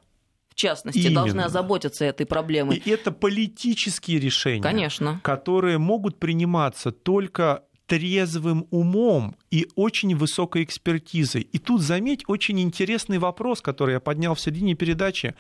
в 0.53 0.55
частности, 0.55 0.98
Именно. 0.98 1.14
должны 1.14 1.40
озаботиться 1.40 2.05
этой 2.05 2.26
проблемой. 2.26 2.76
И 2.76 2.90
это 2.90 3.11
политические 3.11 4.20
решения, 4.20 4.62
Конечно. 4.62 5.20
которые 5.22 5.78
могут 5.78 6.18
приниматься 6.18 6.92
только 6.92 7.62
трезвым 7.86 8.66
умом 8.70 9.34
и 9.50 9.66
очень 9.74 10.14
высокой 10.14 10.62
экспертизой. 10.62 11.42
И 11.42 11.59
тут, 11.59 11.80
заметь, 11.80 12.22
очень 12.26 12.61
интересный 12.61 13.18
вопрос, 13.18 13.61
который 13.61 13.94
я 13.94 14.00
поднял 14.00 14.34
в 14.34 14.40
середине 14.40 14.74
передачи. 14.74 15.34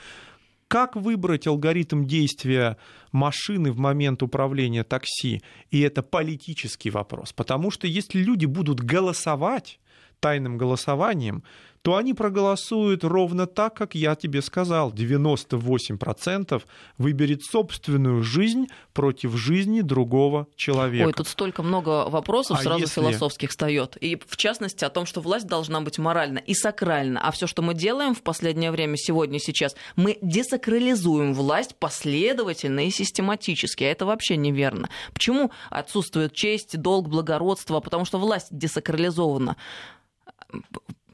Как 0.68 0.96
выбрать 0.96 1.46
алгоритм 1.46 2.04
действия 2.04 2.78
машины 3.10 3.72
в 3.72 3.78
момент 3.78 4.22
управления 4.22 4.84
такси? 4.84 5.42
И 5.70 5.80
это 5.80 6.02
политический 6.02 6.90
вопрос. 6.90 7.34
Потому 7.34 7.70
что 7.70 7.86
если 7.86 8.18
люди 8.18 8.46
будут 8.46 8.80
голосовать 8.80 9.78
тайным 10.20 10.56
голосованием, 10.56 11.42
то 11.82 11.96
они 11.96 12.14
проголосуют 12.14 13.02
ровно 13.02 13.46
так, 13.46 13.74
как 13.74 13.96
я 13.96 14.14
тебе 14.14 14.40
сказал. 14.40 14.92
98% 14.92 16.62
выберет 16.96 17.42
собственную 17.42 18.22
жизнь 18.22 18.68
против 18.92 19.36
жизни 19.36 19.80
другого 19.80 20.46
человека. 20.54 21.06
Ой, 21.08 21.12
тут 21.12 21.26
столько 21.26 21.64
много 21.64 22.08
вопросов 22.08 22.58
А 22.60 22.62
сразу 22.62 22.82
если- 22.82 23.00
философских 23.00 23.50
встает. 23.50 23.96
И 24.00 24.16
в 24.26 24.36
частности 24.36 24.84
о 24.84 24.90
том, 24.90 25.06
что 25.06 25.20
власть 25.20 25.46
должна 25.48 25.80
быть 25.80 25.98
моральна 25.98 26.38
и 26.38 26.54
сакральна. 26.54 27.20
А 27.20 27.32
все, 27.32 27.48
что 27.48 27.62
мы 27.62 27.74
делаем 27.74 28.14
в 28.14 28.22
последнее 28.22 28.70
время, 28.70 28.96
сегодня, 28.96 29.40
сейчас, 29.40 29.74
мы 29.96 30.18
десакрализуем 30.22 31.34
власть 31.34 31.74
последовательно 31.76 32.86
и 32.86 32.90
систематически. 32.90 33.82
А 33.82 33.88
это 33.88 34.06
вообще 34.06 34.36
неверно. 34.36 34.88
Почему 35.12 35.50
отсутствует 35.68 36.32
честь, 36.32 36.80
долг, 36.80 37.08
благородство? 37.08 37.80
Потому 37.80 38.04
что 38.04 38.18
власть 38.18 38.48
десакрализована. 38.50 39.56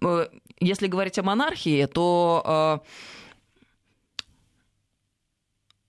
Э, 0.01 0.29
Если 0.61 0.87
говорить 0.87 1.19
о 1.19 1.23
монархии, 1.23 1.87
то 1.87 2.83
э, 2.85 2.89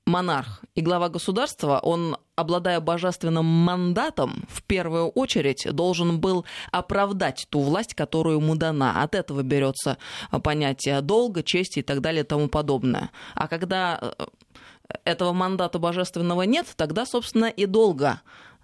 монарх 0.05 0.61
и 0.75 0.81
глава 0.81 1.09
государства, 1.09 1.79
он, 1.81 2.17
обладая 2.35 2.79
божественным 2.79 3.45
мандатом, 3.45 4.45
в 4.49 4.63
первую 4.63 5.09
очередь 5.09 5.67
должен 5.71 6.19
был 6.19 6.45
оправдать 6.71 7.47
ту 7.49 7.61
власть, 7.61 7.93
которая 7.93 8.35
ему 8.35 8.55
дана. 8.55 9.01
От 9.01 9.15
этого 9.15 9.43
берется 9.43 9.97
понятие 10.43 11.01
долга, 11.01 11.43
чести 11.43 11.79
и 11.79 11.83
так 11.83 12.01
далее 12.01 12.23
и 12.23 12.27
тому 12.27 12.47
подобное. 12.49 13.11
А 13.35 13.47
когда 13.47 13.99
э, 14.17 14.25
этого 15.05 15.33
мандата 15.33 15.79
божественного 15.79 16.43
нет, 16.43 16.67
тогда, 16.75 17.05
собственно, 17.05 17.45
и 17.45 17.65
долга 17.65 18.21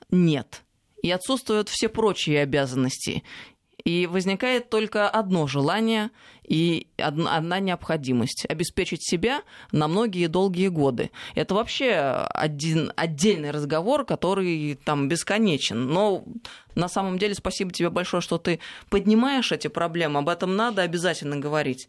нет. 0.09 0.63
И 1.03 1.11
отсутствуют 1.11 1.69
все 1.69 1.87
прочие 1.87 2.41
обязанности. 2.41 3.23
И 3.85 4.07
возникает 4.07 4.71
только 4.71 5.07
одно 5.07 5.45
желание 5.45 6.09
и 6.43 6.87
одна, 6.97 7.59
необходимость– 7.59 8.45
обеспечить 8.49 9.07
себя 9.07 9.43
на 9.71 9.87
многие 9.87 10.25
долгие 10.25 10.69
годы. 10.69 11.11
Это 11.35 11.53
вообще 11.53 11.93
один 12.33 12.91
отдельный 12.95 13.51
разговор, 13.51 14.03
который 14.03 14.79
там 14.83 15.07
бесконечен. 15.07 15.87
Но 15.87 16.25
на 16.73 16.89
самом 16.89 17.19
деле 17.19 17.35
спасибо 17.35 17.71
тебе 17.71 17.91
большое, 17.91 18.21
что 18.21 18.39
ты 18.39 18.59
поднимаешь 18.89 19.51
эти 19.51 19.67
проблемы. 19.67 20.19
Об 20.19 20.29
этом 20.29 20.55
надо 20.55 20.81
обязательно 20.81 21.37
говорить. 21.37 21.87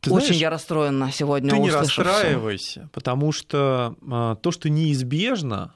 Ты 0.00 0.10
Очень 0.10 0.26
знаешь, 0.28 0.40
я 0.40 0.50
расстроена 0.50 1.12
сегодня, 1.12 1.50
Ты 1.50 1.58
не 1.58 1.70
расстраивайся, 1.70 2.88
потому 2.92 3.32
что 3.32 3.96
а, 4.10 4.34
то, 4.36 4.50
что 4.50 4.68
неизбежно, 4.68 5.74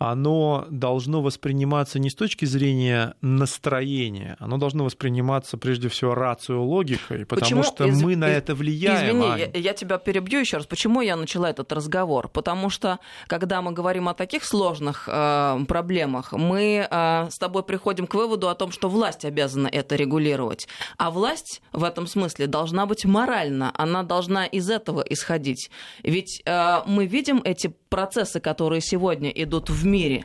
оно 0.00 0.66
должно 0.70 1.20
восприниматься 1.20 1.98
не 1.98 2.08
с 2.08 2.14
точки 2.14 2.46
зрения 2.46 3.14
настроения, 3.20 4.34
оно 4.40 4.56
должно 4.56 4.84
восприниматься 4.84 5.58
прежде 5.58 5.90
всего 5.90 6.14
рацио 6.14 6.64
логикой, 6.64 7.26
потому 7.26 7.40
Почему? 7.40 7.62
что 7.62 7.84
Из- 7.84 8.02
мы 8.02 8.16
на 8.16 8.30
из- 8.30 8.36
это 8.38 8.54
влияем. 8.54 9.18
Извини, 9.18 9.26
Ань. 9.26 9.40
я, 9.54 9.60
я 9.60 9.72
тебя 9.74 9.98
перебью 9.98 10.40
еще 10.40 10.56
раз. 10.56 10.66
Почему 10.66 11.02
я 11.02 11.16
начала 11.16 11.50
этот 11.50 11.70
разговор? 11.70 12.28
Потому 12.28 12.70
что, 12.70 12.98
когда 13.26 13.60
мы 13.60 13.72
говорим 13.72 14.08
о 14.08 14.14
таких 14.14 14.44
сложных 14.44 15.06
э, 15.06 15.58
проблемах, 15.68 16.32
мы 16.32 16.88
э, 16.90 17.28
с 17.30 17.38
тобой 17.38 17.62
приходим 17.62 18.06
к 18.06 18.14
выводу 18.14 18.48
о 18.48 18.54
том, 18.54 18.72
что 18.72 18.88
власть 18.88 19.26
обязана 19.26 19.68
это 19.70 19.96
регулировать. 19.96 20.66
А 20.96 21.10
власть 21.10 21.60
в 21.72 21.84
этом 21.84 22.06
смысле 22.06 22.46
должна 22.46 22.86
быть 22.86 23.04
моральна, 23.04 23.70
она 23.74 24.02
должна 24.02 24.46
из 24.46 24.70
этого 24.70 25.02
исходить. 25.02 25.70
Ведь 26.02 26.40
э, 26.46 26.78
мы 26.86 27.04
видим 27.04 27.42
эти 27.44 27.74
процессы, 27.90 28.40
которые 28.40 28.80
сегодня 28.80 29.28
идут 29.30 29.68
в 29.68 29.84
мире, 29.90 30.24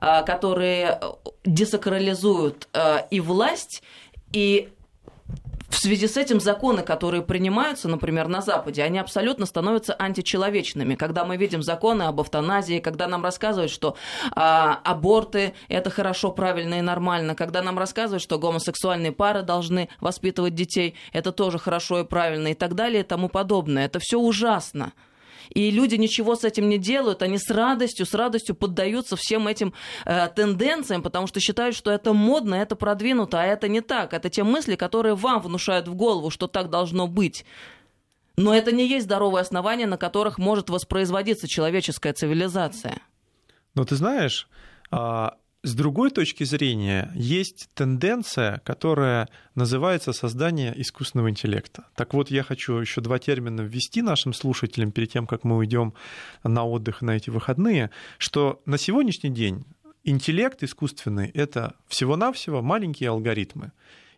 э, 0.00 0.22
которые 0.24 1.00
десакрализуют 1.44 2.68
э, 2.72 2.98
и 3.10 3.20
власть, 3.20 3.82
и 4.32 4.68
в 5.70 5.76
связи 5.76 6.08
с 6.08 6.16
этим 6.16 6.40
законы, 6.40 6.82
которые 6.82 7.22
принимаются, 7.22 7.88
например, 7.88 8.26
на 8.28 8.42
Западе, 8.42 8.82
они 8.82 8.98
абсолютно 8.98 9.46
становятся 9.46 9.94
античеловечными. 9.94 10.96
Когда 10.96 11.24
мы 11.24 11.36
видим 11.36 11.62
законы 11.62 12.02
об 12.02 12.20
эвтаназии, 12.20 12.80
когда 12.80 13.06
нам 13.06 13.22
рассказывают, 13.22 13.70
что 13.70 13.96
а, 14.32 14.80
аборты 14.84 15.54
это 15.68 15.88
хорошо, 15.88 16.32
правильно 16.32 16.80
и 16.80 16.82
нормально, 16.82 17.36
когда 17.36 17.62
нам 17.62 17.78
рассказывают, 17.78 18.22
что 18.22 18.38
гомосексуальные 18.38 19.12
пары 19.12 19.42
должны 19.42 19.88
воспитывать 20.00 20.54
детей, 20.54 20.96
это 21.12 21.30
тоже 21.30 21.58
хорошо 21.58 22.00
и 22.00 22.04
правильно 22.04 22.48
и 22.48 22.54
так 22.54 22.74
далее 22.74 23.00
и 23.00 23.06
тому 23.06 23.28
подобное. 23.28 23.86
Это 23.86 24.00
все 24.00 24.18
ужасно. 24.18 24.92
И 25.50 25.70
люди 25.70 25.96
ничего 25.96 26.36
с 26.36 26.44
этим 26.44 26.68
не 26.68 26.78
делают, 26.78 27.22
они 27.22 27.38
с 27.38 27.50
радостью, 27.50 28.06
с 28.06 28.14
радостью 28.14 28.54
поддаются 28.54 29.16
всем 29.16 29.48
этим 29.48 29.74
э, 30.04 30.28
тенденциям, 30.28 31.02
потому 31.02 31.26
что 31.26 31.40
считают, 31.40 31.74
что 31.74 31.90
это 31.90 32.12
модно, 32.12 32.54
это 32.54 32.76
продвинуто, 32.76 33.40
а 33.40 33.44
это 33.44 33.68
не 33.68 33.80
так. 33.80 34.14
Это 34.14 34.30
те 34.30 34.44
мысли, 34.44 34.76
которые 34.76 35.14
вам 35.14 35.40
внушают 35.40 35.88
в 35.88 35.94
голову, 35.94 36.30
что 36.30 36.46
так 36.46 36.70
должно 36.70 37.06
быть. 37.06 37.44
Но 38.36 38.54
это 38.54 38.72
не 38.72 38.86
есть 38.86 39.06
здоровые 39.06 39.42
основания, 39.42 39.86
на 39.86 39.98
которых 39.98 40.38
может 40.38 40.70
воспроизводиться 40.70 41.48
человеческая 41.48 42.12
цивилизация. 42.12 42.98
Но 43.74 43.84
ты 43.84 43.96
знаешь, 43.96 44.48
а, 44.90 45.36
с 45.62 45.74
другой 45.74 46.10
точки 46.10 46.44
зрения, 46.44 47.12
есть 47.14 47.68
тенденция, 47.74 48.62
которая 48.64 49.28
называется 49.54 50.12
создание 50.12 50.72
искусственного 50.80 51.28
интеллекта. 51.28 51.86
Так 51.96 52.14
вот, 52.14 52.30
я 52.30 52.42
хочу 52.42 52.78
еще 52.78 53.02
два 53.02 53.18
термина 53.18 53.60
ввести 53.60 54.00
нашим 54.00 54.32
слушателям 54.32 54.90
перед 54.90 55.12
тем, 55.12 55.26
как 55.26 55.44
мы 55.44 55.58
уйдем 55.58 55.92
на 56.42 56.64
отдых 56.64 57.02
на 57.02 57.10
эти 57.10 57.28
выходные, 57.28 57.90
что 58.16 58.62
на 58.64 58.78
сегодняшний 58.78 59.30
день 59.30 59.64
интеллект 60.02 60.62
искусственный— 60.62 61.28
это 61.34 61.74
всего-навсего 61.88 62.62
маленькие 62.62 63.10
алгоритмы. 63.10 63.72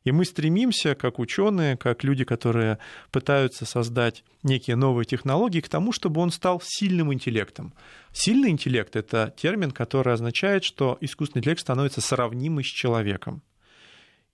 И 0.05 0.13
мы 0.13 0.25
стремимся, 0.25 0.95
как 0.95 1.19
ученые, 1.19 1.77
как 1.77 2.03
люди, 2.05 2.25
которые 2.25 2.79
пытаются 3.11 3.65
создать 3.65 4.25
некие 4.43 4.77
новые 4.77 5.05
технологии, 5.05 5.61
к 5.61 5.69
тому, 5.69 5.93
чтобы 5.93 6.21
он 6.21 6.31
стал 6.31 6.61
сильным 6.65 7.13
интеллектом. 7.13 7.73
Сильный 8.13 8.51
интеллект— 8.51 8.97
это 8.97 9.33
термин, 9.37 9.71
который 9.71 10.13
означает, 10.13 10.65
что 10.65 10.99
искусственный 11.01 11.41
интеллект 11.41 11.61
становится 11.61 12.01
сравнимый 12.01 12.65
с 12.65 12.69
человеком. 12.69 13.43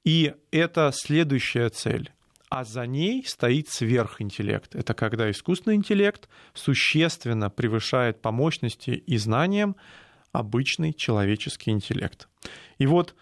И 0.05 0.35
это 0.51 0.91
следующая 0.95 1.69
цель. 1.69 2.11
а 2.51 2.65
за 2.65 2.87
ней 2.87 3.25
стоит 3.27 3.69
сверхинтеллект. 3.69 4.75
Это 4.75 4.95
когда 4.95 5.31
искусственный 5.31 5.77
интеллект 5.77 6.29
существенно 6.55 7.51
превышает 7.51 8.21
по 8.23 8.31
мощности 8.31 8.91
и 8.91 9.17
знаниям 9.19 9.77
обычный 10.33 10.93
человеческий 10.93 11.71
интеллект. 11.71 12.29
И 12.79 12.87
вот 12.87 13.15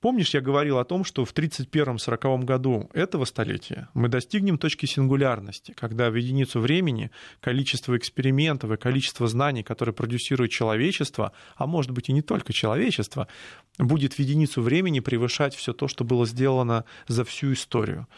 Помнишь, 0.00 0.32
я 0.32 0.40
говорил 0.40 0.78
о 0.78 0.84
том, 0.84 1.04
что 1.04 1.26
в 1.26 1.34
1931-1940 1.34 2.44
году 2.44 2.90
этого 2.94 3.26
столетия 3.26 3.88
мы 3.92 4.08
достигнем 4.08 4.56
точки 4.56 4.86
сингулярности, 4.86 5.72
когда 5.72 6.10
в 6.10 6.14
единицу 6.14 6.58
времени 6.58 7.10
количество 7.40 7.96
экспериментов 7.98 8.70
и 8.70 8.78
количество 8.78 9.28
знаний, 9.28 9.62
которые 9.62 9.94
продюсирует 9.94 10.50
человечество, 10.50 11.32
а 11.56 11.66
может 11.66 11.90
быть 11.90 12.08
и 12.08 12.14
не 12.14 12.22
только 12.22 12.54
человечество, 12.54 13.28
будет 13.78 14.14
в 14.14 14.18
единицу 14.18 14.62
времени 14.62 15.00
превышать 15.00 15.54
все 15.54 15.74
то, 15.74 15.86
что 15.86 16.02
было 16.02 16.24
сделано 16.24 16.86
за 17.06 17.24
всю 17.24 17.52
историю. 17.52 18.08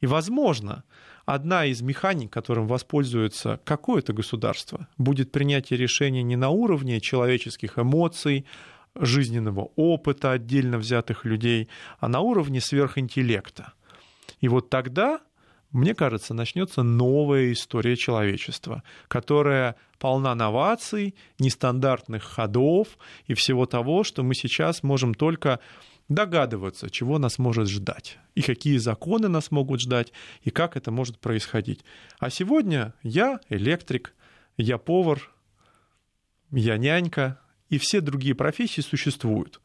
И, 0.00 0.06
возможно, 0.06 0.84
одна 1.26 1.64
из 1.64 1.82
механик, 1.82 2.32
которым 2.32 2.68
воспользуется 2.68 3.60
какое-то 3.64 4.12
государство, 4.12 4.86
будет 4.96 5.32
принятие 5.32 5.76
решения 5.76 6.22
не 6.22 6.36
на 6.36 6.50
уровне 6.50 7.00
человеческих 7.00 7.78
эмоций, 7.78 8.46
жизненного 8.94 9.70
опыта 9.76 10.32
отдельно 10.32 10.78
взятых 10.78 11.24
людей, 11.24 11.68
а 11.98 12.08
на 12.08 12.20
уровне 12.20 12.60
сверхинтеллекта. 12.60 13.72
И 14.40 14.48
вот 14.48 14.70
тогда, 14.70 15.20
мне 15.70 15.94
кажется, 15.94 16.34
начнется 16.34 16.82
новая 16.82 17.52
история 17.52 17.96
человечества, 17.96 18.82
которая 19.08 19.76
полна 19.98 20.34
новаций, 20.34 21.14
нестандартных 21.38 22.24
ходов 22.24 22.98
и 23.26 23.34
всего 23.34 23.66
того, 23.66 24.04
что 24.04 24.22
мы 24.22 24.34
сейчас 24.34 24.82
можем 24.82 25.14
только 25.14 25.60
догадываться, 26.08 26.90
чего 26.90 27.18
нас 27.18 27.38
может 27.38 27.68
ждать, 27.68 28.18
и 28.34 28.42
какие 28.42 28.76
законы 28.76 29.28
нас 29.28 29.50
могут 29.50 29.80
ждать, 29.80 30.12
и 30.42 30.50
как 30.50 30.76
это 30.76 30.90
может 30.90 31.18
происходить. 31.18 31.84
А 32.18 32.28
сегодня 32.28 32.94
я 33.02 33.40
электрик, 33.48 34.14
я 34.56 34.78
повар, 34.78 35.30
я 36.50 36.76
нянька, 36.76 37.38
и 37.72 37.78
все 37.78 38.02
другие 38.02 38.34
профессии 38.34 38.82
существуют. 38.82 39.58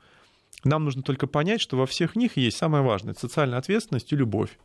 Нам 0.63 0.85
нужно 0.85 1.03
только 1.03 1.27
понять, 1.27 1.59
что 1.59 1.75
во 1.75 1.85
всех 1.85 2.15
них 2.15 2.37
есть 2.37 2.55
самое 2.55 2.81
важное– 2.81 3.13
социальная 3.19 3.57
ответственность 3.57 4.13
и 4.13 4.15
любовь. 4.15 4.57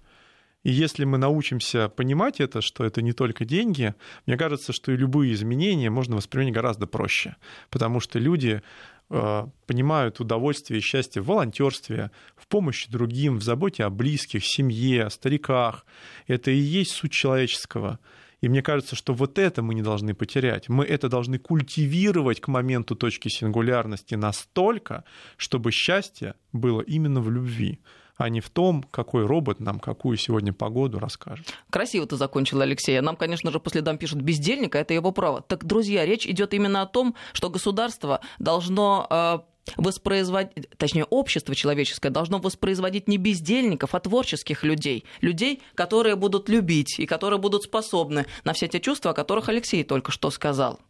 И 0.62 0.70
если 0.70 1.04
мы 1.04 1.18
научимся 1.18 1.88
понимать 1.88 2.38
это, 2.38 2.60
что 2.60 2.84
это 2.84 3.02
не 3.02 3.12
только 3.12 3.44
деньги, 3.44 3.96
мне 4.26 4.36
кажется, 4.36 4.72
что 4.72 4.92
и 4.92 4.96
любые 4.96 5.32
изменения 5.32 5.90
можно 5.90 6.14
воспринять 6.14 6.54
гораздо 6.54 6.86
проще, 6.86 7.34
потому 7.68 7.98
что 7.98 8.20
люди 8.20 8.62
э, 9.10 9.46
понимают 9.66 10.20
удовольствие 10.20 10.78
и 10.78 10.82
счастье 10.82 11.20
в 11.20 11.26
волонтерстве, 11.26 12.12
в 12.36 12.46
помощи 12.46 12.88
другим, 12.88 13.38
в 13.38 13.42
заботе 13.42 13.82
о 13.82 13.90
близких, 13.90 14.44
семье, 14.46 15.06
о 15.06 15.10
стариках. 15.10 15.84
Это 16.28 16.52
и 16.52 16.58
есть 16.58 16.92
суть 16.92 17.12
человеческого. 17.12 17.98
И 18.42 18.48
мне 18.48 18.60
кажется, 18.60 18.96
что 18.96 19.14
вот 19.14 19.38
это 19.38 19.62
мы 19.62 19.74
не 19.74 19.82
должны 19.82 20.14
потерять. 20.14 20.68
Мы 20.68 20.84
это 20.84 21.08
должны 21.08 21.38
культивировать 21.38 22.40
к 22.40 22.48
моменту 22.48 22.96
точки 22.96 23.28
сингулярности 23.28 24.16
настолько, 24.16 25.04
чтобы 25.38 25.70
счастье 25.70 26.34
было 26.52 26.82
именно 26.82 27.20
в 27.20 27.30
любви 27.30 27.80
а 28.16 28.28
не 28.28 28.40
в 28.40 28.50
том, 28.50 28.84
какой 28.84 29.26
робот 29.26 29.58
нам 29.58 29.80
какую 29.80 30.16
сегодня 30.16 30.52
погоду 30.52 31.00
расскажет. 31.00 31.46
Красиво 31.70 32.06
ты 32.06 32.16
закончил, 32.16 32.60
Алексей. 32.60 33.00
Нам, 33.00 33.16
конечно 33.16 33.50
же, 33.50 33.58
по 33.58 33.70
следам 33.70 33.98
пишут 33.98 34.20
бездельника, 34.20 34.78
это 34.78 34.94
его 34.94 35.10
право. 35.10 35.40
Так, 35.40 35.64
друзья, 35.64 36.04
речь 36.06 36.26
идет 36.26 36.54
именно 36.54 36.82
о 36.82 36.86
том, 36.86 37.16
что 37.32 37.50
государство 37.50 38.20
должно 38.38 39.08
э, 39.10 39.38
воспроизводить, 39.76 40.68
точнее, 40.76 41.04
общество 41.04 41.54
человеческое 41.54 42.10
должно 42.10 42.38
воспроизводить 42.38 43.08
не 43.08 43.16
бездельников, 43.16 43.94
а 43.94 44.00
творческих 44.00 44.64
людей. 44.64 45.04
Людей, 45.20 45.62
которые 45.74 46.16
будут 46.16 46.48
любить 46.48 46.98
и 46.98 47.06
которые 47.06 47.38
будут 47.38 47.64
способны 47.64 48.26
на 48.44 48.52
все 48.52 48.68
те 48.68 48.80
чувства, 48.80 49.12
о 49.12 49.14
которых 49.14 49.48
Алексей 49.48 49.84
только 49.84 50.12
что 50.12 50.30
сказал. 50.30 50.80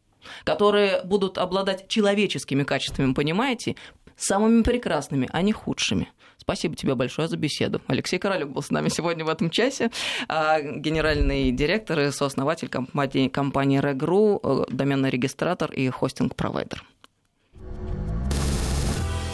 Которые 0.45 1.03
будут 1.03 1.39
обладать 1.39 1.89
человеческими 1.89 2.63
качествами, 2.63 3.13
понимаете? 3.13 3.77
Самыми 4.17 4.63
прекрасными, 4.63 5.29
а 5.33 5.43
не 5.43 5.53
худшими. 5.53 6.09
Спасибо 6.37 6.75
тебе 6.75 6.95
большое 6.95 7.29
за 7.29 7.37
беседу. 7.37 7.81
Алексей 7.87 8.19
Королюк 8.19 8.51
был 8.51 8.63
с 8.63 8.71
нами 8.71 8.89
сегодня 8.89 9.25
в 9.25 9.29
этом 9.29 9.51
часе. 9.51 9.91
А, 10.29 10.61
генеральный 10.61 11.51
директор 11.53 12.01
и 12.01 12.11
сооснователь 12.11 12.69
компании, 12.69 13.29
компании 13.29 13.81
Regru, 13.81 14.41
э, 14.43 14.73
доменный 14.73 15.11
регистратор 15.11 15.73
и 15.73 15.89
хостинг-провайдер. 15.89 16.83